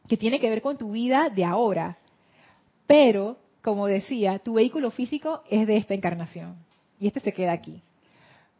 que 0.07 0.15
tiene 0.15 0.39
que 0.39 0.49
ver 0.51 0.61
con 0.61 0.77
tu 0.77 0.91
vida 0.91 1.27
de 1.27 1.43
ahora. 1.43 1.97
Pero, 2.85 3.37
como 3.63 3.87
decía, 3.87 4.37
tu 4.37 4.53
vehículo 4.53 4.91
físico 4.91 5.41
es 5.49 5.65
de 5.65 5.77
esta 5.77 5.95
encarnación. 5.95 6.55
Y 6.99 7.07
este 7.07 7.19
se 7.19 7.33
queda 7.33 7.53
aquí. 7.53 7.81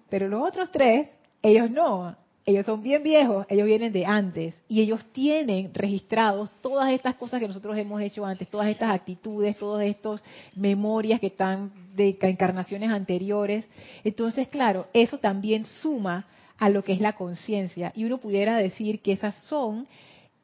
Pero 0.10 0.28
los 0.28 0.42
otros 0.42 0.72
tres, 0.72 1.10
ellos 1.44 1.70
no. 1.70 2.16
Ellos 2.46 2.66
son 2.66 2.82
bien 2.82 3.04
viejos, 3.04 3.46
ellos 3.50 3.68
vienen 3.68 3.94
de 3.94 4.06
antes. 4.06 4.56
Y 4.68 4.82
ellos 4.82 5.04
tienen 5.12 5.72
registrados 5.74 6.50
todas 6.62 6.92
estas 6.92 7.16
cosas 7.16 7.40
que 7.40 7.48
nosotros 7.48 7.78
hemos 7.78 8.02
hecho 8.02 8.26
antes, 8.26 8.48
todas 8.50 8.68
estas 8.68 8.92
actitudes, 8.92 9.58
todas 9.58 9.86
estas 9.86 10.22
memorias 10.56 11.20
que 11.20 11.28
están 11.28 11.72
de 11.96 12.18
encarnaciones 12.22 12.90
anteriores. 12.90 13.66
Entonces, 14.04 14.48
claro, 14.48 14.88
eso 14.94 15.20
también 15.20 15.66
suma 15.66 16.26
a 16.58 16.70
lo 16.70 16.84
que 16.84 16.94
es 16.94 17.02
la 17.02 17.14
conciencia. 17.14 17.92
Y 17.96 18.06
uno 18.06 18.20
pudiera 18.20 18.58
decir 18.58 19.02
que 19.02 19.14
esas 19.14 19.36
son 19.44 19.88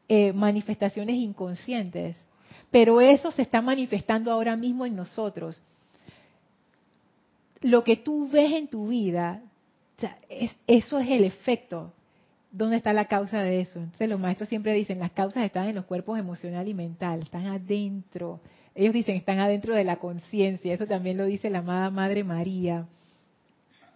eh, 0.08 0.34
manifestaciones 0.34 1.16
inconscientes. 1.16 2.16
Pero 2.72 3.02
eso 3.02 3.32
se 3.32 3.42
está 3.42 3.62
manifestando 3.62 4.32
ahora 4.32 4.56
mismo 4.56 4.86
en 4.86 4.96
nosotros. 4.96 5.62
Lo 7.62 7.84
que 7.84 7.98
tú 7.98 8.30
ves 8.30 8.52
en 8.54 8.68
tu 8.68 8.88
vida, 8.88 9.42
sea, 10.02 10.18
es, 10.30 10.52
eso 10.68 11.00
es 11.00 11.10
el 11.10 11.24
efecto. 11.24 11.94
¿Dónde 12.52 12.78
está 12.78 12.94
la 12.94 13.06
causa 13.06 13.44
de 13.44 13.62
eso? 13.62 13.80
Entonces 13.80 14.10
los 14.10 14.20
maestros 14.20 14.50
siempre 14.50 14.74
dicen, 14.74 15.00
las 15.00 15.12
causas 15.12 15.44
están 15.44 15.68
en 15.68 15.76
los 15.76 15.86
cuerpos 15.86 16.18
emocional 16.18 16.68
y 16.68 16.74
mental, 16.74 17.22
están 17.22 17.48
adentro. 17.48 18.40
Ellos 18.74 18.94
dicen, 18.94 19.16
están 19.16 19.40
adentro 19.40 19.76
de 19.76 19.84
la 19.84 19.98
conciencia. 19.98 20.74
Eso 20.74 20.88
también 20.88 21.18
lo 21.18 21.26
dice 21.26 21.50
la 21.50 21.60
amada 21.60 21.90
Madre 21.90 22.24
María. 22.24 22.88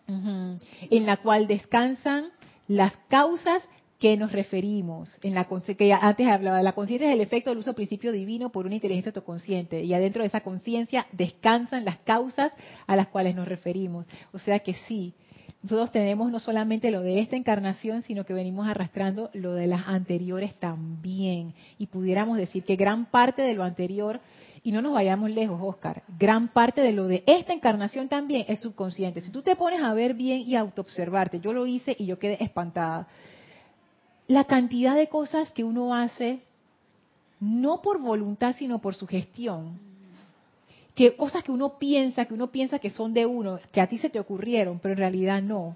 En 0.07 1.05
la 1.05 1.17
cual 1.17 1.47
descansan 1.47 2.31
las 2.67 2.93
causas 3.07 3.63
que 4.01 4.17
nos 4.17 4.31
referimos, 4.31 5.15
en 5.21 5.35
la 5.35 5.47
que 5.77 5.93
antes 5.93 6.27
hablaba, 6.27 6.63
la 6.63 6.73
conciencia 6.73 7.07
es 7.07 7.13
el 7.13 7.21
efecto 7.21 7.51
del 7.51 7.59
uso 7.59 7.75
principio 7.75 8.11
divino 8.11 8.51
por 8.51 8.65
una 8.65 8.73
inteligencia 8.73 9.11
autoconsciente 9.11 9.83
y 9.83 9.93
adentro 9.93 10.23
de 10.23 10.27
esa 10.27 10.41
conciencia 10.41 11.05
descansan 11.11 11.85
las 11.85 11.97
causas 11.99 12.51
a 12.87 12.95
las 12.95 13.07
cuales 13.07 13.35
nos 13.35 13.47
referimos. 13.47 14.07
O 14.33 14.39
sea 14.39 14.59
que 14.59 14.73
sí, 14.73 15.13
nosotros 15.63 15.91
tenemos 15.91 16.31
no 16.31 16.39
solamente 16.39 16.89
lo 16.89 17.01
de 17.01 17.19
esta 17.19 17.35
encarnación, 17.35 18.01
sino 18.01 18.25
que 18.25 18.33
venimos 18.33 18.67
arrastrando 18.67 19.29
lo 19.33 19.53
de 19.53 19.67
las 19.67 19.87
anteriores 19.87 20.55
también. 20.55 21.53
Y 21.77 21.87
pudiéramos 21.87 22.37
decir 22.37 22.63
que 22.63 22.75
gran 22.75 23.05
parte 23.05 23.43
de 23.43 23.53
lo 23.53 23.63
anterior, 23.63 24.19
y 24.63 24.71
no 24.71 24.81
nos 24.81 24.93
vayamos 24.93 25.29
lejos, 25.29 25.59
Oscar, 25.61 26.01
gran 26.17 26.47
parte 26.47 26.81
de 26.81 26.93
lo 26.93 27.07
de 27.07 27.23
esta 27.27 27.53
encarnación 27.53 28.09
también 28.09 28.45
es 28.47 28.59
subconsciente. 28.59 29.21
Si 29.21 29.31
tú 29.31 29.43
te 29.43 29.55
pones 29.55 29.83
a 29.83 29.93
ver 29.93 30.15
bien 30.15 30.39
y 30.39 30.55
a 30.55 30.61
autoobservarte, 30.61 31.39
yo 31.39 31.53
lo 31.53 31.67
hice 31.67 31.95
y 31.97 32.07
yo 32.07 32.17
quedé 32.17 32.43
espantada 32.43 33.07
la 34.31 34.45
cantidad 34.45 34.95
de 34.95 35.09
cosas 35.09 35.51
que 35.51 35.63
uno 35.63 35.93
hace 35.93 36.39
no 37.39 37.81
por 37.81 37.99
voluntad 37.99 38.55
sino 38.57 38.79
por 38.79 38.95
su 38.95 39.05
gestión 39.05 39.90
que 41.01 41.15
cosas 41.15 41.43
que 41.43 41.51
uno 41.51 41.79
piensa 41.79 42.25
que 42.25 42.33
uno 42.35 42.51
piensa 42.51 42.77
que 42.77 42.91
son 42.91 43.11
de 43.11 43.25
uno 43.25 43.59
que 43.71 43.81
a 43.81 43.87
ti 43.87 43.97
se 43.97 44.09
te 44.09 44.19
ocurrieron 44.19 44.77
pero 44.79 44.93
en 44.93 44.99
realidad 44.99 45.41
no 45.41 45.75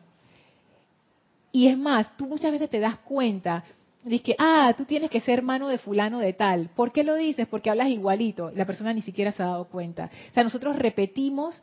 y 1.51 1.67
es 1.67 1.77
más 1.77 2.15
tú 2.15 2.27
muchas 2.27 2.51
veces 2.51 2.69
te 2.69 2.79
das 2.79 2.97
cuenta 2.97 3.63
Dices 4.03 4.21
que, 4.21 4.35
ah, 4.37 4.71
tú 4.77 4.85
tienes 4.85 5.09
que 5.09 5.19
ser 5.19 5.39
hermano 5.39 5.67
de 5.67 5.79
fulano 5.79 6.19
de 6.19 6.31
tal. 6.31 6.69
¿Por 6.75 6.91
qué 6.91 7.03
lo 7.03 7.15
dices? 7.15 7.47
Porque 7.47 7.71
hablas 7.71 7.87
igualito. 7.87 8.51
La 8.53 8.63
persona 8.65 8.93
ni 8.93 9.01
siquiera 9.01 9.31
se 9.31 9.41
ha 9.41 9.47
dado 9.47 9.65
cuenta. 9.65 10.11
O 10.29 10.33
sea, 10.35 10.43
nosotros 10.43 10.75
repetimos, 10.75 11.59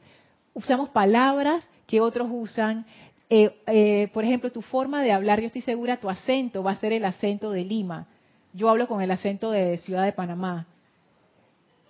usamos 0.53 0.89
palabras 0.89 1.65
que 1.87 2.01
otros 2.01 2.29
usan, 2.33 2.85
eh, 3.31 3.61
eh, 3.69 4.09
por 4.13 4.25
ejemplo, 4.25 4.51
tu 4.51 4.61
forma 4.61 5.05
de 5.05 5.13
hablar, 5.13 5.39
yo 5.39 5.47
estoy 5.47 5.63
segura, 5.63 6.01
tu 6.01 6.11
acento 6.11 6.65
va 6.65 6.73
a 6.73 6.81
ser 6.81 6.93
el 6.93 7.05
acento 7.05 7.53
de 7.53 7.65
Lima. 7.65 8.09
Yo 8.55 8.69
hablo 8.69 8.89
con 8.89 9.01
el 9.03 9.13
acento 9.13 9.53
de 9.53 9.77
Ciudad 9.79 10.05
de 10.05 10.13
Panamá. 10.13 10.67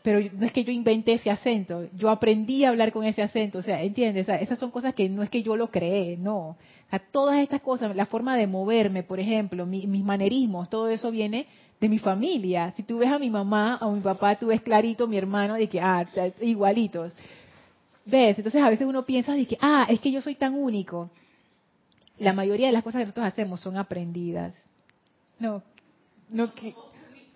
Pero 0.02 0.20
no 0.32 0.46
es 0.46 0.52
que 0.52 0.64
yo 0.64 0.72
inventé 0.72 1.14
ese 1.14 1.30
acento, 1.30 1.86
yo 1.96 2.10
aprendí 2.10 2.64
a 2.64 2.70
hablar 2.70 2.92
con 2.92 3.04
ese 3.04 3.22
acento. 3.22 3.58
O 3.58 3.62
sea, 3.62 3.82
¿entiendes? 3.82 4.28
esas 4.28 4.58
son 4.58 4.70
cosas 4.70 4.94
que 4.94 5.08
no 5.08 5.22
es 5.22 5.30
que 5.30 5.42
yo 5.42 5.56
lo 5.56 5.70
creé, 5.70 6.16
no. 6.16 6.48
O 6.48 6.56
sea, 6.90 6.98
todas 6.98 7.38
estas 7.38 7.60
cosas, 7.60 7.94
la 7.94 8.06
forma 8.06 8.36
de 8.36 8.46
moverme, 8.46 9.02
por 9.02 9.20
ejemplo, 9.20 9.64
mis 9.64 10.04
manerismos, 10.04 10.68
todo 10.68 10.88
eso 10.88 11.10
viene 11.10 11.46
de 11.80 11.88
mi 11.88 11.98
familia. 11.98 12.72
Si 12.76 12.82
tú 12.82 12.98
ves 12.98 13.10
a 13.10 13.18
mi 13.18 13.30
mamá 13.30 13.78
o 13.80 13.92
mi 13.92 14.00
papá, 14.00 14.36
tú 14.36 14.48
ves 14.48 14.60
clarito 14.60 15.06
mi 15.06 15.16
hermano 15.16 15.54
de 15.54 15.68
que, 15.68 15.80
ah, 15.80 16.06
igualitos. 16.40 17.12
¿Ves? 18.04 18.36
Entonces 18.38 18.62
a 18.62 18.70
veces 18.70 18.86
uno 18.86 19.04
piensa 19.04 19.34
de 19.34 19.46
que, 19.46 19.56
ah, 19.60 19.86
es 19.88 20.00
que 20.00 20.10
yo 20.10 20.20
soy 20.20 20.34
tan 20.34 20.54
único 20.54 21.10
la 22.22 22.32
mayoría 22.32 22.66
de 22.68 22.72
las 22.72 22.82
cosas 22.82 23.00
que 23.00 23.04
nosotros 23.06 23.26
hacemos 23.26 23.60
son 23.60 23.76
aprendidas. 23.76 24.54
No, 25.38 25.62
no 26.28 26.54
que... 26.54 26.74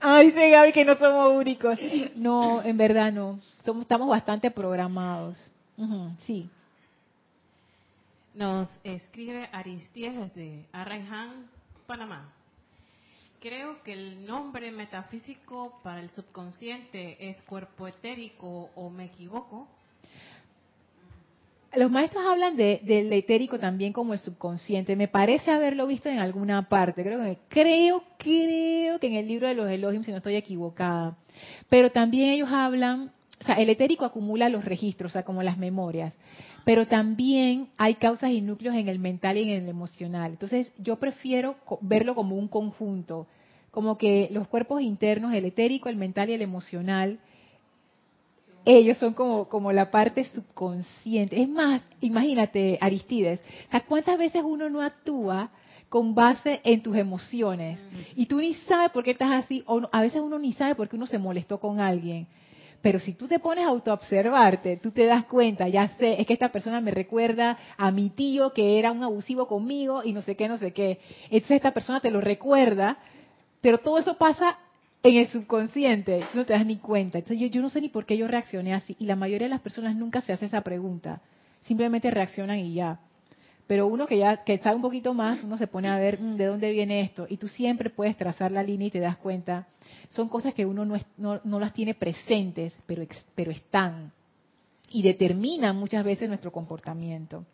Ay, 0.01 0.27
dice 0.27 0.51
Gaby 0.51 0.73
que 0.73 0.85
no 0.85 0.95
somos 0.97 1.33
únicos. 1.33 1.79
No, 2.17 2.63
en 2.63 2.77
verdad 2.77 3.13
no. 3.13 3.41
Somos, 3.65 3.83
estamos 3.83 4.09
bastante 4.09 4.51
programados. 4.51 5.37
Ujú, 5.77 6.11
sí. 6.21 6.49
Nos 8.35 8.69
escribe 8.85 9.49
Aristides 9.53 10.15
desde 10.35 10.67
Arraiján, 10.73 11.49
Panamá. 11.87 12.31
creo 13.41 13.83
que 13.83 13.93
el 13.93 14.27
nombre 14.27 14.71
metafísico 14.71 15.81
para 15.83 16.01
el 16.01 16.11
subconsciente 16.11 17.31
es 17.31 17.41
cuerpo 17.43 17.87
etérico 17.87 18.71
o 18.75 18.91
me 18.91 19.07
equivoco. 19.07 19.69
Los 21.77 21.91
maestros 21.91 22.25
hablan 22.27 22.57
de, 22.57 22.81
del 22.85 23.13
etérico 23.13 23.59
también 23.59 23.93
como 23.93 24.15
el 24.15 24.19
subconsciente. 24.19 24.97
Me 24.97 25.09
parece 25.09 25.51
haberlo 25.51 25.87
visto 25.87 26.09
en 26.09 26.19
alguna 26.19 26.69
parte. 26.71 27.03
Creo 27.03 27.23
que 27.23 27.39
creo, 27.49 28.03
creo 28.17 28.99
que 28.99 29.07
en 29.07 29.15
el 29.15 29.29
libro 29.29 29.47
de 29.47 29.55
los 29.55 29.71
Elohim, 29.71 30.03
si 30.03 30.11
no 30.11 30.17
estoy 30.17 30.37
equivocada. 30.37 31.19
Pero 31.69 31.91
también 31.91 32.31
ellos 32.31 32.49
hablan, 32.51 33.13
o 33.43 33.45
sea, 33.45 33.57
el 33.57 33.69
etérico 33.69 34.07
acumula 34.07 34.49
los 34.49 34.65
registros, 34.65 35.13
o 35.13 35.15
sea, 35.15 35.25
como 35.25 35.43
las 35.43 35.59
memorias. 35.59 36.15
Pero 36.65 36.87
también 36.87 37.69
hay 37.77 37.97
causas 37.97 38.31
y 38.31 38.41
núcleos 38.41 38.75
en 38.75 38.89
el 38.89 38.99
mental 38.99 39.37
y 39.37 39.43
en 39.43 39.63
el 39.63 39.69
emocional. 39.69 40.33
Entonces, 40.33 40.73
yo 40.79 40.97
prefiero 40.97 41.57
verlo 41.83 42.15
como 42.15 42.37
un 42.37 42.49
conjunto, 42.49 43.27
como 43.71 43.99
que 43.99 44.29
los 44.33 44.49
cuerpos 44.49 44.81
internos, 44.81 45.35
el 45.35 45.45
etérico, 45.45 45.91
el 45.91 45.97
mental 45.97 46.31
y 46.31 46.33
el 46.33 46.43
emocional, 46.43 47.19
ellos 48.67 48.99
son 48.99 49.15
como, 49.15 49.49
como 49.49 49.71
la 49.71 49.93
parte 49.93 50.25
subconsciente. 50.25 51.41
Es 51.41 51.49
más, 51.49 51.83
imagínate, 52.01 52.79
Aristides, 52.81 53.41
¿cuántas 53.89 54.19
veces 54.19 54.43
uno 54.45 54.69
no 54.69 54.83
actúa 54.83 55.51
con 55.89 56.17
base 56.17 56.61
en 56.65 56.83
tus 56.83 56.97
emociones? 56.97 57.79
Y 58.17 58.27
tú 58.27 58.39
ni 58.39 58.55
sabes 58.55 58.91
por 58.91 59.05
qué 59.05 59.13
estás 59.13 59.45
así, 59.45 59.63
o 59.67 59.89
a 59.93 60.01
veces 60.01 60.21
uno 60.21 60.39
ni 60.39 60.53
sabe 60.53 60.75
por 60.75 60.89
qué 60.89 60.97
uno 60.97 61.07
se 61.07 61.19
molestó 61.19 61.61
con 61.61 61.79
alguien. 61.79 62.27
Pero 62.83 62.99
si 62.99 63.15
tú 63.15 63.29
te 63.29 63.39
pones 63.39 63.65
a 63.65 63.69
autoobservarte, 63.69 64.79
tú 64.79 64.91
te 64.91 65.07
das 65.07 65.25
cuenta, 65.27 65.69
ya 65.69 65.89
sé, 65.97 66.21
es 66.21 66.27
que 66.27 66.33
esta 66.33 66.51
persona 66.51 66.81
me 66.81 66.91
recuerda 66.91 67.57
a 67.77 67.93
mi 67.93 68.11
tío 68.11 68.53
que 68.53 68.81
era 68.81 68.91
un 68.91 69.05
abusivo 69.05 69.47
conmigo 69.47 70.03
y 70.03 70.13
no 70.13 70.23
sé 70.23 70.35
qué, 70.35 70.49
no 70.49 70.59
sé 70.59 70.73
qué. 70.73 70.99
Entonces 71.31 71.53
esta 71.53 71.73
persona 71.73 72.01
te 72.01 72.11
lo 72.11 72.21
recuerda, 72.21 72.97
pero 73.61 73.79
todo 73.79 73.99
eso 73.99 74.19
pasa 74.19 74.59
en 75.03 75.17
el 75.17 75.29
subconsciente, 75.29 76.25
no 76.35 76.45
te 76.45 76.53
das 76.53 76.67
ni 76.67 76.77
cuenta. 76.77 77.19
Entonces 77.19 77.41
yo, 77.41 77.47
yo 77.47 77.63
no 77.63 77.69
sé 77.69 77.81
ni 77.81 77.89
por 77.89 78.07
qué 78.07 78.17
yo 78.17 78.27
reaccioné 78.27 78.75
así. 78.75 78.97
Y 78.99 79.07
la 79.07 79.17
mayoría 79.17 79.47
de 79.47 79.55
las 79.55 79.61
personas 79.61 79.95
nunca 79.97 80.21
se 80.21 80.33
hace 80.33 80.47
esa 80.47 80.63
pregunta. 80.63 81.23
Simplemente 81.63 82.11
reaccionan 82.11 82.59
y 82.59 82.75
ya. 82.75 83.01
Pero 83.67 83.87
uno 83.87 84.07
que 84.07 84.19
ya 84.19 84.45
que 84.45 84.59
sabe 84.59 84.77
un 84.77 84.83
poquito 84.83 85.13
más, 85.15 85.43
uno 85.43 85.59
se 85.59 85.67
pone 85.67 85.89
a 85.89 85.99
ver 85.99 86.21
mm, 86.21 86.37
de 86.37 86.47
dónde 86.47 86.73
viene 86.73 87.01
esto. 87.01 87.27
Y 87.29 87.37
tú 87.37 87.49
siempre 87.49 87.91
puedes 87.91 88.17
trazar 88.17 88.53
la 88.53 88.63
línea 88.63 88.89
y 88.89 88.91
te 88.91 89.01
das 89.01 89.17
cuenta. 89.17 89.67
Son 90.09 90.29
cosas 90.29 90.55
que 90.55 90.67
uno 90.67 90.85
no, 90.85 90.97
no, 91.17 91.41
no 91.43 91.61
las 91.61 91.73
tiene 91.73 91.95
presentes, 91.95 92.77
pero, 92.87 93.05
pero 93.35 93.51
están. 93.51 94.13
Y 94.91 95.03
determinan 95.03 95.77
muchas 95.77 96.05
veces 96.05 96.29
nuestro 96.29 96.53
comportamiento. 96.53 97.45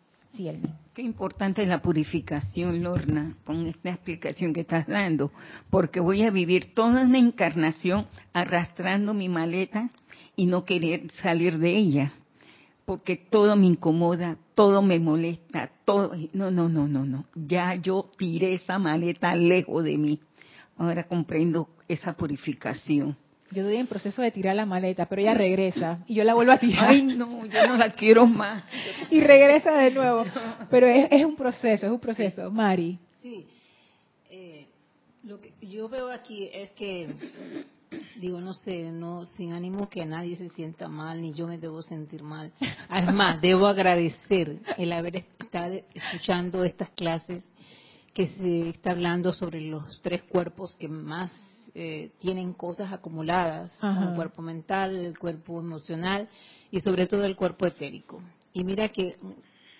Qué 0.95 1.03
importante 1.03 1.61
es 1.61 1.67
la 1.67 1.83
purificación, 1.83 2.81
Lorna, 2.81 3.37
con 3.43 3.67
esta 3.67 3.89
explicación 3.91 4.51
que 4.51 4.61
estás 4.61 4.87
dando, 4.87 5.31
porque 5.69 5.99
voy 5.99 6.23
a 6.23 6.31
vivir 6.31 6.73
toda 6.73 7.03
una 7.03 7.19
encarnación 7.19 8.07
arrastrando 8.33 9.13
mi 9.13 9.29
maleta 9.29 9.91
y 10.35 10.47
no 10.47 10.65
querer 10.65 11.11
salir 11.21 11.59
de 11.59 11.77
ella, 11.77 12.13
porque 12.83 13.15
todo 13.15 13.55
me 13.55 13.67
incomoda, 13.67 14.37
todo 14.55 14.81
me 14.81 14.99
molesta, 14.99 15.69
todo, 15.85 16.15
no, 16.33 16.49
no, 16.49 16.67
no, 16.67 16.87
no, 16.87 17.05
no, 17.05 17.25
ya 17.35 17.75
yo 17.75 18.09
tiré 18.17 18.55
esa 18.55 18.79
maleta 18.79 19.35
lejos 19.35 19.83
de 19.83 19.99
mí. 19.99 20.19
Ahora 20.77 21.03
comprendo 21.03 21.69
esa 21.87 22.13
purificación. 22.13 23.15
Yo 23.53 23.61
estoy 23.61 23.77
en 23.77 23.87
proceso 23.87 24.21
de 24.23 24.31
tirar 24.31 24.55
la 24.55 24.65
maleta, 24.65 25.05
pero 25.05 25.21
ella 25.21 25.35
regresa 25.35 25.99
y 26.07 26.15
yo 26.15 26.23
la 26.23 26.33
vuelvo 26.33 26.53
a 26.53 26.57
tirar. 26.57 26.89
Ay, 26.89 27.03
no, 27.03 27.45
yo 27.45 27.67
no 27.67 27.77
la 27.77 27.93
quiero 27.93 28.25
más. 28.25 28.63
y 29.11 29.19
regresa 29.21 29.77
de 29.77 29.91
nuevo. 29.91 30.23
Pero 30.71 30.87
es, 30.87 31.23
un 31.23 31.35
proceso, 31.35 31.85
es 31.85 31.91
un 31.91 31.99
proceso. 31.99 32.49
Mari. 32.49 32.97
Sí. 33.21 33.45
Eh, 34.31 34.65
lo 35.23 35.39
que 35.39 35.53
yo 35.61 35.87
veo 35.87 36.11
aquí 36.11 36.49
es 36.51 36.71
que, 36.71 37.13
digo, 38.19 38.41
no 38.41 38.55
sé, 38.55 38.89
no 38.89 39.23
sin 39.25 39.53
ánimo 39.53 39.87
que 39.87 40.03
nadie 40.03 40.35
se 40.35 40.49
sienta 40.49 40.87
mal, 40.87 41.21
ni 41.21 41.33
yo 41.33 41.47
me 41.47 41.59
debo 41.59 41.83
sentir 41.83 42.23
mal. 42.23 42.51
Además, 42.89 43.39
debo 43.39 43.67
agradecer 43.67 44.57
el 44.79 44.91
haber 44.91 45.17
estado 45.17 45.75
escuchando 45.93 46.63
estas 46.63 46.89
clases 46.89 47.43
que 48.15 48.29
se 48.29 48.69
está 48.69 48.91
hablando 48.91 49.31
sobre 49.31 49.61
los 49.61 50.01
tres 50.01 50.23
cuerpos 50.23 50.75
que 50.75 50.87
más 50.87 51.31
eh, 51.75 52.11
tienen 52.19 52.53
cosas 52.53 52.93
acumuladas, 52.93 53.73
como 53.79 54.09
el 54.09 54.15
cuerpo 54.15 54.41
mental, 54.41 54.95
el 54.95 55.17
cuerpo 55.17 55.59
emocional 55.59 56.27
y 56.69 56.79
sobre 56.81 57.07
todo 57.07 57.25
el 57.25 57.35
cuerpo 57.35 57.65
etérico. 57.65 58.21
Y 58.53 58.63
mira 58.63 58.89
que 58.89 59.17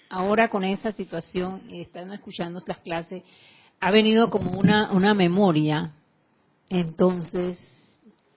ahora 0.09 0.49
con 0.49 0.63
esa 0.63 0.91
situación, 0.91 1.61
estando 1.71 2.13
escuchando 2.13 2.59
estas 2.59 2.79
clases, 2.79 3.23
ha 3.79 3.91
venido 3.91 4.29
como 4.29 4.57
una, 4.57 4.91
una 4.91 5.13
memoria. 5.13 5.91
Entonces, 6.69 7.59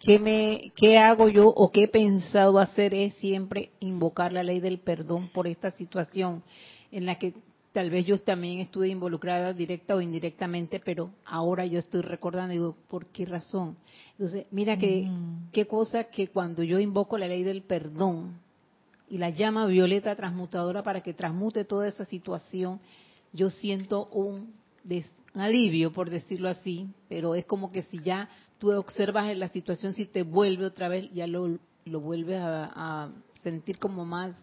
¿qué, 0.01 0.19
me, 0.19 0.73
¿qué 0.77 0.99
hago 0.99 1.29
yo 1.29 1.49
o 1.49 1.71
qué 1.71 1.85
he 1.85 1.89
pensado 1.89 2.59
hacer 2.59 2.93
es 2.93 3.15
siempre 3.17 3.71
invocar 3.81 4.33
la 4.33 4.43
ley 4.43 4.61
del 4.61 4.81
perdón 4.81 5.31
por 5.33 5.47
esta 5.47 5.71
situación 5.71 6.43
en 6.91 7.07
la 7.07 7.19
que 7.19 7.33
tal 7.77 7.91
vez 7.91 8.07
yo 8.07 8.17
también 8.17 8.61
estuve 8.61 8.89
involucrada 8.89 9.53
directa 9.53 9.95
o 9.95 10.01
indirectamente, 10.01 10.81
pero 10.81 11.11
ahora 11.27 11.67
yo 11.67 11.79
estoy 11.79 12.01
recordando, 12.01 12.53
digo, 12.53 12.75
¿por 12.89 13.05
qué 13.09 13.27
razón? 13.27 13.77
Entonces, 14.13 14.47
mira 14.51 14.79
que, 14.79 15.03
mm. 15.03 15.51
qué 15.53 15.67
cosa 15.67 16.05
que 16.05 16.29
cuando 16.29 16.63
yo 16.63 16.79
invoco 16.79 17.19
la 17.19 17.29
ley 17.29 17.43
del 17.43 17.61
perdón 17.61 18.41
y 19.11 19.19
la 19.19 19.29
llama 19.29 19.67
violeta 19.67 20.17
transmutadora 20.17 20.83
para 20.83 21.03
que 21.03 21.13
transmute 21.13 21.67
toda 21.67 21.87
esa 21.87 22.07
situación, 22.07 22.81
yo 23.35 23.51
siento 23.51 24.07
un, 24.07 24.55
alivio, 25.35 25.93
por 25.93 26.09
decirlo 26.09 26.49
así, 26.49 26.89
pero 27.11 27.35
es 27.35 27.45
como 27.45 27.71
que 27.73 27.83
si 27.83 27.99
ya 27.99 28.31
tú 28.59 28.73
observas 28.73 29.29
en 29.29 29.39
la 29.39 29.49
situación, 29.49 29.93
si 29.93 30.07
te 30.07 30.23
vuelve 30.23 30.65
otra 30.65 30.89
vez, 30.89 31.13
ya 31.13 31.27
lo, 31.27 31.59
lo 31.85 32.01
vuelves 32.01 32.41
a 32.41 33.11
sentir 33.43 33.79
como 33.79 34.07
más 34.07 34.35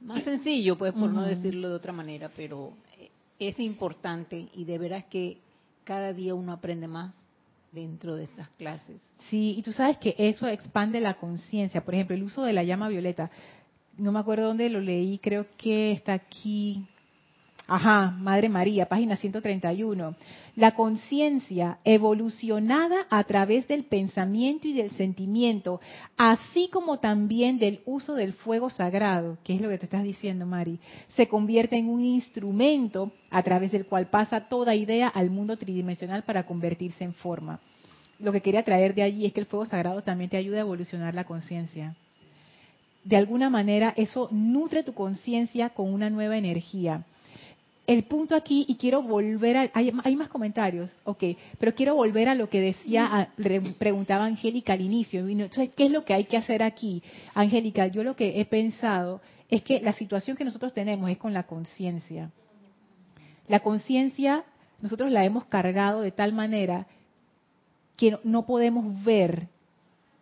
más 0.00 0.22
sencillo, 0.24 0.76
pues 0.76 0.92
por 0.92 1.10
no 1.10 1.22
decirlo 1.22 1.68
de 1.68 1.74
otra 1.74 1.92
manera, 1.92 2.30
pero 2.36 2.72
es 3.38 3.58
importante 3.58 4.48
y 4.54 4.64
de 4.64 4.78
veras 4.78 5.04
que 5.04 5.38
cada 5.84 6.12
día 6.12 6.34
uno 6.34 6.52
aprende 6.52 6.88
más 6.88 7.14
dentro 7.72 8.16
de 8.16 8.24
estas 8.24 8.48
clases. 8.50 9.00
Sí, 9.28 9.54
y 9.56 9.62
tú 9.62 9.72
sabes 9.72 9.98
que 9.98 10.14
eso 10.18 10.46
expande 10.48 11.00
la 11.00 11.14
conciencia. 11.14 11.84
Por 11.84 11.94
ejemplo, 11.94 12.16
el 12.16 12.22
uso 12.22 12.42
de 12.42 12.52
la 12.52 12.64
llama 12.64 12.88
violeta. 12.88 13.30
No 13.96 14.12
me 14.12 14.18
acuerdo 14.18 14.46
dónde 14.46 14.70
lo 14.70 14.80
leí, 14.80 15.18
creo 15.18 15.46
que 15.56 15.92
está 15.92 16.14
aquí 16.14 16.86
Ajá, 17.72 18.10
Madre 18.10 18.48
María, 18.48 18.86
página 18.86 19.14
131. 19.14 20.16
La 20.56 20.74
conciencia 20.74 21.78
evolucionada 21.84 23.06
a 23.08 23.22
través 23.22 23.68
del 23.68 23.84
pensamiento 23.84 24.66
y 24.66 24.72
del 24.72 24.90
sentimiento, 24.90 25.80
así 26.16 26.68
como 26.72 26.98
también 26.98 27.60
del 27.60 27.80
uso 27.86 28.16
del 28.16 28.32
fuego 28.32 28.70
sagrado, 28.70 29.38
que 29.44 29.54
es 29.54 29.60
lo 29.60 29.68
que 29.68 29.78
te 29.78 29.84
estás 29.84 30.02
diciendo, 30.02 30.46
Mari, 30.46 30.80
se 31.14 31.28
convierte 31.28 31.76
en 31.76 31.88
un 31.88 32.04
instrumento 32.04 33.12
a 33.30 33.40
través 33.44 33.70
del 33.70 33.86
cual 33.86 34.08
pasa 34.08 34.48
toda 34.48 34.74
idea 34.74 35.06
al 35.06 35.30
mundo 35.30 35.56
tridimensional 35.56 36.24
para 36.24 36.46
convertirse 36.46 37.04
en 37.04 37.14
forma. 37.14 37.60
Lo 38.18 38.32
que 38.32 38.40
quería 38.40 38.64
traer 38.64 38.96
de 38.96 39.04
allí 39.04 39.26
es 39.26 39.32
que 39.32 39.42
el 39.42 39.46
fuego 39.46 39.66
sagrado 39.66 40.02
también 40.02 40.28
te 40.28 40.36
ayuda 40.36 40.56
a 40.56 40.62
evolucionar 40.62 41.14
la 41.14 41.22
conciencia. 41.22 41.94
De 43.04 43.16
alguna 43.16 43.48
manera 43.48 43.94
eso 43.96 44.26
nutre 44.32 44.82
tu 44.82 44.92
conciencia 44.92 45.68
con 45.68 45.94
una 45.94 46.10
nueva 46.10 46.36
energía 46.36 47.04
el 47.90 48.04
punto 48.04 48.36
aquí, 48.36 48.64
y 48.68 48.76
quiero 48.76 49.02
volver 49.02 49.56
a, 49.56 49.70
hay, 49.74 50.14
más 50.14 50.28
comentarios, 50.28 50.94
ok, 51.02 51.24
pero 51.58 51.74
quiero 51.74 51.96
volver 51.96 52.28
a 52.28 52.36
lo 52.36 52.48
que 52.48 52.60
decía, 52.60 53.32
preguntaba 53.78 54.26
Angélica 54.26 54.74
al 54.74 54.80
inicio. 54.80 55.26
Entonces, 55.26 55.70
¿qué 55.74 55.86
es 55.86 55.90
lo 55.90 56.04
que 56.04 56.14
hay 56.14 56.24
que 56.24 56.36
hacer 56.36 56.62
aquí? 56.62 57.02
Angélica, 57.34 57.88
yo 57.88 58.04
lo 58.04 58.14
que 58.14 58.40
he 58.40 58.44
pensado 58.44 59.20
es 59.48 59.62
que 59.62 59.80
la 59.80 59.92
situación 59.92 60.36
que 60.36 60.44
nosotros 60.44 60.72
tenemos 60.72 61.10
es 61.10 61.18
con 61.18 61.34
la 61.34 61.42
conciencia. 61.48 62.30
La 63.48 63.58
conciencia, 63.58 64.44
nosotros 64.80 65.10
la 65.10 65.24
hemos 65.24 65.46
cargado 65.46 66.02
de 66.02 66.12
tal 66.12 66.32
manera 66.32 66.86
que 67.96 68.18
no 68.22 68.46
podemos 68.46 69.02
ver 69.02 69.48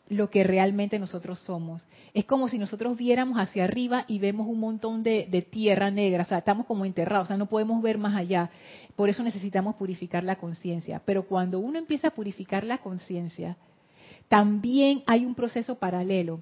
lo 0.08 0.30
que 0.30 0.44
realmente 0.44 0.98
nosotros 0.98 1.38
somos. 1.40 1.86
Es 2.14 2.24
como 2.24 2.48
si 2.48 2.58
nosotros 2.58 2.96
viéramos 2.96 3.38
hacia 3.38 3.64
arriba 3.64 4.04
y 4.08 4.18
vemos 4.18 4.46
un 4.46 4.60
montón 4.60 5.02
de, 5.02 5.46
tierra 5.50 5.90
negra, 5.90 6.22
o 6.22 6.26
sea, 6.26 6.38
estamos 6.38 6.66
como 6.66 6.84
enterrados, 6.84 7.26
o 7.26 7.28
sea, 7.28 7.36
no 7.36 7.46
podemos 7.46 7.82
ver 7.82 7.98
más 7.98 8.14
allá. 8.16 8.50
Por 8.96 9.08
eso 9.08 9.22
necesitamos 9.22 9.76
purificar 9.76 10.24
la 10.24 10.36
conciencia. 10.36 11.02
Pero 11.04 11.24
cuando 11.24 11.58
uno 11.58 11.78
empieza 11.78 12.08
a 12.08 12.12
purificar 12.12 12.64
la 12.64 12.78
conciencia, 12.78 13.56
también 14.28 15.02
hay 15.06 15.24
un 15.24 15.34
proceso 15.34 15.76
paralelo. 15.76 16.40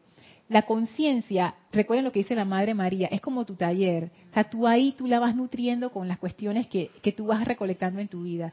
La 0.49 0.63
conciencia, 0.63 1.57
recuerden 1.73 2.05
lo 2.05 2.13
que 2.13 2.21
dice 2.21 2.37
la 2.37 2.45
Madre 2.45 2.73
María, 2.73 3.09
es 3.09 3.21
como 3.21 3.45
tu 3.45 3.55
taller. 3.55 4.11
O 4.31 4.35
sea, 4.35 4.45
tú 4.45 4.67
ahí 4.67 4.95
tú 4.97 5.09
la 5.09 5.19
vas 5.19 5.35
nutriendo 5.35 5.91
con 5.91 6.07
las 6.07 6.19
cuestiones 6.19 6.69
que, 6.69 6.91
que 7.03 7.11
tú 7.11 7.27
vas 7.27 7.45
recolectando 7.45 8.01
en 8.01 8.09
tu 8.09 8.23
vida. 8.23 8.53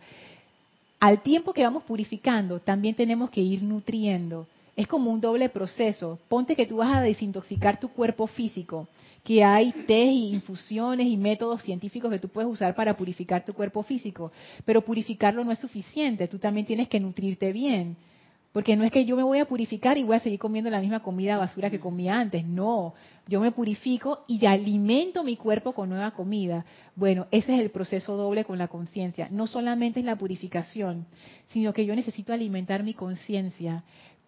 Al 0.99 1.22
tiempo 1.22 1.53
que 1.53 1.64
vamos 1.64 1.84
purificando, 1.84 2.59
también 2.61 2.95
tenemos 2.95 3.30
que 3.30 3.41
ir 3.41 3.61
nutriendo 3.61 4.47
es 4.76 4.88
como 4.88 5.12
un 5.12 5.22
doble 5.22 5.50
proceso. 5.50 6.20
Ponte 6.28 6.56
que 6.56 6.66
tú 6.66 6.78
vas 6.78 6.96
a 6.98 7.02
desintoxicar 7.02 7.80
tu 7.80 7.90
cuerpo 7.90 8.28
físico, 8.28 8.88
que 9.24 9.44
hay 9.44 9.72
té 9.72 10.06
y 10.06 10.34
infusiones 10.34 11.08
y 11.08 11.18
métodos 11.18 11.62
científicos 11.64 12.12
que 12.12 12.20
tú 12.20 12.28
puedes 12.28 12.52
usar 12.52 12.76
para 12.76 12.98
purificar 12.98 13.46
tu 13.46 13.54
cuerpo 13.54 13.84
físico, 13.84 14.32
pero 14.66 14.82
purificarlo 14.82 15.44
no 15.44 15.52
es 15.52 15.60
suficiente, 15.60 16.28
tú 16.28 16.40
también 16.40 16.66
tienes 16.66 16.88
que 16.88 17.00
nutrirte 17.00 17.52
bien. 17.54 17.96
Porque 18.54 18.76
no 18.76 18.84
es 18.84 18.92
que 18.92 19.04
yo 19.04 19.16
me 19.16 19.24
voy 19.24 19.40
a 19.40 19.46
purificar 19.46 19.98
y 19.98 20.04
voy 20.04 20.16
a 20.16 20.20
seguir 20.20 20.38
comiendo 20.38 20.70
la 20.70 20.80
misma 20.80 21.00
comida 21.00 21.38
basura 21.38 21.72
que 21.72 21.80
comía 21.80 22.20
antes. 22.20 22.46
No, 22.46 22.94
yo 23.28 23.42
me 23.42 23.52
purifico 23.52 24.26
y 24.28 24.46
alimento 24.46 25.24
mi 25.24 25.38
cuerpo 25.38 25.74
con 25.74 25.90
nueva 25.90 26.12
comida. 26.12 26.64
Bueno, 26.96 27.26
ese 27.32 27.56
es 27.56 27.62
el 27.62 27.72
proceso 27.72 28.16
doble 28.16 28.46
con 28.46 28.60
la 28.60 28.68
conciencia. 28.68 29.28
No 29.32 29.48
solamente 29.48 30.02
es 30.02 30.06
la 30.06 30.18
purificación, 30.18 31.08
sino 31.48 31.74
que 31.74 31.88
yo 31.88 31.96
necesito 31.96 32.32
alimentar 32.32 32.84
mi 32.84 32.94
conciencia 32.94 33.84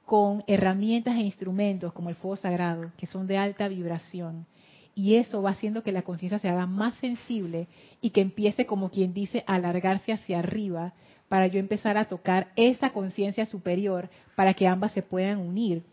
con 0.06 0.44
herramientas 0.48 1.16
e 1.16 1.22
instrumentos 1.22 1.94
como 1.94 2.10
el 2.10 2.16
fuego 2.16 2.36
sagrado, 2.36 2.92
que 2.98 3.08
son 3.08 3.28
de 3.28 3.38
alta 3.38 3.68
vibración. 3.68 4.46
Y 4.94 5.16
eso 5.16 5.42
va 5.42 5.50
haciendo 5.50 5.84
que 5.84 5.92
la 5.92 6.04
conciencia 6.04 6.40
se 6.40 6.48
haga 6.48 6.68
más 6.68 6.96
sensible 6.96 7.68
y 8.02 8.12
que 8.12 8.22
empiece, 8.22 8.66
como 8.66 8.90
quien 8.90 9.14
dice, 9.14 9.44
a 9.46 9.56
alargarse 9.56 10.14
hacia 10.14 10.40
arriba 10.40 10.94
para 11.28 11.48
yo 11.48 11.60
empezar 11.60 11.98
a 11.98 12.06
tocar 12.06 12.52
esa 12.56 12.92
conciencia 12.92 13.46
superior 13.46 14.10
para 14.36 14.54
que 14.54 14.68
ambas 14.68 14.94
se 14.94 15.02
puedan 15.02 15.40
unir. 15.40 15.84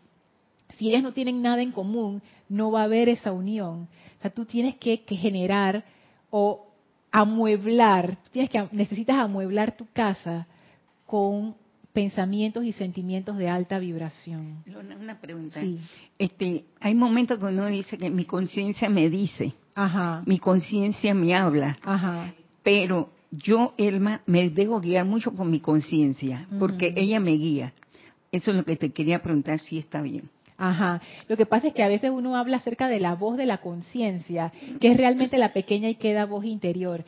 Si 0.77 0.89
ellas 0.89 1.03
no 1.03 1.11
tienen 1.11 1.41
nada 1.41 1.61
en 1.61 1.71
común, 1.71 2.21
no 2.47 2.71
va 2.71 2.81
a 2.81 2.85
haber 2.85 3.09
esa 3.09 3.31
unión. 3.31 3.89
O 4.19 4.21
sea, 4.21 4.31
tú 4.31 4.45
tienes 4.45 4.75
que, 4.75 4.97
generar 5.07 5.83
o 6.29 6.67
amueblar, 7.11 8.17
tienes 8.31 8.49
que, 8.49 8.67
necesitas 8.71 9.17
amueblar 9.17 9.75
tu 9.75 9.85
casa 9.91 10.47
con 11.05 11.55
pensamientos 11.93 12.65
y 12.65 12.73
sentimientos 12.73 13.37
de 13.37 13.47
alta 13.49 13.79
vibración. 13.79 14.63
Una 14.99 15.19
pregunta. 15.19 15.61
Este, 16.17 16.65
hay 16.79 16.95
momentos 16.95 17.37
que 17.37 17.45
uno 17.45 17.67
dice 17.67 17.97
que 17.97 18.09
mi 18.09 18.25
conciencia 18.25 18.89
me 18.89 19.09
dice, 19.09 19.53
Ajá. 19.75 20.23
mi 20.25 20.39
conciencia 20.39 21.13
me 21.13 21.35
habla, 21.35 21.77
Ajá. 21.83 22.33
pero 22.63 23.11
yo, 23.31 23.73
Elma, 23.77 24.21
me 24.25 24.49
dejo 24.49 24.79
guiar 24.81 25.05
mucho 25.05 25.31
por 25.31 25.45
mi 25.45 25.59
conciencia, 25.59 26.47
porque 26.59 26.93
ella 26.95 27.19
me 27.19 27.31
guía. 27.31 27.73
Eso 28.31 28.51
es 28.51 28.57
lo 28.57 28.65
que 28.65 28.75
te 28.75 28.91
quería 28.91 29.21
preguntar 29.21 29.59
si 29.59 29.77
está 29.77 30.01
bien. 30.01 30.29
Ajá. 30.57 31.01
Lo 31.27 31.37
que 31.37 31.45
pasa 31.45 31.67
es 31.67 31.73
que 31.73 31.83
a 31.83 31.87
veces 31.87 32.11
uno 32.11 32.35
habla 32.35 32.57
acerca 32.57 32.87
de 32.87 32.99
la 32.99 33.15
voz 33.15 33.37
de 33.37 33.45
la 33.45 33.57
conciencia, 33.57 34.51
que 34.79 34.91
es 34.91 34.97
realmente 34.97 35.37
la 35.37 35.53
pequeña 35.53 35.89
y 35.89 35.95
queda 35.95 36.25
voz 36.25 36.45
interior. 36.45 37.05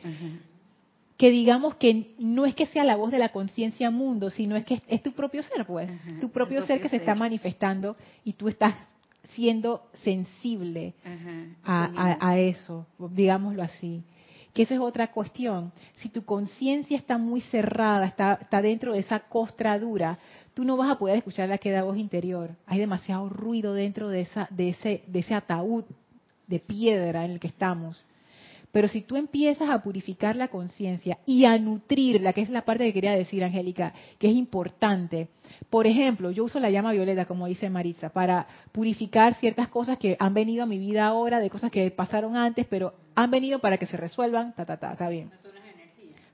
Que 1.16 1.30
digamos 1.30 1.76
que 1.76 2.14
no 2.18 2.44
es 2.44 2.54
que 2.54 2.66
sea 2.66 2.84
la 2.84 2.96
voz 2.96 3.10
de 3.10 3.18
la 3.18 3.30
conciencia 3.30 3.90
mundo, 3.90 4.30
sino 4.30 4.54
es 4.54 4.64
que 4.64 4.82
es, 4.86 5.02
tu 5.02 5.12
propio 5.12 5.42
ser, 5.42 5.64
pues. 5.66 5.90
tu 6.20 6.30
propio, 6.30 6.62
ser 6.62 6.80
que 6.80 6.88
se 6.88 6.96
está 6.96 7.14
manifestando 7.14 7.96
y 8.24 8.34
tú 8.34 8.48
estás 8.48 8.74
siendo 9.34 9.88
sensible 10.02 10.94
a, 11.64 12.38
eso, 12.38 12.86
digámoslo 12.98 13.62
así 13.62 14.02
que 14.56 14.62
esa 14.62 14.72
es 14.72 14.80
otra 14.80 15.12
cuestión. 15.12 15.70
Si 15.96 16.08
tu 16.08 16.24
conciencia 16.24 16.96
está 16.96 17.18
muy 17.18 17.42
cerrada, 17.42 18.06
está, 18.06 18.38
está, 18.40 18.62
dentro 18.62 18.94
de 18.94 19.00
esa 19.00 19.20
costra 19.20 19.78
dura, 19.78 20.18
tú 20.54 20.64
no 20.64 20.78
vas 20.78 20.90
a 20.90 20.98
poder 20.98 21.18
escuchar 21.18 21.50
la 21.50 21.58
queda 21.58 21.82
voz 21.82 21.98
interior. 21.98 22.56
Hay 22.64 22.78
demasiado 22.78 23.28
ruido 23.28 23.74
dentro 23.74 24.08
de, 24.08 24.22
esa, 24.22 24.48
de, 24.50 24.70
ese, 24.70 25.02
de 25.08 25.18
ese 25.18 25.34
ataúd 25.34 25.84
de 26.46 26.58
piedra 26.58 27.26
en 27.26 27.32
el 27.32 27.38
que 27.38 27.48
estamos. 27.48 28.02
Pero 28.76 28.88
si 28.88 29.00
tú 29.00 29.16
empiezas 29.16 29.70
a 29.70 29.80
purificar 29.80 30.36
la 30.36 30.48
conciencia 30.48 31.16
y 31.24 31.46
a 31.46 31.56
nutrirla, 31.56 32.34
que 32.34 32.42
es 32.42 32.50
la 32.50 32.66
parte 32.66 32.84
que 32.84 32.92
quería 32.92 33.12
decir, 33.12 33.42
Angélica, 33.42 33.94
que 34.18 34.28
es 34.28 34.36
importante. 34.36 35.28
Por 35.70 35.86
ejemplo, 35.86 36.30
yo 36.30 36.44
uso 36.44 36.60
la 36.60 36.68
llama 36.68 36.92
violeta, 36.92 37.24
como 37.24 37.46
dice 37.46 37.70
Maritza, 37.70 38.10
para 38.10 38.46
purificar 38.72 39.32
ciertas 39.36 39.68
cosas 39.68 39.96
que 39.96 40.18
han 40.20 40.34
venido 40.34 40.62
a 40.62 40.66
mi 40.66 40.76
vida 40.76 41.06
ahora, 41.06 41.40
de 41.40 41.48
cosas 41.48 41.70
que 41.70 41.90
pasaron 41.90 42.36
antes, 42.36 42.66
pero 42.68 42.92
han 43.14 43.30
venido 43.30 43.60
para 43.60 43.78
que 43.78 43.86
se 43.86 43.96
resuelvan, 43.96 44.54
ta, 44.54 44.66
ta, 44.66 44.76
ta, 44.76 44.92
está 44.92 45.08
bien. 45.08 45.30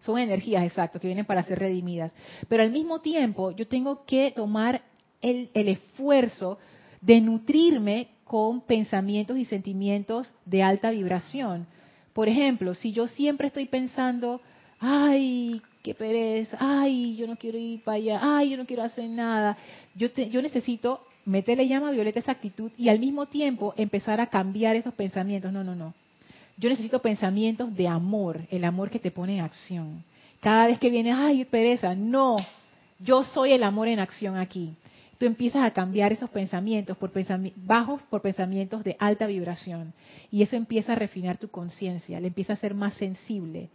Son 0.01 0.19
energías, 0.19 0.65
exacto, 0.65 0.99
que 0.99 1.07
vienen 1.07 1.27
para 1.27 1.45
ser 1.45 1.61
redimidas. 1.61 2.13
Pero 2.49 2.65
al 2.65 2.73
mismo 2.73 3.01
tiempo, 3.03 3.53
yo 3.53 3.69
tengo 3.69 4.05
que 4.05 4.33
tomar 4.33 4.83
el, 5.21 5.49
el 5.55 5.69
esfuerzo 5.69 6.59
de 7.01 7.21
nutrirme 7.21 8.09
con 8.25 8.63
pensamientos 8.63 9.39
y 9.39 9.45
sentimientos 9.45 10.35
de 10.45 10.65
alta 10.65 10.91
vibración 10.91 11.69
por 12.13 12.29
ejemplo, 12.29 12.75
si 12.75 12.93
yo 12.93 13.07
siempre 13.07 13.49
estoy 13.49 13.67
pensando, 13.67 14.41
ay, 14.81 15.63
qué 15.83 15.95
pereza, 15.95 16.57
ay, 16.61 17.17
yo 17.17 17.27
no 17.27 17.37
quiero 17.37 17.59
ir 17.59 17.83
para 17.83 17.97
allá, 17.97 18.21
ay, 18.23 18.51
yo 18.51 18.57
no 18.57 18.67
quiero 18.67 18.83
hacer 18.83 19.09
nada, 19.09 19.57
yo, 19.95 20.09
yo 20.09 20.43
necesito 20.43 21.05
meterle 21.25 21.69
llama 21.69 21.89
a 21.89 21.93
Violeta 21.93 22.19
esa 22.19 22.33
actitud 22.33 22.71
y 22.77 22.89
al 22.89 22.99
mismo 22.99 23.27
tiempo 23.27 23.75
empezar 23.77 24.21
a 24.21 24.27
cambiar 24.27 24.77
esos 24.77 24.93
pensamientos. 24.95 25.53
No, 25.53 25.63
no, 25.63 25.75
no. 25.75 25.95
Yo 26.57 26.69
necesito 26.69 27.01
pensamientos 27.01 27.75
de 27.75 27.89
amor, 27.89 28.41
el 28.51 28.65
amor 28.65 28.91
que 28.91 28.99
te 28.99 29.11
pone 29.11 29.39
en 29.39 29.45
acción. 29.45 30.05
Cada 30.41 30.67
vez 30.67 30.79
que 30.79 30.91
viene, 30.91 31.13
ay, 31.13 31.45
pereza, 31.45 31.95
no, 31.95 32.37
yo 32.99 33.23
soy 33.25 33.53
el 33.53 33.63
amor 33.63 33.89
en 33.89 34.01
acción 34.01 34.37
aquí 34.37 34.75
tú 35.23 35.27
empiezas 35.27 35.63
a 35.63 35.71
cambiar 35.71 36.13
esos 36.13 36.31
pensamientos 36.31 36.97
por 36.97 37.13
bajos 37.55 38.03
por 38.11 38.23
pensamientos 38.23 38.83
de 38.83 38.97
alta 38.99 39.29
vibración. 39.29 39.95
Y 40.33 40.43
eso 40.43 40.57
empieza 40.57 40.95
a 40.95 40.97
refinar 40.97 41.37
tu 41.37 41.49
conciencia, 41.49 42.19
le 42.19 42.27
empieza 42.27 42.55
a 42.55 42.57
ser 42.57 42.75
más 42.75 42.95
sensible. 42.95 43.71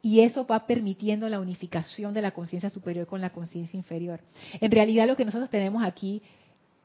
Y 0.00 0.20
eso 0.20 0.46
va 0.46 0.66
permitiendo 0.66 1.28
la 1.28 1.38
unificación 1.38 2.14
de 2.14 2.22
la 2.22 2.30
conciencia 2.30 2.70
superior 2.70 3.06
con 3.06 3.20
la 3.20 3.28
conciencia 3.28 3.76
inferior. 3.76 4.20
En 4.58 4.70
realidad 4.70 5.06
lo 5.06 5.16
que 5.16 5.26
nosotros 5.26 5.50
tenemos 5.50 5.84
aquí 5.84 6.22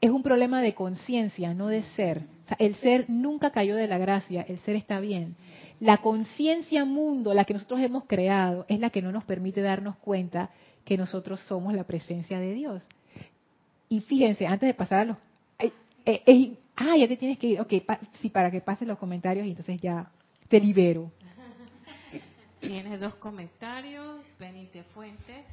es 0.02 0.10
un 0.10 0.22
problema 0.22 0.60
de 0.60 0.74
conciencia, 0.74 1.54
no 1.54 1.68
de 1.68 1.82
ser. 1.82 2.26
el 2.58 2.74
ser 2.74 3.08
nunca 3.08 3.50
cayó 3.50 3.76
de 3.76 3.88
la 3.88 3.96
gracia, 3.96 4.42
el 4.42 4.58
ser 4.58 4.76
está 4.76 5.00
bien. 5.00 5.36
La 5.80 6.02
conciencia 6.02 6.84
mundo, 6.84 7.32
la 7.32 7.46
que 7.46 7.54
nosotros 7.54 7.80
hemos 7.80 8.04
creado, 8.04 8.66
es 8.68 8.78
la 8.78 8.90
que 8.90 9.00
no 9.00 9.10
nos 9.10 9.24
permite 9.24 9.62
darnos 9.62 9.96
cuenta 9.96 10.50
que 10.84 10.98
nosotros 10.98 11.40
somos 11.48 11.72
la 11.72 11.84
presencia 11.84 12.40
de 12.40 12.52
Dios. 12.52 12.86
Y 13.92 14.00
fíjense, 14.00 14.46
antes 14.46 14.66
de 14.66 14.72
pasar 14.72 15.00
a 15.00 15.04
los... 15.04 15.16
Eh, 16.06 16.56
ah, 16.76 16.96
ya 16.96 17.06
te 17.06 17.18
tienes 17.18 17.36
que 17.36 17.48
ir. 17.48 17.60
Ok, 17.60 17.74
sí, 18.22 18.30
para 18.30 18.50
que 18.50 18.62
pasen 18.62 18.88
los 18.88 18.96
comentarios 18.96 19.46
y 19.46 19.50
entonces 19.50 19.78
ya 19.82 20.10
te 20.48 20.58
libero. 20.58 21.12
Tienes 22.60 22.98
dos 22.98 23.16
comentarios. 23.16 24.24
Benite 24.38 24.82
Fuentes, 24.94 25.44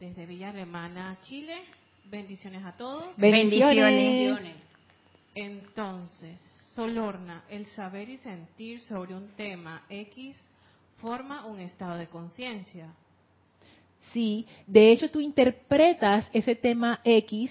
desde 0.00 0.26
Villa 0.26 0.50
Alemana, 0.50 1.16
Chile. 1.22 1.54
Bendiciones 2.10 2.64
a 2.64 2.72
todos. 2.72 3.16
Bendiciones. 3.18 4.56
Entonces, 5.36 6.40
Solorna, 6.74 7.44
el 7.48 7.66
saber 7.66 8.08
y 8.08 8.16
sentir 8.16 8.80
sobre 8.80 9.14
un 9.14 9.28
tema 9.36 9.84
X 9.88 10.36
forma 10.96 11.46
un 11.46 11.60
estado 11.60 11.98
de 11.98 12.08
conciencia. 12.08 12.92
Sí, 14.12 14.46
de 14.66 14.92
hecho 14.92 15.10
tú 15.10 15.20
interpretas 15.20 16.28
ese 16.32 16.54
tema 16.54 17.00
X 17.04 17.50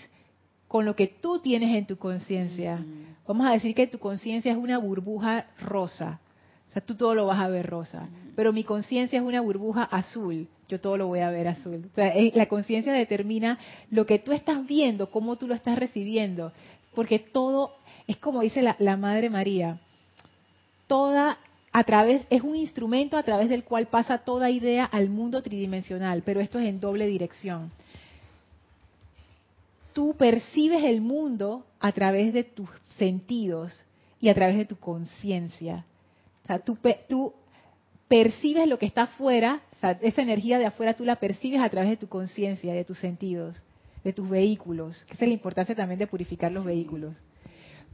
con 0.68 0.86
lo 0.86 0.96
que 0.96 1.08
tú 1.08 1.40
tienes 1.40 1.76
en 1.76 1.86
tu 1.86 1.98
conciencia. 1.98 2.84
Vamos 3.28 3.48
a 3.48 3.52
decir 3.52 3.76
que 3.76 3.88
tu 3.88 4.00
conciencia 4.00 4.52
es 4.52 4.58
una 4.58 4.78
burbuja 4.78 5.48
rosa. 5.60 6.20
O 6.70 6.74
sea, 6.74 6.82
tú 6.82 6.96
todo 6.96 7.14
lo 7.14 7.28
vas 7.28 7.40
a 7.40 7.48
ver 7.48 7.68
rosa. 7.68 8.10
Pero 8.36 8.52
mi 8.52 8.64
conciencia 8.64 9.20
es 9.20 9.24
una 9.24 9.42
burbuja 9.42 9.84
azul. 9.84 10.48
Yo 10.68 10.82
todo 10.82 10.98
lo 10.98 11.08
voy 11.08 11.20
a 11.20 11.30
ver 11.30 11.48
azul. 11.48 11.90
O 11.92 11.96
sea, 11.96 12.14
la 12.34 12.48
conciencia 12.48 12.92
determina 12.92 13.60
lo 13.92 14.08
que 14.08 14.18
tú 14.18 14.32
estás 14.32 14.66
viendo, 14.66 15.12
cómo 15.12 15.36
tú 15.36 15.48
lo 15.48 15.54
estás 15.54 15.78
recibiendo. 15.78 16.52
Porque 16.96 17.20
todo, 17.20 17.76
es 18.08 18.18
como 18.18 18.42
dice 18.42 18.64
la, 18.64 18.76
la 18.80 18.98
Madre 18.98 19.30
María, 19.30 19.80
toda 20.88 21.38
a 21.76 21.84
través, 21.84 22.22
es 22.30 22.44
un 22.44 22.56
instrumento 22.56 23.18
a 23.18 23.24
través 23.24 23.50
del 23.50 23.64
cual 23.64 23.88
pasa 23.88 24.20
toda 24.20 24.52
idea 24.52 24.86
al 24.86 25.10
mundo 25.10 25.42
tridimensional, 25.42 26.22
pero 26.24 26.40
esto 26.40 26.60
es 26.60 26.70
en 26.70 26.80
doble 26.80 27.08
dirección. 27.08 27.72
Tú 29.92 30.16
percibes 30.16 30.84
el 30.84 31.02
mundo 31.02 31.66
a 31.80 31.92
través 31.92 32.32
de 32.32 32.44
tus 32.44 32.70
sentidos 32.98 33.84
y 34.22 34.30
a 34.30 34.36
través 34.36 34.56
de 34.56 34.66
tu 34.66 34.76
conciencia. 34.76 35.84
Tú, 36.64 37.34
percibes 38.08 38.68
lo 38.68 38.78
que 38.78 38.86
está 38.86 39.04
afuera, 39.04 39.62
esa 40.02 40.22
energía 40.22 40.60
de 40.60 40.68
afuera 40.68 40.94
tú 40.94 41.04
la 41.04 41.16
percibes 41.16 41.60
a 41.60 41.70
través 41.70 41.90
de 41.90 41.98
tu 41.98 42.08
conciencia, 42.08 42.74
de 42.74 42.86
tus 42.86 43.00
sentidos, 43.00 43.64
de 44.04 44.14
tus 44.14 44.30
vehículos, 44.30 45.04
que 45.06 45.14
es 45.14 45.20
la 45.20 45.28
importancia 45.28 45.74
también 45.74 45.98
de 45.98 46.06
purificar 46.06 46.52
los 46.52 46.66
vehículos 46.66 47.16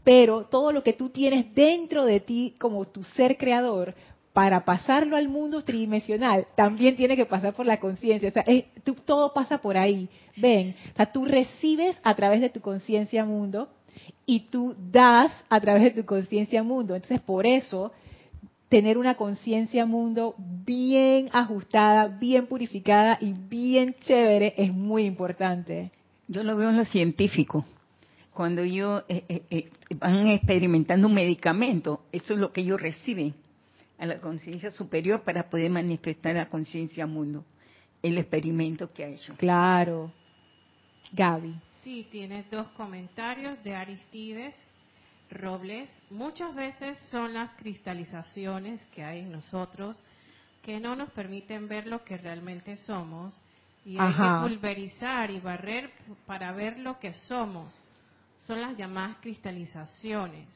pero 0.04 0.45
todo 0.45 0.72
lo 0.72 0.84
que 0.84 0.93
tú 0.93 1.10
tienes 1.10 1.54
dentro 1.54 2.06
de 2.06 2.20
ti 2.20 2.56
como 2.58 2.86
tu 2.86 3.04
ser 3.04 3.38
creador, 3.38 3.95
para 4.34 4.64
pasarlo 4.64 5.18
al 5.18 5.28
mundo 5.28 5.64
tridimensional, 5.64 6.47
también 6.56 6.95
tiene 6.95 7.16
que 7.16 7.26
pasar 7.26 7.54
por 7.54 7.66
la 7.66 7.80
conciencia. 7.80 8.30
O 8.30 8.32
sea, 8.32 8.45
todo 9.06 9.34
pasa 9.34 9.58
por 9.58 9.78
ahí. 9.78 10.08
Ven, 10.38 10.76
o 10.93 10.95
sea, 10.95 11.12
tú 11.12 11.26
recibes 11.26 11.97
a 12.04 12.16
través 12.16 12.39
de 12.39 12.50
tu 12.50 12.62
conciencia 12.62 13.26
mundo 13.26 13.70
y 14.26 14.41
tú 14.52 14.76
das 14.91 15.32
a 15.50 15.60
través 15.60 15.84
de 15.84 16.02
tu 16.02 16.06
conciencia 16.06 16.64
mundo. 16.64 16.95
Entonces, 16.95 17.20
por 17.22 17.45
eso, 17.45 17.91
tener 18.70 18.97
una 18.97 19.16
conciencia 19.16 19.86
mundo 19.86 20.36
bien 20.38 21.30
ajustada, 21.34 22.08
bien 22.08 22.45
purificada 22.45 23.18
y 23.20 23.34
bien 23.34 23.95
chévere 24.02 24.54
es 24.58 24.72
muy 24.72 25.06
importante. 25.06 25.91
Yo 26.28 26.43
lo 26.43 26.56
veo 26.56 26.70
en 26.70 26.78
lo 26.78 26.86
científico 26.86 27.66
cuando 28.40 28.62
ellos 28.62 29.04
eh, 29.10 29.26
eh, 29.28 29.44
eh, 29.50 29.70
van 29.96 30.28
experimentando 30.28 31.08
un 31.08 31.14
medicamento, 31.14 32.06
eso 32.14 32.36
es 32.36 32.40
lo 32.40 32.54
que 32.54 32.62
ellos 32.62 32.82
reciben 32.82 33.36
a 33.98 34.06
la 34.06 34.18
conciencia 34.22 34.72
superior 34.72 35.24
para 35.24 35.50
poder 35.50 35.70
manifestar 35.70 36.36
la 36.36 36.48
conciencia 36.48 37.06
mundo, 37.06 37.44
el 38.02 38.18
experimento 38.18 38.94
que 38.94 39.04
ha 39.04 39.08
hecho. 39.10 39.36
Claro. 39.36 40.14
Gaby. 41.12 41.54
Sí, 41.84 42.08
tienes 42.10 42.50
dos 42.50 42.70
comentarios 42.78 43.62
de 43.62 43.76
Aristides 43.76 44.56
Robles. 45.30 45.90
Muchas 46.10 46.56
veces 46.56 46.98
son 47.12 47.34
las 47.34 47.52
cristalizaciones 47.56 48.82
que 48.96 49.04
hay 49.04 49.20
en 49.20 49.34
nosotros 49.34 50.02
que 50.62 50.80
no 50.80 50.96
nos 50.96 51.12
permiten 51.12 51.68
ver 51.68 51.88
lo 51.88 52.06
que 52.06 52.16
realmente 52.16 52.78
somos 52.78 53.38
y 53.84 53.98
hay 53.98 54.08
Ajá. 54.08 54.44
que 54.44 54.48
pulverizar 54.48 55.30
y 55.30 55.42
barrer 55.42 55.92
para 56.26 56.54
ver 56.54 56.80
lo 56.80 57.00
que 57.00 57.12
somos. 57.12 57.78
Son 58.40 58.60
las 58.62 58.76
llamadas 58.78 59.18
cristalizaciones. 59.22 60.48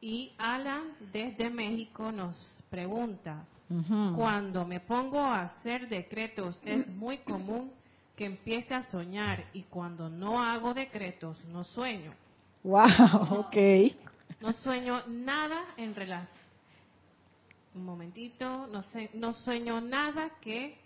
Y 0.00 0.32
Alan 0.38 0.92
desde 1.12 1.48
México 1.50 2.12
nos 2.12 2.36
pregunta, 2.70 3.44
cuando 4.14 4.64
me 4.66 4.80
pongo 4.80 5.18
a 5.20 5.42
hacer 5.42 5.88
decretos 5.88 6.60
es 6.64 6.88
muy 6.90 7.18
común 7.18 7.72
que 8.14 8.26
empiece 8.26 8.74
a 8.74 8.84
soñar 8.84 9.44
y 9.54 9.62
cuando 9.62 10.08
no 10.08 10.42
hago 10.42 10.74
decretos 10.74 11.42
no 11.46 11.64
sueño. 11.64 12.12
Wow, 12.62 12.86
ok. 13.30 13.56
No 14.40 14.52
sueño 14.52 15.02
nada 15.08 15.64
en 15.76 15.94
relación. 15.94 16.44
Un 17.74 17.84
momentito, 17.86 18.66
no 18.68 18.82
sé, 18.82 19.10
no 19.14 19.32
sueño 19.32 19.80
nada 19.80 20.30
que 20.40 20.78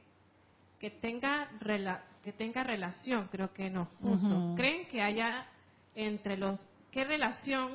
que 0.79 0.91
tenga 0.91 1.51
rela- 1.61 2.03
que 2.23 2.33
tenga 2.33 2.63
relación, 2.63 3.27
creo 3.33 3.53
que 3.53 3.69
nos 3.69 3.89
puso. 4.01 4.55
¿Creen 4.57 4.87
que 4.87 5.03
haya 5.03 5.45
entre 5.99 6.37
los 6.37 6.61
qué 6.93 7.05
relación 7.05 7.73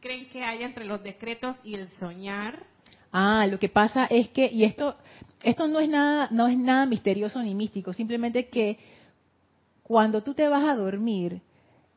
creen 0.00 0.28
que 0.28 0.44
haya 0.44 0.66
entre 0.66 0.84
los 0.84 1.02
decretos 1.02 1.56
y 1.64 1.74
el 1.74 1.88
soñar? 1.88 2.62
Ah, 3.10 3.46
lo 3.50 3.58
que 3.58 3.68
pasa 3.68 4.04
es 4.04 4.28
que, 4.28 4.46
y 4.46 4.64
esto, 4.64 4.96
esto 5.42 5.66
no 5.66 5.80
es 5.80 5.88
nada, 5.88 6.28
no 6.30 6.46
es 6.46 6.58
nada 6.58 6.84
misterioso 6.84 7.42
ni 7.42 7.54
místico, 7.54 7.92
simplemente 7.92 8.48
que 8.48 8.78
cuando 9.82 10.22
tú 10.22 10.34
te 10.34 10.46
vas 10.46 10.64
a 10.64 10.76
dormir, 10.76 11.40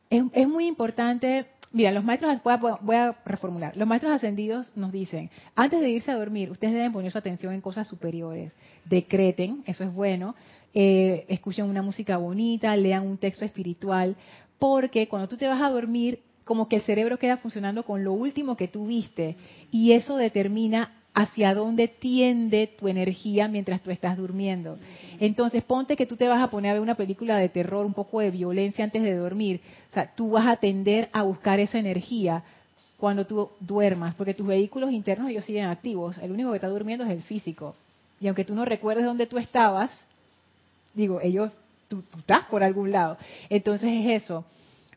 es, 0.08 0.22
es 0.32 0.48
muy 0.48 0.66
importante, 0.66 1.46
mira, 1.70 1.92
los 1.92 2.04
maestros, 2.04 2.42
voy 2.42 2.54
a, 2.54 2.56
voy 2.56 2.96
a 2.96 3.16
reformular, 3.26 3.76
los 3.76 3.86
maestros 3.86 4.12
ascendidos 4.12 4.74
nos 4.74 4.90
dicen, 4.90 5.30
antes 5.54 5.80
de 5.80 5.90
irse 5.90 6.10
a 6.10 6.16
dormir, 6.16 6.50
ustedes 6.50 6.72
deben 6.72 6.92
poner 6.92 7.12
su 7.12 7.18
atención 7.18 7.52
en 7.52 7.60
cosas 7.60 7.86
superiores, 7.86 8.54
decreten, 8.86 9.64
eso 9.66 9.84
es 9.84 9.92
bueno, 9.92 10.34
eh, 10.72 11.26
escuchen 11.28 11.66
una 11.66 11.82
música 11.82 12.16
bonita, 12.16 12.76
lean 12.76 13.06
un 13.06 13.18
texto 13.18 13.44
espiritual, 13.44 14.16
porque 14.58 15.08
cuando 15.08 15.28
tú 15.28 15.36
te 15.36 15.48
vas 15.48 15.62
a 15.62 15.70
dormir, 15.70 16.20
como 16.44 16.68
que 16.68 16.76
el 16.76 16.82
cerebro 16.82 17.18
queda 17.18 17.36
funcionando 17.36 17.84
con 17.84 18.04
lo 18.04 18.12
último 18.12 18.56
que 18.56 18.68
tú 18.68 18.86
viste, 18.86 19.36
y 19.70 19.92
eso 19.92 20.16
determina 20.16 20.92
hacia 21.14 21.52
dónde 21.52 21.88
tiende 21.88 22.68
tu 22.78 22.86
energía 22.86 23.48
mientras 23.48 23.80
tú 23.82 23.90
estás 23.90 24.16
durmiendo. 24.16 24.78
Entonces, 25.18 25.64
ponte 25.64 25.96
que 25.96 26.06
tú 26.06 26.16
te 26.16 26.28
vas 26.28 26.40
a 26.40 26.48
poner 26.48 26.70
a 26.70 26.74
ver 26.74 26.82
una 26.82 26.94
película 26.94 27.36
de 27.38 27.48
terror, 27.48 27.84
un 27.84 27.94
poco 27.94 28.20
de 28.20 28.30
violencia 28.30 28.84
antes 28.84 29.02
de 29.02 29.16
dormir. 29.16 29.60
O 29.90 29.94
sea, 29.94 30.14
tú 30.14 30.30
vas 30.30 30.46
a 30.46 30.56
tender 30.56 31.08
a 31.12 31.24
buscar 31.24 31.58
esa 31.58 31.78
energía 31.78 32.44
cuando 32.98 33.26
tú 33.26 33.50
duermas, 33.60 34.14
porque 34.14 34.34
tus 34.34 34.46
vehículos 34.46 34.92
internos 34.92 35.30
ellos 35.30 35.44
siguen 35.44 35.66
activos. 35.66 36.18
El 36.18 36.30
único 36.30 36.50
que 36.50 36.56
está 36.56 36.68
durmiendo 36.68 37.04
es 37.04 37.10
el 37.10 37.22
físico. 37.22 37.74
Y 38.20 38.26
aunque 38.26 38.44
tú 38.44 38.54
no 38.54 38.64
recuerdes 38.64 39.04
dónde 39.04 39.26
tú 39.26 39.38
estabas, 39.38 39.90
digo, 40.94 41.20
ellos, 41.20 41.52
tú, 41.88 42.04
estás 42.18 42.44
por 42.44 42.62
algún 42.62 42.92
lado. 42.92 43.16
Entonces 43.48 43.90
es 43.92 44.22
eso 44.22 44.44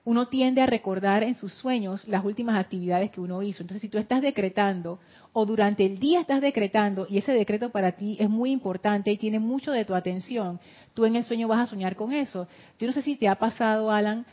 uno 0.03 0.27
tiende 0.27 0.61
a 0.61 0.65
recordar 0.65 1.23
en 1.23 1.35
sus 1.35 1.53
sueños 1.53 2.07
las 2.07 2.25
últimas 2.25 2.59
actividades 2.59 3.11
que 3.11 3.21
uno 3.21 3.43
hizo. 3.43 3.61
Entonces, 3.61 3.81
si 3.81 3.89
tú 3.89 3.97
estás 3.97 4.21
decretando 4.21 4.99
o 5.31 5.45
durante 5.45 5.85
el 5.85 5.99
día 5.99 6.21
estás 6.21 6.41
decretando 6.41 7.05
y 7.07 7.19
ese 7.19 7.33
decreto 7.33 7.69
para 7.69 7.91
ti 7.91 8.17
es 8.19 8.29
muy 8.29 8.51
importante 8.51 9.11
y 9.11 9.17
tiene 9.17 9.39
mucho 9.39 9.71
de 9.71 9.85
tu 9.85 9.93
atención, 9.93 10.59
tú 10.93 11.05
en 11.05 11.15
el 11.15 11.23
sueño 11.23 11.47
vas 11.47 11.59
a 11.59 11.69
soñar 11.69 11.95
con 11.95 12.13
eso. 12.13 12.47
Yo 12.79 12.87
no 12.87 12.93
sé 12.93 13.03
si 13.03 13.15
te 13.15 13.27
ha 13.27 13.35
pasado, 13.35 13.91
Alan, 13.91 14.25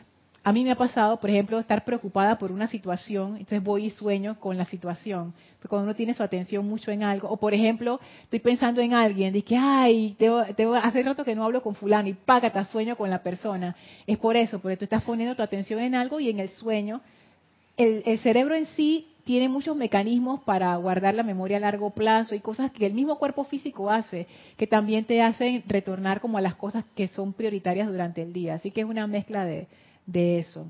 a 0.45 0.53
mí 0.53 0.65
me 0.65 0.71
ha 0.71 0.77
pasado, 0.77 1.19
por 1.19 1.29
ejemplo, 1.31 1.59
estar 1.59 1.85
preocupada 1.85 2.39
por 2.39 2.53
una 2.53 2.69
situación, 2.69 3.33
entonces 3.33 3.63
voy 3.63 3.87
y 3.87 3.91
sueño 3.91 4.39
con 4.41 4.57
la 4.57 4.65
situación. 4.65 5.35
Porque 5.59 5.69
cuando 5.69 5.85
uno 5.85 5.95
tiene 5.95 6.15
su 6.15 6.23
atención 6.23 6.67
mucho 6.67 6.91
en 6.91 7.03
algo, 7.03 7.29
o 7.29 7.37
por 7.37 7.53
ejemplo, 7.53 8.01
estoy 8.23 8.39
pensando 8.39 8.81
en 8.81 8.95
alguien, 8.95 9.33
de 9.33 9.43
que, 9.43 9.57
ay, 9.57 10.17
debo, 10.19 10.43
debo- 10.57 10.77
hace 10.77 11.03
rato 11.03 11.25
que 11.25 11.35
no 11.35 11.45
hablo 11.45 11.63
con 11.63 11.75
fulano 11.75 12.09
y 12.09 12.15
págata, 12.15 12.65
sueño 12.67 12.97
con 12.97 13.11
la 13.11 13.23
persona. 13.23 13.75
Es 14.07 14.17
por 14.19 14.37
eso, 14.37 14.61
porque 14.61 14.77
tú 14.77 14.85
estás 14.85 15.03
poniendo 15.03 15.35
tu 15.37 15.43
atención 15.43 15.81
en 15.81 15.95
algo 15.95 16.21
y 16.21 16.31
en 16.31 16.39
el 16.41 16.51
sueño, 16.51 17.01
el, 17.77 18.03
el 18.07 18.19
cerebro 18.21 18.55
en 18.55 18.67
sí 18.67 19.09
tiene 19.25 19.49
muchos 19.51 19.77
mecanismos 19.77 20.41
para 20.45 20.75
guardar 20.77 21.15
la 21.15 21.23
memoria 21.23 21.59
a 21.59 21.61
largo 21.61 21.91
plazo 21.91 22.35
y 22.35 22.41
cosas 22.41 22.71
que 22.71 22.87
el 22.87 22.95
mismo 22.95 23.19
cuerpo 23.19 23.45
físico 23.45 23.91
hace, 23.91 24.27
que 24.57 24.67
también 24.67 25.05
te 25.05 25.21
hacen 25.21 25.63
retornar 25.67 26.21
como 26.23 26.39
a 26.39 26.41
las 26.41 26.55
cosas 26.55 26.85
que 26.97 27.09
son 27.09 27.35
prioritarias 27.35 27.89
durante 27.89 28.23
el 28.23 28.33
día. 28.33 28.55
Así 28.55 28.71
que 28.71 28.81
es 28.81 28.87
una 28.87 29.07
mezcla 29.07 29.45
de, 29.45 29.67
de 30.09 30.39
eso. 30.41 30.67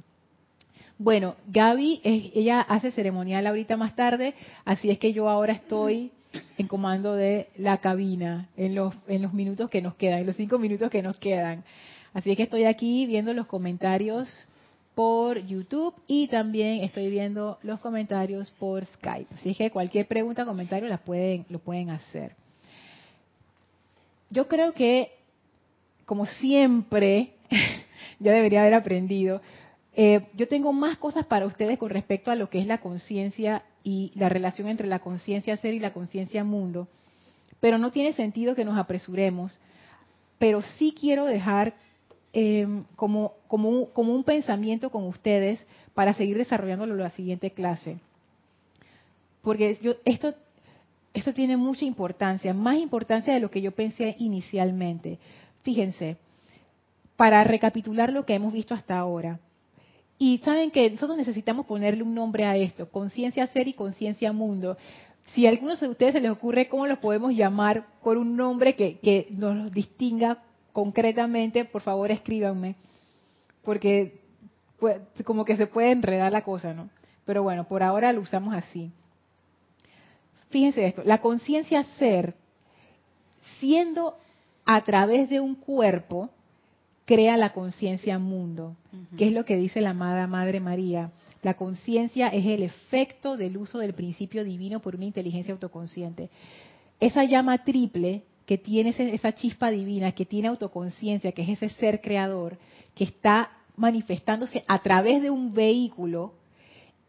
Bueno, 0.98 1.36
Gaby, 1.46 2.00
ella 2.02 2.60
hace 2.60 2.90
ceremonial 2.90 3.46
ahorita 3.46 3.76
más 3.76 3.94
tarde, 3.94 4.34
así 4.64 4.90
es 4.90 4.98
que 4.98 5.12
yo 5.12 5.28
ahora 5.28 5.52
estoy 5.52 6.10
en 6.58 6.66
comando 6.66 7.14
de 7.14 7.48
la 7.56 7.78
cabina 7.78 8.48
en 8.56 8.74
los, 8.74 8.94
en 9.06 9.22
los 9.22 9.32
minutos 9.32 9.70
que 9.70 9.80
nos 9.80 9.94
quedan, 9.94 10.20
en 10.20 10.26
los 10.26 10.36
cinco 10.36 10.58
minutos 10.58 10.90
que 10.90 11.02
nos 11.02 11.16
quedan. 11.16 11.64
Así 12.12 12.30
es 12.30 12.36
que 12.36 12.42
estoy 12.42 12.64
aquí 12.64 13.06
viendo 13.06 13.32
los 13.32 13.46
comentarios 13.46 14.28
por 14.96 15.38
YouTube 15.46 15.94
y 16.08 16.26
también 16.26 16.82
estoy 16.82 17.08
viendo 17.10 17.58
los 17.62 17.78
comentarios 17.78 18.50
por 18.58 18.84
Skype. 18.84 19.32
Así 19.32 19.50
es 19.50 19.56
que 19.56 19.70
cualquier 19.70 20.08
pregunta 20.08 20.42
o 20.42 20.46
comentario 20.46 20.88
pueden, 20.98 21.46
lo 21.48 21.60
pueden 21.60 21.90
hacer. 21.90 22.32
Yo 24.30 24.48
creo 24.48 24.72
que, 24.72 25.12
como 26.04 26.26
siempre, 26.26 27.34
ya 28.18 28.32
debería 28.32 28.62
haber 28.62 28.74
aprendido, 28.74 29.40
eh, 29.94 30.20
yo 30.36 30.46
tengo 30.46 30.72
más 30.72 30.96
cosas 30.96 31.26
para 31.26 31.46
ustedes 31.46 31.78
con 31.78 31.90
respecto 31.90 32.30
a 32.30 32.36
lo 32.36 32.48
que 32.48 32.60
es 32.60 32.66
la 32.66 32.78
conciencia 32.78 33.64
y 33.82 34.12
la 34.14 34.28
relación 34.28 34.68
entre 34.68 34.86
la 34.86 35.00
conciencia 35.00 35.56
ser 35.56 35.74
y 35.74 35.80
la 35.80 35.92
conciencia 35.92 36.44
mundo, 36.44 36.86
pero 37.58 37.78
no 37.78 37.90
tiene 37.90 38.12
sentido 38.12 38.54
que 38.54 38.64
nos 38.64 38.78
apresuremos, 38.78 39.58
pero 40.38 40.62
sí 40.62 40.94
quiero 40.98 41.24
dejar 41.24 41.74
eh, 42.32 42.66
como, 42.94 43.32
un, 43.48 44.24
pensamiento 44.24 44.90
con 44.90 45.04
ustedes 45.04 45.66
para 45.94 46.14
seguir 46.14 46.36
desarrollándolo 46.36 46.94
en 46.94 47.00
la 47.00 47.10
siguiente 47.10 47.50
clase. 47.50 47.98
Porque 49.42 49.78
yo, 49.82 49.94
esto 50.04 50.34
tiene 51.34 51.56
mucha 51.56 51.84
importancia, 51.84 52.54
más 52.54 52.76
importancia 52.76 53.34
de 53.34 53.40
lo 53.40 53.50
que 53.50 53.62
yo 53.62 53.72
pensé 53.72 54.14
inicialmente. 54.18 55.18
Fíjense, 55.62 56.18
para 57.18 57.42
recapitular 57.42 58.12
lo 58.12 58.24
que 58.24 58.36
hemos 58.36 58.52
visto 58.52 58.74
hasta 58.74 58.96
ahora. 58.96 59.40
Y 60.18 60.38
saben 60.44 60.70
que 60.70 60.88
nosotros 60.88 61.18
necesitamos 61.18 61.66
ponerle 61.66 62.04
un 62.04 62.14
nombre 62.14 62.44
a 62.44 62.56
esto, 62.56 62.88
conciencia 62.88 63.44
ser 63.48 63.66
y 63.66 63.72
conciencia 63.72 64.32
mundo. 64.32 64.76
Si 65.34 65.44
a 65.44 65.50
algunos 65.50 65.80
de 65.80 65.88
ustedes 65.88 66.12
se 66.12 66.20
les 66.20 66.30
ocurre 66.30 66.68
cómo 66.68 66.86
los 66.86 67.00
podemos 67.00 67.34
llamar 67.34 67.86
por 68.04 68.18
un 68.18 68.36
nombre 68.36 68.76
que, 68.76 69.26
nos 69.30 69.72
distinga 69.72 70.38
concretamente, 70.72 71.64
por 71.64 71.82
favor 71.82 72.12
escríbanme, 72.12 72.76
porque 73.64 74.20
como 75.24 75.44
que 75.44 75.56
se 75.56 75.66
puede 75.66 75.90
enredar 75.90 76.30
la 76.30 76.44
cosa, 76.44 76.72
¿no? 76.72 76.88
Pero 77.24 77.42
bueno, 77.42 77.64
por 77.64 77.82
ahora 77.82 78.12
lo 78.12 78.20
usamos 78.20 78.54
así. 78.54 78.92
Fíjense 80.50 80.86
esto, 80.86 81.02
la 81.04 81.20
conciencia 81.20 81.82
ser, 81.82 82.36
siendo 83.58 84.16
a 84.64 84.84
través 84.84 85.28
de 85.28 85.40
un 85.40 85.56
cuerpo, 85.56 86.30
crea 87.08 87.38
la 87.38 87.54
conciencia 87.54 88.18
mundo, 88.18 88.76
que 89.16 89.28
es 89.28 89.32
lo 89.32 89.46
que 89.46 89.56
dice 89.56 89.80
la 89.80 89.90
amada 89.90 90.26
Madre 90.26 90.60
María. 90.60 91.10
La 91.42 91.54
conciencia 91.54 92.28
es 92.28 92.44
el 92.44 92.62
efecto 92.62 93.38
del 93.38 93.56
uso 93.56 93.78
del 93.78 93.94
principio 93.94 94.44
divino 94.44 94.80
por 94.80 94.94
una 94.94 95.06
inteligencia 95.06 95.54
autoconsciente. 95.54 96.28
Esa 97.00 97.24
llama 97.24 97.64
triple 97.64 98.24
que 98.44 98.58
tiene 98.58 98.90
ese- 98.90 99.14
esa 99.14 99.32
chispa 99.34 99.70
divina, 99.70 100.12
que 100.12 100.26
tiene 100.26 100.48
autoconciencia, 100.48 101.32
que 101.32 101.40
es 101.40 101.48
ese 101.48 101.70
ser 101.70 102.02
creador, 102.02 102.58
que 102.94 103.04
está 103.04 103.52
manifestándose 103.76 104.62
a 104.68 104.80
través 104.80 105.22
de 105.22 105.30
un 105.30 105.54
vehículo, 105.54 106.34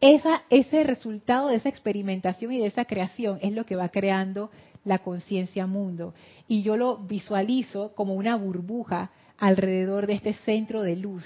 esa, 0.00 0.44
ese 0.48 0.82
resultado 0.82 1.48
de 1.48 1.56
esa 1.56 1.68
experimentación 1.68 2.52
y 2.54 2.58
de 2.58 2.66
esa 2.68 2.86
creación 2.86 3.38
es 3.42 3.52
lo 3.52 3.66
que 3.66 3.76
va 3.76 3.90
creando 3.90 4.50
la 4.82 5.00
conciencia 5.00 5.66
mundo. 5.66 6.14
Y 6.48 6.62
yo 6.62 6.78
lo 6.78 6.96
visualizo 6.96 7.92
como 7.94 8.14
una 8.14 8.34
burbuja 8.36 9.10
alrededor 9.40 10.06
de 10.06 10.14
este 10.14 10.34
centro 10.34 10.82
de 10.82 10.96
luz. 10.96 11.24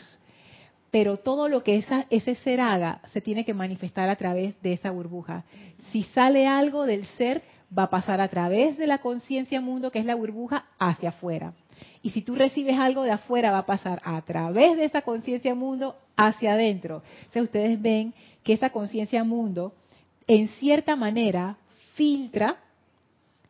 Pero 0.90 1.16
todo 1.16 1.48
lo 1.48 1.64
que 1.64 1.76
esa, 1.76 2.06
ese 2.08 2.36
ser 2.36 2.60
haga 2.60 3.00
se 3.12 3.20
tiene 3.20 3.44
que 3.44 3.52
manifestar 3.52 4.08
a 4.08 4.16
través 4.16 4.60
de 4.62 4.72
esa 4.72 4.92
burbuja. 4.92 5.44
Si 5.90 6.04
sale 6.04 6.46
algo 6.46 6.86
del 6.86 7.04
ser, 7.04 7.42
va 7.76 7.84
a 7.84 7.90
pasar 7.90 8.20
a 8.20 8.28
través 8.28 8.78
de 8.78 8.86
la 8.86 8.98
conciencia 8.98 9.60
mundo, 9.60 9.90
que 9.90 9.98
es 9.98 10.04
la 10.04 10.14
burbuja, 10.14 10.66
hacia 10.78 11.08
afuera. 11.08 11.52
Y 12.02 12.10
si 12.10 12.22
tú 12.22 12.36
recibes 12.36 12.78
algo 12.78 13.02
de 13.02 13.10
afuera, 13.10 13.50
va 13.50 13.58
a 13.58 13.66
pasar 13.66 14.00
a 14.04 14.20
través 14.22 14.76
de 14.76 14.84
esa 14.84 15.02
conciencia 15.02 15.54
mundo 15.54 15.96
hacia 16.16 16.52
adentro. 16.52 16.98
O 16.98 17.32
sea, 17.32 17.42
ustedes 17.42 17.82
ven 17.82 18.14
que 18.44 18.52
esa 18.52 18.70
conciencia 18.70 19.24
mundo, 19.24 19.72
en 20.28 20.46
cierta 20.48 20.94
manera, 20.94 21.56
filtra, 21.94 22.58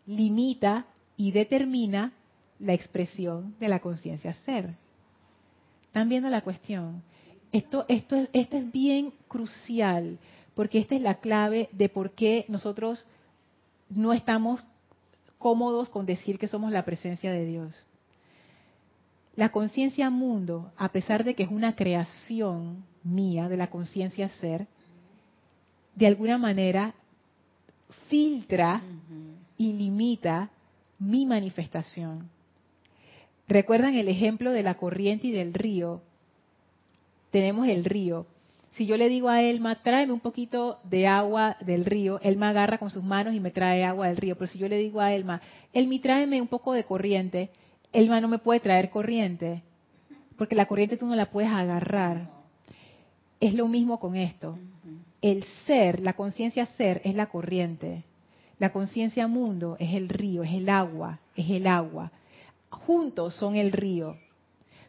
limita 0.07 0.87
y 1.17 1.33
determina 1.33 2.13
la 2.59 2.73
expresión 2.73 3.55
de 3.61 3.69
la 3.69 3.81
conciencia 3.81 4.33
ser. 4.45 4.75
¿Están 5.87 6.09
viendo 6.09 6.29
la 6.29 6.43
cuestión? 6.43 7.03
Esto, 7.53 7.85
esto, 7.89 8.17
esto 8.33 8.57
es 8.57 8.73
bien 8.73 9.13
crucial, 9.29 10.19
porque 10.55 10.79
esta 10.79 10.97
es 10.97 11.03
la 11.03 11.17
clave 11.17 11.69
de 11.73 11.89
por 11.89 12.13
qué 12.13 12.45
nosotros 12.49 13.07
no 13.89 14.13
estamos 14.13 14.65
cómodos 15.39 15.89
con 15.89 16.07
decir 16.07 16.39
que 16.39 16.49
somos 16.49 16.73
la 16.73 16.85
presencia 16.85 17.31
de 17.31 17.45
Dios. 17.45 17.87
La 19.37 19.51
conciencia 19.51 20.11
mundo, 20.11 20.73
a 20.77 20.91
pesar 20.91 21.25
de 21.25 21.35
que 21.35 21.43
es 21.43 21.51
una 21.51 21.77
creación 21.77 22.85
mía 23.03 23.49
de 23.49 23.57
la 23.57 23.69
conciencia 23.69 24.29
ser, 24.29 24.67
de 25.95 26.07
alguna 26.07 26.39
manera 26.39 26.95
filtra 28.09 28.83
y 29.57 29.73
limita 29.73 30.51
mi 30.99 31.27
manifestación. 31.27 32.34
¿Recuerdan 33.47 33.95
el 33.95 34.09
ejemplo 34.09 34.53
de 34.53 34.63
la 34.63 34.75
corriente 34.75 35.27
y 35.27 35.33
del 35.33 35.53
río? 35.53 36.03
Tenemos 37.31 37.69
el 37.69 37.85
río. 37.85 38.27
Si 38.73 38.87
yo 38.87 38.97
le 38.97 39.09
digo 39.09 39.29
a 39.29 39.43
Elma, 39.43 39.83
tráeme 39.83 40.13
un 40.13 40.21
poquito 40.21 40.79
de 40.85 41.07
agua 41.07 41.57
del 41.61 41.85
río, 41.85 42.19
Elma 42.23 42.49
agarra 42.49 42.79
con 42.79 42.91
sus 42.91 43.05
manos 43.05 43.35
y 43.35 43.41
me 43.41 43.51
trae 43.51 43.85
agua 43.85 44.09
del 44.09 44.17
río. 44.17 44.37
Pero 44.37 44.51
si 44.51 44.59
yo 44.59 44.69
le 44.69 44.79
digo 44.79 45.01
a 45.01 45.13
Elma, 45.13 45.41
Elmi, 45.73 46.01
tráeme 46.01 46.41
un 46.41 46.49
poco 46.49 46.73
de 46.73 46.85
corriente, 46.85 47.51
Elma 47.93 48.21
no 48.21 48.29
me 48.29 48.39
puede 48.39 48.61
traer 48.61 48.91
corriente, 48.91 49.63
porque 50.37 50.57
la 50.57 50.67
corriente 50.67 50.97
tú 50.97 51.07
no 51.07 51.15
la 51.15 51.31
puedes 51.31 51.51
agarrar. 51.51 52.31
Es 53.39 53.55
lo 53.55 53.69
mismo 53.69 54.01
con 54.01 54.17
esto. 54.17 54.59
El 55.21 55.45
ser, 55.67 56.01
la 56.01 56.15
conciencia 56.15 56.67
ser, 56.67 57.01
es 57.05 57.15
la 57.15 57.27
corriente. 57.27 58.03
La 58.59 58.73
conciencia 58.73 59.29
mundo 59.29 59.77
es 59.79 59.95
el 59.95 60.09
río, 60.09 60.43
es 60.43 60.53
el 60.53 60.69
agua, 60.69 61.21
es 61.37 61.49
el 61.51 61.67
agua. 61.67 62.11
Juntos 62.75 63.35
son 63.37 63.57
el 63.57 63.73
río. 63.73 64.17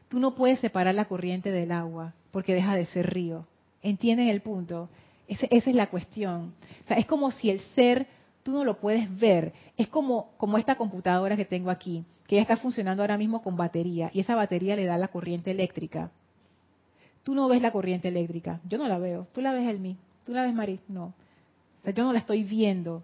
Tú 0.09 0.19
no 0.19 0.35
puedes 0.35 0.59
separar 0.59 0.95
la 0.95 1.05
corriente 1.05 1.51
del 1.51 1.71
agua 1.71 2.13
porque 2.31 2.53
deja 2.53 2.75
de 2.75 2.85
ser 2.87 3.11
río. 3.13 3.45
¿Entienden 3.81 4.27
el 4.27 4.41
punto? 4.41 4.89
esa 5.27 5.47
es 5.49 5.75
la 5.75 5.87
cuestión. 5.87 6.53
es 6.87 7.05
como 7.05 7.31
si 7.31 7.49
el 7.49 7.59
ser 7.75 8.07
tú 8.43 8.51
no 8.51 8.63
lo 8.63 8.77
puedes 8.79 9.13
ver. 9.19 9.53
Es 9.75 9.87
como, 9.87 10.29
como 10.37 10.57
esta 10.57 10.75
computadora 10.75 11.35
que 11.35 11.45
tengo 11.45 11.71
aquí, 11.71 12.05
que 12.27 12.35
ya 12.35 12.43
está 12.43 12.57
funcionando 12.57 13.01
ahora 13.01 13.17
mismo 13.17 13.41
con 13.41 13.57
batería 13.57 14.11
y 14.13 14.19
esa 14.19 14.35
batería 14.35 14.75
le 14.75 14.85
da 14.85 14.97
la 14.97 15.07
corriente 15.07 15.49
eléctrica. 15.49 16.11
Tú 17.23 17.33
no 17.33 17.47
ves 17.47 17.61
la 17.63 17.71
corriente 17.71 18.07
eléctrica, 18.07 18.59
yo 18.69 18.77
no 18.77 18.87
la 18.87 18.99
veo. 18.99 19.27
¿Tú 19.33 19.41
la 19.41 19.51
ves, 19.51 19.67
Elmi? 19.67 19.97
¿Tú 20.25 20.33
la 20.33 20.43
ves, 20.43 20.53
Mari? 20.53 20.79
No. 20.87 21.13
Yo 21.83 22.03
no 22.03 22.13
la 22.13 22.19
estoy 22.19 22.43
viendo. 22.43 23.01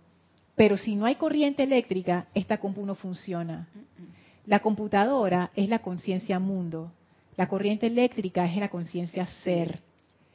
Pero 0.56 0.78
si 0.78 0.96
no 0.96 1.06
hay 1.06 1.16
corriente 1.16 1.64
eléctrica, 1.64 2.28
esta 2.36 2.60
compu 2.60 2.86
no 2.86 2.94
funciona. 2.94 3.68
La 4.52 4.60
computadora 4.60 5.50
es 5.56 5.70
la 5.70 5.80
conciencia 5.80 6.38
mundo. 6.38 6.92
La 7.38 7.48
corriente 7.48 7.88
eléctrica 7.88 8.46
es 8.46 8.58
la 8.58 8.68
conciencia 8.68 9.26
ser. 9.46 9.80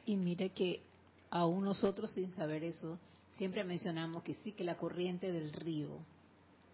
Y 0.07 0.15
mire 0.15 0.49
que 0.49 0.81
aún 1.29 1.63
nosotros 1.63 2.09
sin 2.13 2.31
saber 2.31 2.63
eso, 2.63 2.97
siempre 3.33 3.63
mencionamos 3.63 4.23
que 4.23 4.33
sí, 4.43 4.53
que 4.53 4.63
la 4.63 4.75
corriente 4.75 5.31
del 5.31 5.53
río, 5.53 5.99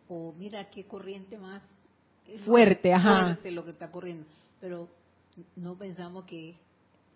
o 0.07 0.33
mira 0.39 0.69
qué 0.69 0.85
corriente 0.85 1.37
más 1.37 1.61
fuerte, 2.45 2.93
ajá. 2.93 3.25
fuerte 3.25 3.51
lo 3.51 3.65
que 3.65 3.71
está 3.71 3.91
corriendo, 3.91 4.25
pero 4.61 4.87
no 5.57 5.77
pensamos 5.77 6.23
que 6.23 6.55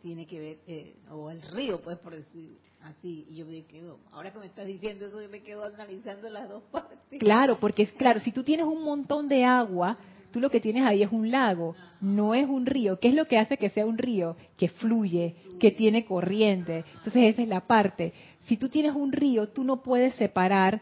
tiene 0.01 0.27
que 0.27 0.39
ver, 0.41 0.57
eh, 0.67 0.93
o 1.09 1.31
el 1.31 1.41
río, 1.41 1.79
pues 1.81 1.97
por 1.99 2.13
decir 2.13 2.57
así, 2.81 3.25
y 3.29 3.37
yo 3.37 3.45
me 3.45 3.63
quedo, 3.63 3.97
ahora 4.11 4.33
que 4.33 4.39
me 4.39 4.47
estás 4.47 4.67
diciendo 4.67 5.05
eso, 5.05 5.21
yo 5.21 5.29
me 5.29 5.41
quedo 5.41 5.63
analizando 5.63 6.29
las 6.29 6.49
dos 6.49 6.63
partes. 6.69 7.17
Claro, 7.17 7.57
porque 7.61 7.83
es 7.83 7.93
claro, 7.93 8.19
si 8.19 8.33
tú 8.33 8.43
tienes 8.43 8.65
un 8.65 8.83
montón 8.83 9.29
de 9.29 9.45
agua, 9.45 9.97
tú 10.31 10.39
lo 10.39 10.49
que 10.49 10.59
tienes 10.59 10.85
ahí 10.85 11.03
es 11.03 11.11
un 11.11 11.31
lago, 11.31 11.75
no 12.01 12.35
es 12.35 12.47
un 12.47 12.65
río. 12.65 12.99
¿Qué 12.99 13.09
es 13.09 13.13
lo 13.13 13.25
que 13.25 13.37
hace 13.37 13.57
que 13.57 13.69
sea 13.69 13.85
un 13.85 13.97
río? 13.97 14.35
Que 14.57 14.69
fluye, 14.69 15.35
que 15.59 15.71
tiene 15.71 16.05
corriente. 16.05 16.83
Entonces 16.97 17.33
esa 17.33 17.41
es 17.41 17.47
la 17.47 17.61
parte. 17.61 18.13
Si 18.41 18.57
tú 18.57 18.69
tienes 18.69 18.93
un 18.93 19.11
río, 19.11 19.49
tú 19.49 19.63
no 19.63 19.81
puedes 19.81 20.15
separar 20.15 20.81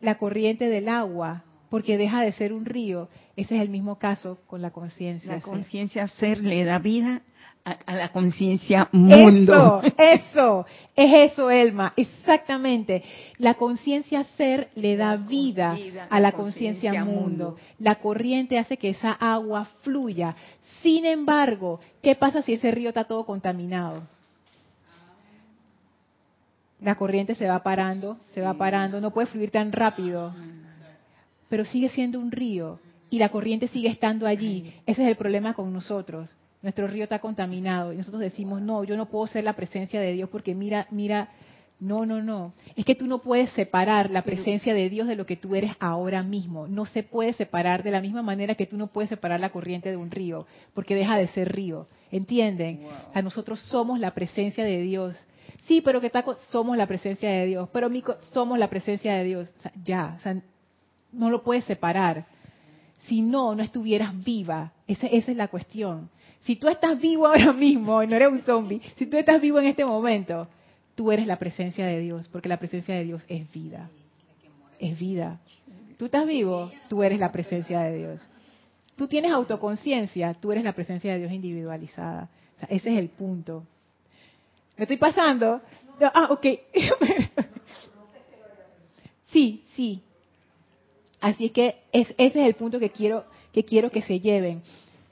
la 0.00 0.18
corriente 0.18 0.68
del 0.68 0.88
agua 0.88 1.44
porque 1.70 1.96
deja 1.96 2.22
de 2.22 2.32
ser 2.32 2.52
un 2.52 2.64
río. 2.64 3.08
Ese 3.36 3.56
es 3.56 3.62
el 3.62 3.68
mismo 3.68 3.98
caso 3.98 4.38
con 4.46 4.60
la 4.60 4.70
conciencia. 4.70 5.34
La 5.34 5.40
conciencia 5.40 6.08
ser 6.08 6.42
le 6.42 6.64
da 6.64 6.78
vida 6.78 7.22
a, 7.64 7.94
la 7.94 8.10
conciencia 8.10 8.88
mundo. 8.92 9.82
Eso, 9.82 9.94
eso, 9.98 10.66
es 10.96 11.32
eso, 11.32 11.50
Elma, 11.50 11.92
exactamente. 11.96 13.02
La 13.38 13.54
conciencia 13.54 14.24
ser 14.36 14.70
le 14.74 14.96
da 14.96 15.16
vida, 15.16 15.76
a 16.08 16.20
la 16.20 16.32
conciencia 16.32 17.04
mundo. 17.04 17.56
La 17.78 17.96
corriente 17.96 18.58
hace 18.58 18.76
que 18.76 18.90
esa 18.90 19.12
agua 19.12 19.66
fluya. 19.82 20.34
Sin 20.82 21.04
embargo, 21.04 21.80
¿qué 22.02 22.14
pasa 22.14 22.42
si 22.42 22.54
ese 22.54 22.70
río 22.70 22.88
está 22.88 23.04
todo 23.04 23.24
contaminado? 23.24 24.02
La 26.80 26.94
corriente 26.94 27.34
se 27.34 27.46
va 27.46 27.62
parando, 27.62 28.16
se 28.28 28.40
va 28.40 28.54
parando, 28.54 29.02
no 29.02 29.10
puede 29.10 29.26
fluir 29.26 29.50
tan 29.50 29.70
rápido, 29.70 30.34
pero 31.50 31.66
sigue 31.66 31.90
siendo 31.90 32.18
un 32.18 32.32
río 32.32 32.78
y 33.10 33.18
la 33.18 33.28
corriente 33.28 33.68
sigue 33.68 33.88
estando 33.90 34.26
allí. 34.26 34.72
Ese 34.86 35.02
es 35.02 35.08
el 35.08 35.16
problema 35.16 35.52
con 35.52 35.70
nosotros 35.74 36.30
nuestro 36.62 36.86
río 36.86 37.04
está 37.04 37.18
contaminado 37.18 37.92
y 37.92 37.96
nosotros 37.96 38.20
decimos, 38.20 38.60
no, 38.60 38.84
yo 38.84 38.96
no 38.96 39.08
puedo 39.08 39.26
ser 39.26 39.44
la 39.44 39.54
presencia 39.54 40.00
de 40.00 40.12
Dios 40.12 40.28
porque 40.28 40.54
mira, 40.54 40.86
mira, 40.90 41.30
no, 41.80 42.04
no, 42.04 42.22
no. 42.22 42.52
Es 42.76 42.84
que 42.84 42.94
tú 42.94 43.06
no 43.06 43.22
puedes 43.22 43.48
separar 43.50 44.10
la 44.10 44.22
presencia 44.22 44.74
de 44.74 44.90
Dios 44.90 45.08
de 45.08 45.16
lo 45.16 45.24
que 45.24 45.36
tú 45.36 45.54
eres 45.54 45.72
ahora 45.80 46.22
mismo. 46.22 46.68
No 46.68 46.84
se 46.84 47.02
puede 47.02 47.32
separar 47.32 47.82
de 47.82 47.90
la 47.90 48.02
misma 48.02 48.22
manera 48.22 48.54
que 48.54 48.66
tú 48.66 48.76
no 48.76 48.88
puedes 48.88 49.08
separar 49.08 49.40
la 49.40 49.48
corriente 49.48 49.90
de 49.90 49.96
un 49.96 50.10
río, 50.10 50.46
porque 50.74 50.94
deja 50.94 51.16
de 51.16 51.28
ser 51.28 51.50
río. 51.52 51.88
¿Entienden? 52.12 52.82
A 53.14 53.22
nosotros 53.22 53.58
somos 53.60 53.98
la 53.98 54.12
presencia 54.12 54.62
de 54.62 54.82
Dios. 54.82 55.26
Sí, 55.66 55.80
pero 55.80 56.00
que 56.00 56.08
está, 56.08 56.24
somos 56.50 56.76
la 56.76 56.86
presencia 56.86 57.30
de 57.30 57.46
Dios. 57.46 57.68
Pero 57.72 57.88
somos 58.32 58.58
la 58.58 58.68
presencia 58.68 59.14
de 59.14 59.24
Dios. 59.24 59.50
ya, 59.82 60.16
o 60.18 60.20
sea, 60.20 60.36
no 61.12 61.30
lo 61.30 61.42
puedes 61.42 61.64
separar. 61.64 62.26
Si 63.10 63.22
no, 63.22 63.56
no 63.56 63.64
estuvieras 63.64 64.16
viva. 64.22 64.72
esa 64.86 65.08
es 65.08 65.26
la 65.36 65.48
cuestión. 65.48 66.08
Si 66.42 66.54
tú 66.54 66.68
estás 66.68 66.96
vivo 67.00 67.26
ahora 67.26 67.52
mismo, 67.66 68.04
no 68.04 68.14
eres 68.14 68.28
un 68.28 68.42
zombie, 68.42 68.80
si 68.94 69.06
tú 69.06 69.16
estás 69.16 69.40
vivo 69.40 69.58
en 69.58 69.66
este 69.66 69.84
momento, 69.84 70.46
tú 70.94 71.10
eres 71.10 71.26
la 71.26 71.36
presencia 71.36 71.84
de 71.86 71.98
Dios, 71.98 72.28
porque 72.28 72.48
la 72.48 72.60
presencia 72.60 72.94
de 72.94 73.02
Dios 73.02 73.24
es 73.26 73.50
vida. 73.50 73.90
Es 74.78 74.96
vida. 74.96 75.40
Tú 75.98 76.04
estás 76.04 76.24
vivo, 76.24 76.70
tú 76.88 77.02
eres 77.02 77.18
la 77.18 77.32
presencia 77.32 77.80
de 77.80 77.98
Dios. 77.98 78.22
Tú 78.94 79.08
tienes 79.08 79.32
autoconciencia, 79.32 80.34
tú 80.34 80.52
eres 80.52 80.62
la 80.62 80.72
presencia 80.72 81.12
de 81.12 81.18
Dios 81.18 81.32
individualizada. 81.32 82.28
ese 82.68 82.92
es 82.92 82.98
el 83.00 83.08
punto. 83.08 83.64
¿Me 84.76 84.84
estoy 84.84 84.98
pasando? 84.98 85.60
Ah, 86.00 86.28
ok. 86.30 86.46
sí, 89.32 89.64
sí. 89.74 90.00
Así 91.20 91.46
es 91.46 91.52
que 91.52 91.76
ese 91.92 92.14
es 92.16 92.36
el 92.36 92.54
punto 92.54 92.78
que 92.78 92.90
quiero 92.90 93.24
que 93.52 93.64
quiero 93.64 93.90
que 93.90 94.02
se 94.02 94.20
lleven. 94.20 94.62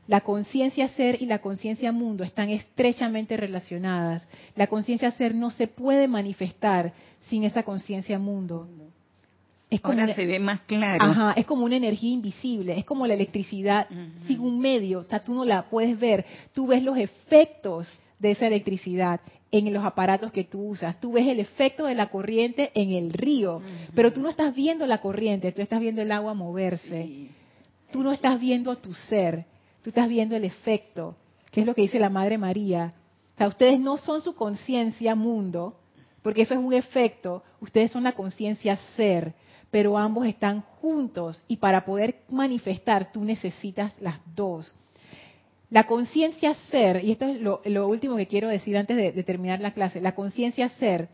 La 0.06 0.22
conciencia 0.22 0.88
ser 0.88 1.20
y 1.20 1.26
la 1.26 1.40
conciencia 1.40 1.92
mundo 1.92 2.24
están 2.24 2.48
estrechamente 2.48 3.36
relacionadas. 3.36 4.26
La 4.56 4.66
conciencia 4.66 5.10
ser 5.10 5.34
no 5.34 5.50
se 5.50 5.68
puede 5.68 6.08
manifestar 6.08 6.94
sin 7.28 7.44
esa 7.44 7.62
conciencia 7.62 8.18
mundo. 8.18 8.66
Es 9.68 9.82
como 9.82 10.00
Ahora 10.00 10.14
se 10.14 10.24
ve 10.24 10.38
más 10.38 10.60
claro. 10.62 11.04
Ajá, 11.04 11.32
es 11.32 11.44
como 11.44 11.66
una 11.66 11.76
energía 11.76 12.10
invisible, 12.10 12.78
es 12.78 12.86
como 12.86 13.06
la 13.06 13.12
electricidad 13.12 13.86
sin 14.26 14.40
un 14.40 14.58
medio, 14.58 15.00
o 15.00 15.04
sea, 15.04 15.22
tú 15.22 15.34
no 15.34 15.44
la 15.44 15.68
puedes 15.68 16.00
ver, 16.00 16.24
tú 16.54 16.66
ves 16.66 16.82
los 16.82 16.96
efectos 16.96 17.86
de 18.18 18.30
esa 18.30 18.46
electricidad 18.46 19.20
en 19.50 19.72
los 19.72 19.84
aparatos 19.84 20.32
que 20.32 20.44
tú 20.44 20.62
usas, 20.68 21.00
tú 21.00 21.12
ves 21.12 21.26
el 21.26 21.40
efecto 21.40 21.86
de 21.86 21.94
la 21.94 22.10
corriente 22.10 22.70
en 22.74 22.92
el 22.92 23.12
río, 23.12 23.62
pero 23.94 24.12
tú 24.12 24.20
no 24.20 24.28
estás 24.28 24.54
viendo 24.54 24.86
la 24.86 25.00
corriente, 25.00 25.52
tú 25.52 25.62
estás 25.62 25.80
viendo 25.80 26.02
el 26.02 26.12
agua 26.12 26.34
moverse, 26.34 27.28
tú 27.92 28.02
no 28.02 28.12
estás 28.12 28.38
viendo 28.40 28.70
a 28.70 28.76
tu 28.76 28.92
ser. 28.92 29.46
Tú 29.82 29.90
estás 29.90 30.08
viendo 30.08 30.36
el 30.36 30.44
efecto, 30.44 31.16
que 31.50 31.60
es 31.60 31.66
lo 31.66 31.74
que 31.74 31.82
dice 31.82 31.98
la 31.98 32.10
Madre 32.10 32.36
María. 32.36 32.92
O 33.34 33.38
sea, 33.38 33.48
ustedes 33.48 33.78
no 33.78 33.96
son 33.96 34.20
su 34.20 34.34
conciencia 34.34 35.14
mundo, 35.14 35.78
porque 36.22 36.42
eso 36.42 36.54
es 36.54 36.60
un 36.60 36.74
efecto, 36.74 37.42
ustedes 37.60 37.92
son 37.92 38.02
la 38.02 38.12
conciencia 38.12 38.76
ser, 38.96 39.34
pero 39.70 39.96
ambos 39.96 40.26
están 40.26 40.62
juntos 40.80 41.40
y 41.46 41.56
para 41.56 41.84
poder 41.84 42.22
manifestar 42.28 43.12
tú 43.12 43.24
necesitas 43.24 43.94
las 44.00 44.18
dos. 44.34 44.74
La 45.70 45.84
conciencia 45.84 46.54
ser, 46.70 47.04
y 47.04 47.12
esto 47.12 47.26
es 47.26 47.40
lo, 47.40 47.88
último 47.88 48.16
que 48.16 48.26
quiero 48.26 48.48
decir 48.48 48.76
antes 48.76 48.96
de, 48.96 49.22
terminar 49.22 49.60
la 49.60 49.74
clase, 49.74 50.00
la 50.00 50.14
conciencia 50.14 50.68
ser 50.70 51.08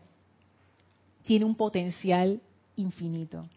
tiene 1.23 1.45
un 1.45 1.55
potencial 1.55 2.39
infinito. 2.77 3.47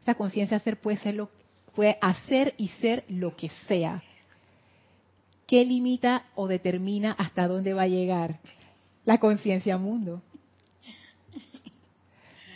Esa 0.00 0.14
conciencia 0.14 0.58
ser 0.58 0.78
puede 0.80 0.96
ser 0.96 1.14
lo 1.14 1.30
puede 1.76 1.98
hacer 2.00 2.54
y 2.56 2.68
ser 2.68 3.04
lo 3.08 3.36
que 3.36 3.50
sea. 3.68 4.02
¿Qué 5.46 5.64
limita 5.64 6.24
o 6.34 6.48
determina 6.48 7.12
hasta 7.12 7.46
dónde 7.46 7.74
va 7.74 7.82
a 7.82 7.88
llegar? 7.88 8.40
La 9.04 9.18
conciencia 9.18 9.76
mundo. 9.76 10.22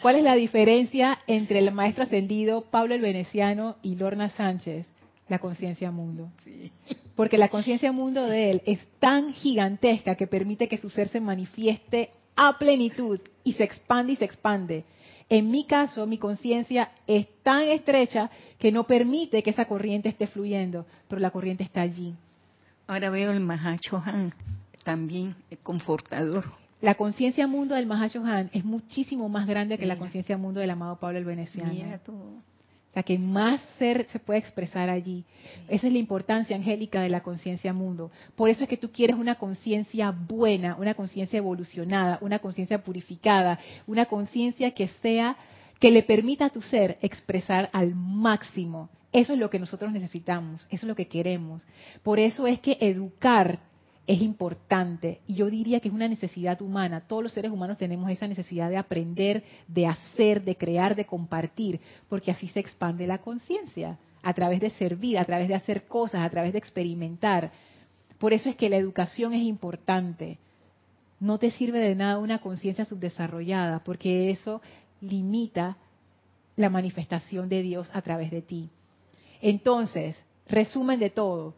¿Cuál 0.03 0.17
es 0.17 0.25
la 0.25 0.35
diferencia 0.35 1.19
entre 1.27 1.59
el 1.59 1.71
maestro 1.71 2.05
ascendido 2.05 2.63
Pablo 2.63 2.95
el 2.95 3.03
Veneciano 3.03 3.77
y 3.83 3.95
Lorna 3.95 4.31
Sánchez? 4.31 4.89
La 5.29 5.39
conciencia 5.39 5.91
mundo. 5.91 6.31
Porque 7.17 7.39
la 7.39 7.49
conciencia 7.49 7.93
mundo 7.93 8.27
de 8.27 8.51
él 8.51 8.63
es 8.67 8.81
tan 8.99 9.33
gigantesca 9.33 10.15
que 10.15 10.27
permite 10.27 10.69
que 10.69 10.79
su 10.79 10.91
ser 10.91 11.09
se 11.09 11.21
manifieste 11.21 12.11
a 12.37 12.59
plenitud 12.59 13.21
y 13.45 13.53
se 13.55 13.65
expande 13.65 14.13
y 14.13 14.17
se 14.17 14.25
expande. 14.25 14.85
En 15.29 15.51
mi 15.51 15.65
caso, 15.65 16.07
mi 16.07 16.19
conciencia 16.19 16.91
es 17.07 17.27
tan 17.43 17.63
estrecha 17.63 18.31
que 18.59 18.73
no 18.73 18.85
permite 18.85 19.43
que 19.43 19.51
esa 19.51 19.67
corriente 19.67 20.09
esté 20.09 20.27
fluyendo, 20.27 20.87
pero 21.09 21.21
la 21.21 21.31
corriente 21.31 21.63
está 21.63 21.83
allí. 21.83 22.15
Ahora 22.87 23.11
veo 23.11 23.31
el 23.31 23.41
Mahachohan 23.41 24.35
también 24.83 25.37
confortador. 25.63 26.47
La 26.81 26.95
conciencia 26.95 27.47
mundo 27.47 27.75
del 27.75 27.87
Mahashohan 27.87 28.51
es 28.53 28.65
muchísimo 28.65 29.29
más 29.29 29.47
grande 29.47 29.77
que 29.77 29.87
la 29.87 29.99
conciencia 29.99 30.39
mundo 30.39 30.61
del 30.61 30.71
amado 30.71 30.97
Pablo 30.97 31.19
el 31.19 31.25
Veneciano. 31.25 31.73
Sea, 32.93 33.03
que 33.03 33.19
más 33.19 33.61
ser 33.79 34.07
se 34.09 34.19
puede 34.19 34.41
expresar 34.41 34.91
allí. 34.91 35.25
Esa 35.69 35.87
es 35.87 35.93
la 35.93 35.99
importancia 35.99 36.57
angélica 36.57 37.01
de 37.01 37.09
la 37.09 37.23
conciencia 37.23 37.73
mundo. 37.73 38.11
Por 38.35 38.51
eso 38.51 38.65
es 38.65 38.69
que 38.69 38.77
tú 38.77 38.91
quieres 38.91 39.17
una 39.17 39.37
conciencia 39.37 40.11
buena, 40.11 40.77
una 40.77 40.95
conciencia 40.95 41.39
evolucionada, 41.39 42.19
una 42.21 42.41
conciencia 42.41 42.83
purificada, 42.83 43.61
una 43.87 44.07
conciencia 44.07 44.73
que 44.73 44.89
sea, 45.03 45.37
que 45.79 45.91
le 45.91 46.03
permita 46.03 46.47
a 46.47 46.51
tu 46.51 46.61
ser 46.63 46.99
expresar 47.01 47.71
al 47.73 47.95
máximo. 47.95 48.91
Eso 49.13 49.33
es 49.33 49.39
lo 49.39 49.51
que 49.51 49.59
nosotros 49.59 49.93
necesitamos, 49.93 50.63
eso 50.71 50.87
es 50.87 50.89
lo 50.89 50.95
que 50.95 51.09
queremos. 51.09 51.67
Por 52.03 52.19
eso 52.19 52.47
es 52.47 52.61
que 52.61 52.77
educar 52.81 53.59
es 54.11 54.23
importante 54.23 55.21
y 55.29 55.35
yo 55.35 55.49
diría 55.49 55.79
que 55.79 55.87
es 55.87 55.95
una 55.95 56.09
necesidad 56.09 56.61
humana. 56.63 57.05
Todos 57.07 57.23
los 57.23 57.33
seres 57.33 57.53
humanos 57.53 57.79
tenemos 57.79 58.11
esa 58.11 58.27
necesidad 58.27 58.69
de 58.69 58.77
aprender, 58.77 59.45
de 59.69 59.87
hacer, 59.87 60.43
de 60.43 60.57
crear, 60.57 60.97
de 60.97 61.07
compartir, 61.07 61.81
porque 62.09 62.33
así 62.33 62.49
se 62.49 62.59
expande 62.59 63.07
la 63.07 63.19
conciencia, 63.19 64.01
a 64.21 64.35
través 64.35 64.61
de 64.61 64.71
servir, 64.71 65.17
a 65.17 65.25
través 65.25 65.47
de 65.47 65.55
hacer 65.55 65.87
cosas, 65.87 66.23
a 66.23 66.31
través 66.31 66.53
de 66.53 66.59
experimentar. 66.59 67.53
Por 68.19 68.33
eso 68.33 68.51
es 68.51 68.57
que 68.57 68.69
la 68.69 68.79
educación 68.79 69.33
es 69.33 69.43
importante. 69.43 70.39
No 71.21 71.39
te 71.39 71.53
sirve 71.53 71.79
de 71.79 71.95
nada 71.95 72.19
una 72.19 72.41
conciencia 72.41 72.85
subdesarrollada, 72.85 73.85
porque 73.85 74.33
eso 74.33 74.61
limita 75.01 75.77
la 76.57 76.69
manifestación 76.69 77.49
de 77.49 77.63
Dios 77.63 77.89
a 77.93 78.03
través 78.03 78.33
de 78.33 78.43
ti. 78.43 78.71
Entonces, 79.41 80.21
resumen 80.49 80.99
de 80.99 81.11
todo, 81.11 81.55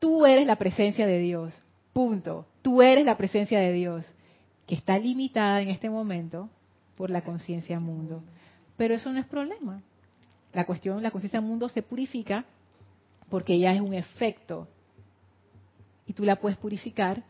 tú 0.00 0.26
eres 0.26 0.48
la 0.48 0.56
presencia 0.56 1.06
de 1.06 1.20
Dios, 1.20 1.62
Punto. 1.92 2.46
Tú 2.62 2.82
eres 2.82 3.04
la 3.04 3.16
presencia 3.16 3.60
de 3.60 3.72
Dios, 3.72 4.06
que 4.66 4.74
está 4.74 4.98
limitada 4.98 5.60
en 5.60 5.68
este 5.68 5.90
momento 5.90 6.48
por 6.96 7.10
la 7.10 7.22
conciencia 7.22 7.80
mundo. 7.80 8.22
Pero 8.76 8.94
eso 8.94 9.12
no 9.12 9.20
es 9.20 9.26
problema. 9.26 9.82
La 10.52 10.64
cuestión, 10.64 11.02
la 11.02 11.10
conciencia 11.10 11.40
mundo 11.40 11.68
se 11.68 11.82
purifica 11.82 12.44
porque 13.28 13.58
ya 13.58 13.72
es 13.72 13.80
un 13.80 13.94
efecto. 13.94 14.68
Y 16.06 16.12
tú 16.12 16.24
la 16.24 16.36
puedes 16.36 16.58
purificar 16.58 17.22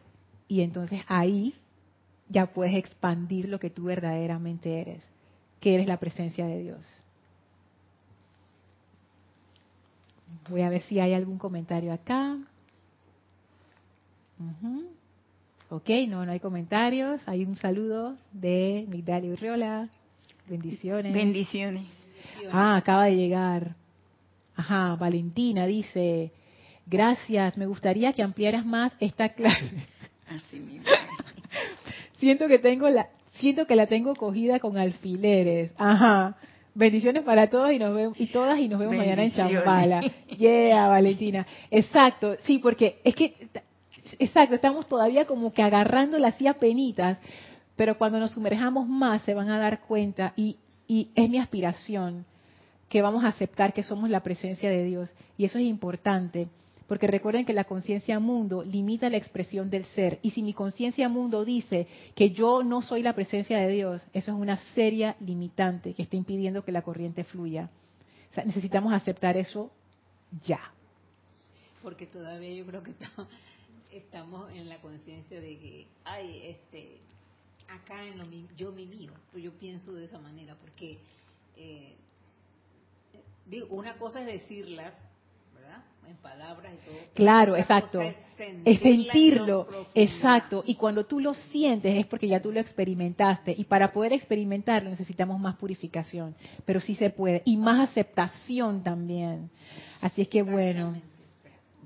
y 0.48 0.62
entonces 0.62 1.02
ahí 1.06 1.54
ya 2.28 2.46
puedes 2.46 2.74
expandir 2.74 3.48
lo 3.48 3.60
que 3.60 3.70
tú 3.70 3.84
verdaderamente 3.84 4.80
eres, 4.80 5.02
que 5.60 5.74
eres 5.74 5.86
la 5.86 5.98
presencia 5.98 6.46
de 6.46 6.62
Dios. 6.62 6.86
Voy 10.48 10.62
a 10.62 10.70
ver 10.70 10.80
si 10.82 10.98
hay 10.98 11.14
algún 11.14 11.38
comentario 11.38 11.92
acá. 11.92 12.38
Ok, 15.68 15.88
no, 16.08 16.26
no 16.26 16.32
hay 16.32 16.40
comentarios. 16.40 17.26
Hay 17.26 17.44
un 17.44 17.56
saludo 17.56 18.16
de 18.32 18.84
Migdalia 18.88 19.32
Urriola. 19.32 19.88
Bendiciones. 20.46 21.14
Bendiciones. 21.14 21.86
Ah, 22.50 22.76
acaba 22.76 23.06
de 23.06 23.16
llegar. 23.16 23.74
Ajá, 24.54 24.96
Valentina 24.96 25.66
dice, 25.66 26.30
gracias, 26.86 27.56
me 27.56 27.66
gustaría 27.66 28.12
que 28.12 28.22
ampliaras 28.22 28.66
más 28.66 28.92
esta 29.00 29.30
clase. 29.30 29.76
Así 30.28 30.60
mismo. 30.60 30.86
siento 32.18 32.48
que 32.48 32.58
tengo 32.58 32.88
la, 32.90 33.08
siento 33.40 33.66
que 33.66 33.76
la 33.76 33.86
tengo 33.86 34.14
cogida 34.14 34.58
con 34.58 34.76
alfileres. 34.76 35.72
Ajá. 35.78 36.36
Bendiciones 36.74 37.22
para 37.22 37.48
todos 37.48 37.72
y 37.72 37.78
nos 37.78 37.94
vemos 37.94 38.20
y 38.20 38.26
todas 38.28 38.58
y 38.58 38.68
nos 38.68 38.78
vemos 38.78 38.96
mañana 38.96 39.24
en 39.24 39.32
Chambala. 39.32 40.00
Yeah, 40.38 40.88
Valentina. 40.88 41.46
Exacto, 41.70 42.36
sí, 42.40 42.58
porque 42.58 43.00
es 43.04 43.14
que 43.14 43.48
exacto, 44.18 44.54
estamos 44.54 44.86
todavía 44.86 45.26
como 45.26 45.52
que 45.52 45.62
agarrando 45.62 46.18
las 46.18 46.34
penitas, 46.58 47.18
pero 47.76 47.98
cuando 47.98 48.18
nos 48.18 48.32
sumerjamos 48.32 48.88
más 48.88 49.22
se 49.22 49.34
van 49.34 49.50
a 49.50 49.58
dar 49.58 49.80
cuenta 49.80 50.32
y, 50.36 50.56
y 50.86 51.10
es 51.14 51.28
mi 51.28 51.38
aspiración 51.38 52.24
que 52.88 53.00
vamos 53.00 53.24
a 53.24 53.28
aceptar 53.28 53.72
que 53.72 53.82
somos 53.82 54.10
la 54.10 54.22
presencia 54.22 54.68
de 54.68 54.84
Dios 54.84 55.12
y 55.38 55.46
eso 55.46 55.58
es 55.58 55.64
importante. 55.64 56.48
Porque 56.86 57.06
recuerden 57.06 57.46
que 57.46 57.54
la 57.54 57.64
conciencia 57.64 58.18
mundo 58.18 58.62
limita 58.62 59.08
la 59.08 59.16
expresión 59.16 59.70
del 59.70 59.86
ser. 59.86 60.18
Y 60.20 60.32
si 60.32 60.42
mi 60.42 60.52
conciencia 60.52 61.08
mundo 61.08 61.42
dice 61.42 61.86
que 62.14 62.32
yo 62.32 62.62
no 62.62 62.82
soy 62.82 63.02
la 63.02 63.14
presencia 63.14 63.56
de 63.56 63.68
Dios, 63.68 64.04
eso 64.12 64.32
es 64.32 64.36
una 64.38 64.58
seria 64.74 65.16
limitante 65.20 65.94
que 65.94 66.02
está 66.02 66.16
impidiendo 66.16 66.66
que 66.66 66.70
la 66.70 66.82
corriente 66.82 67.24
fluya. 67.24 67.70
O 68.30 68.34
sea, 68.34 68.44
necesitamos 68.44 68.92
aceptar 68.92 69.38
eso 69.38 69.70
ya. 70.44 70.60
Porque 71.82 72.06
todavía 72.06 72.52
yo 72.52 72.66
creo 72.66 72.82
que 72.82 72.92
estamos 73.92 74.50
en 74.52 74.68
la 74.68 74.80
conciencia 74.80 75.40
de 75.40 75.58
que, 75.58 75.86
ay, 76.04 76.42
este, 76.44 76.98
acá 77.68 78.04
en 78.04 78.18
lo 78.18 78.26
yo 78.56 78.72
me 78.72 78.86
pues 79.30 79.44
yo 79.44 79.52
pienso 79.52 79.92
de 79.92 80.06
esa 80.06 80.18
manera, 80.18 80.56
porque 80.60 80.98
eh, 81.56 81.94
digo, 83.46 83.66
una 83.70 83.96
cosa 83.98 84.20
es 84.20 84.26
decirlas, 84.26 84.94
¿verdad? 85.54 85.82
En 86.08 86.16
palabras 86.16 86.72
y 86.72 86.86
todo. 86.86 86.98
Claro, 87.14 87.56
exacto. 87.56 88.00
Es, 88.00 88.16
es 88.64 88.80
sentirlo, 88.80 89.68
exacto. 89.94 90.64
Y 90.66 90.74
cuando 90.74 91.04
tú 91.04 91.20
lo 91.20 91.34
sientes 91.34 91.96
es 91.96 92.06
porque 92.06 92.26
ya 92.28 92.40
tú 92.40 92.50
lo 92.50 92.60
experimentaste. 92.60 93.54
Y 93.56 93.64
para 93.64 93.92
poder 93.92 94.12
experimentarlo 94.12 94.90
necesitamos 94.90 95.38
más 95.38 95.56
purificación. 95.56 96.34
Pero 96.64 96.80
sí 96.80 96.96
se 96.96 97.10
puede. 97.10 97.42
Y 97.44 97.56
más 97.56 97.90
aceptación 97.90 98.82
también. 98.82 99.50
Así 100.00 100.22
es 100.22 100.28
que 100.28 100.42
bueno 100.42 100.96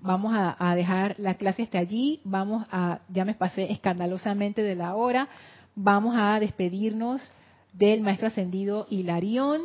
vamos 0.07 0.33
a, 0.35 0.75
dejar 0.75 1.17
la 1.19 1.35
clase 1.35 1.63
hasta 1.63 1.79
allí, 1.79 2.21
vamos 2.25 2.67
a, 2.71 3.01
ya 3.09 3.25
me 3.25 3.35
pasé 3.35 3.71
escandalosamente 3.73 4.63
de 4.63 4.75
la 4.75 4.95
hora, 4.95 5.29
vamos 5.75 6.15
a 6.17 6.41
despedirnos 6.41 7.33
del 7.73 8.01
maestro 8.01 8.29
ascendido 8.29 8.87
Hilarión. 8.89 9.63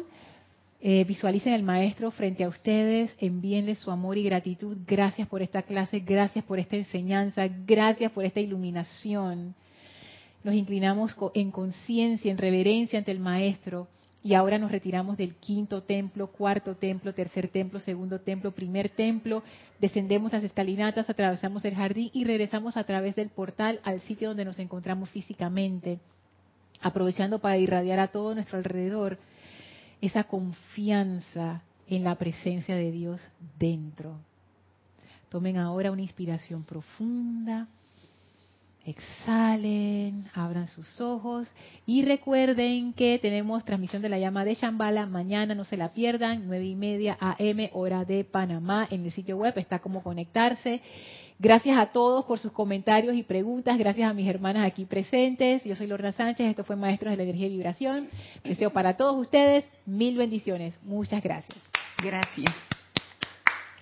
Eh, 0.83 1.03
visualicen 1.03 1.53
el 1.53 1.61
maestro 1.61 2.09
frente 2.09 2.43
a 2.43 2.49
ustedes, 2.49 3.15
envíenle 3.19 3.75
su 3.75 3.91
amor 3.91 4.17
y 4.17 4.23
gratitud. 4.23 4.77
Gracias 4.87 5.27
por 5.27 5.43
esta 5.43 5.61
clase, 5.61 5.99
gracias 5.99 6.43
por 6.43 6.59
esta 6.59 6.75
enseñanza, 6.75 7.47
gracias 7.47 8.11
por 8.11 8.25
esta 8.25 8.39
iluminación. 8.39 9.53
Nos 10.43 10.55
inclinamos 10.55 11.15
en 11.35 11.51
conciencia, 11.51 12.31
en 12.31 12.39
reverencia 12.39 12.97
ante 12.97 13.11
el 13.11 13.19
maestro 13.19 13.87
y 14.23 14.35
ahora 14.35 14.59
nos 14.59 14.71
retiramos 14.71 15.17
del 15.17 15.35
quinto 15.35 15.81
templo, 15.83 16.27
cuarto 16.27 16.75
templo, 16.75 17.13
tercer 17.13 17.47
templo, 17.47 17.79
segundo 17.79 18.19
templo, 18.19 18.51
primer 18.51 18.89
templo, 18.89 19.43
descendemos 19.79 20.31
las 20.31 20.43
escalinatas, 20.43 21.09
atravesamos 21.09 21.65
el 21.65 21.73
jardín 21.73 22.11
y 22.13 22.23
regresamos 22.23 22.77
a 22.77 22.83
través 22.83 23.15
del 23.15 23.29
portal 23.29 23.79
al 23.83 24.01
sitio 24.01 24.29
donde 24.29 24.45
nos 24.45 24.59
encontramos 24.59 25.09
físicamente, 25.09 25.99
aprovechando 26.81 27.39
para 27.39 27.57
irradiar 27.57 27.99
a 27.99 28.09
todo 28.09 28.35
nuestro 28.35 28.57
alrededor 28.57 29.17
esa 30.01 30.23
confianza 30.25 31.63
en 31.87 32.03
la 32.03 32.15
presencia 32.15 32.75
de 32.75 32.91
Dios 32.91 33.21
dentro. 33.57 34.19
Tomen 35.29 35.57
ahora 35.57 35.91
una 35.91 36.01
inspiración 36.01 36.63
profunda. 36.63 37.67
Exhalen, 38.85 40.25
abran 40.33 40.67
sus 40.67 40.99
ojos 40.99 41.51
y 41.85 42.03
recuerden 42.03 42.93
que 42.93 43.19
tenemos 43.19 43.63
transmisión 43.63 44.01
de 44.01 44.09
la 44.09 44.17
llama 44.17 44.43
de 44.43 44.55
Shambhala 44.55 45.05
mañana, 45.05 45.53
no 45.53 45.63
se 45.63 45.77
la 45.77 45.93
pierdan, 45.93 46.47
nueve 46.47 46.65
y 46.65 46.75
media 46.75 47.17
AM, 47.19 47.69
hora 47.73 48.05
de 48.05 48.23
Panamá, 48.23 48.87
en 48.89 49.05
el 49.05 49.11
sitio 49.11 49.37
web 49.37 49.53
está 49.57 49.79
como 49.79 50.01
conectarse. 50.01 50.81
Gracias 51.37 51.77
a 51.77 51.87
todos 51.87 52.25
por 52.25 52.37
sus 52.37 52.51
comentarios 52.51 53.15
y 53.15 53.23
preguntas, 53.23 53.77
gracias 53.77 54.09
a 54.09 54.13
mis 54.13 54.27
hermanas 54.27 54.65
aquí 54.65 54.85
presentes. 54.85 55.63
Yo 55.63 55.75
soy 55.75 55.87
Lorna 55.87 56.11
Sánchez, 56.11 56.47
esto 56.47 56.63
fue 56.63 56.75
Maestros 56.75 57.11
de 57.11 57.17
la 57.17 57.23
Energía 57.23 57.47
y 57.47 57.51
Vibración. 57.51 58.09
Deseo 58.43 58.71
para 58.71 58.95
todos 58.95 59.15
ustedes 59.19 59.65
mil 59.85 60.17
bendiciones. 60.17 60.77
Muchas 60.83 61.23
gracias. 61.23 61.57
Gracias. 62.03 62.53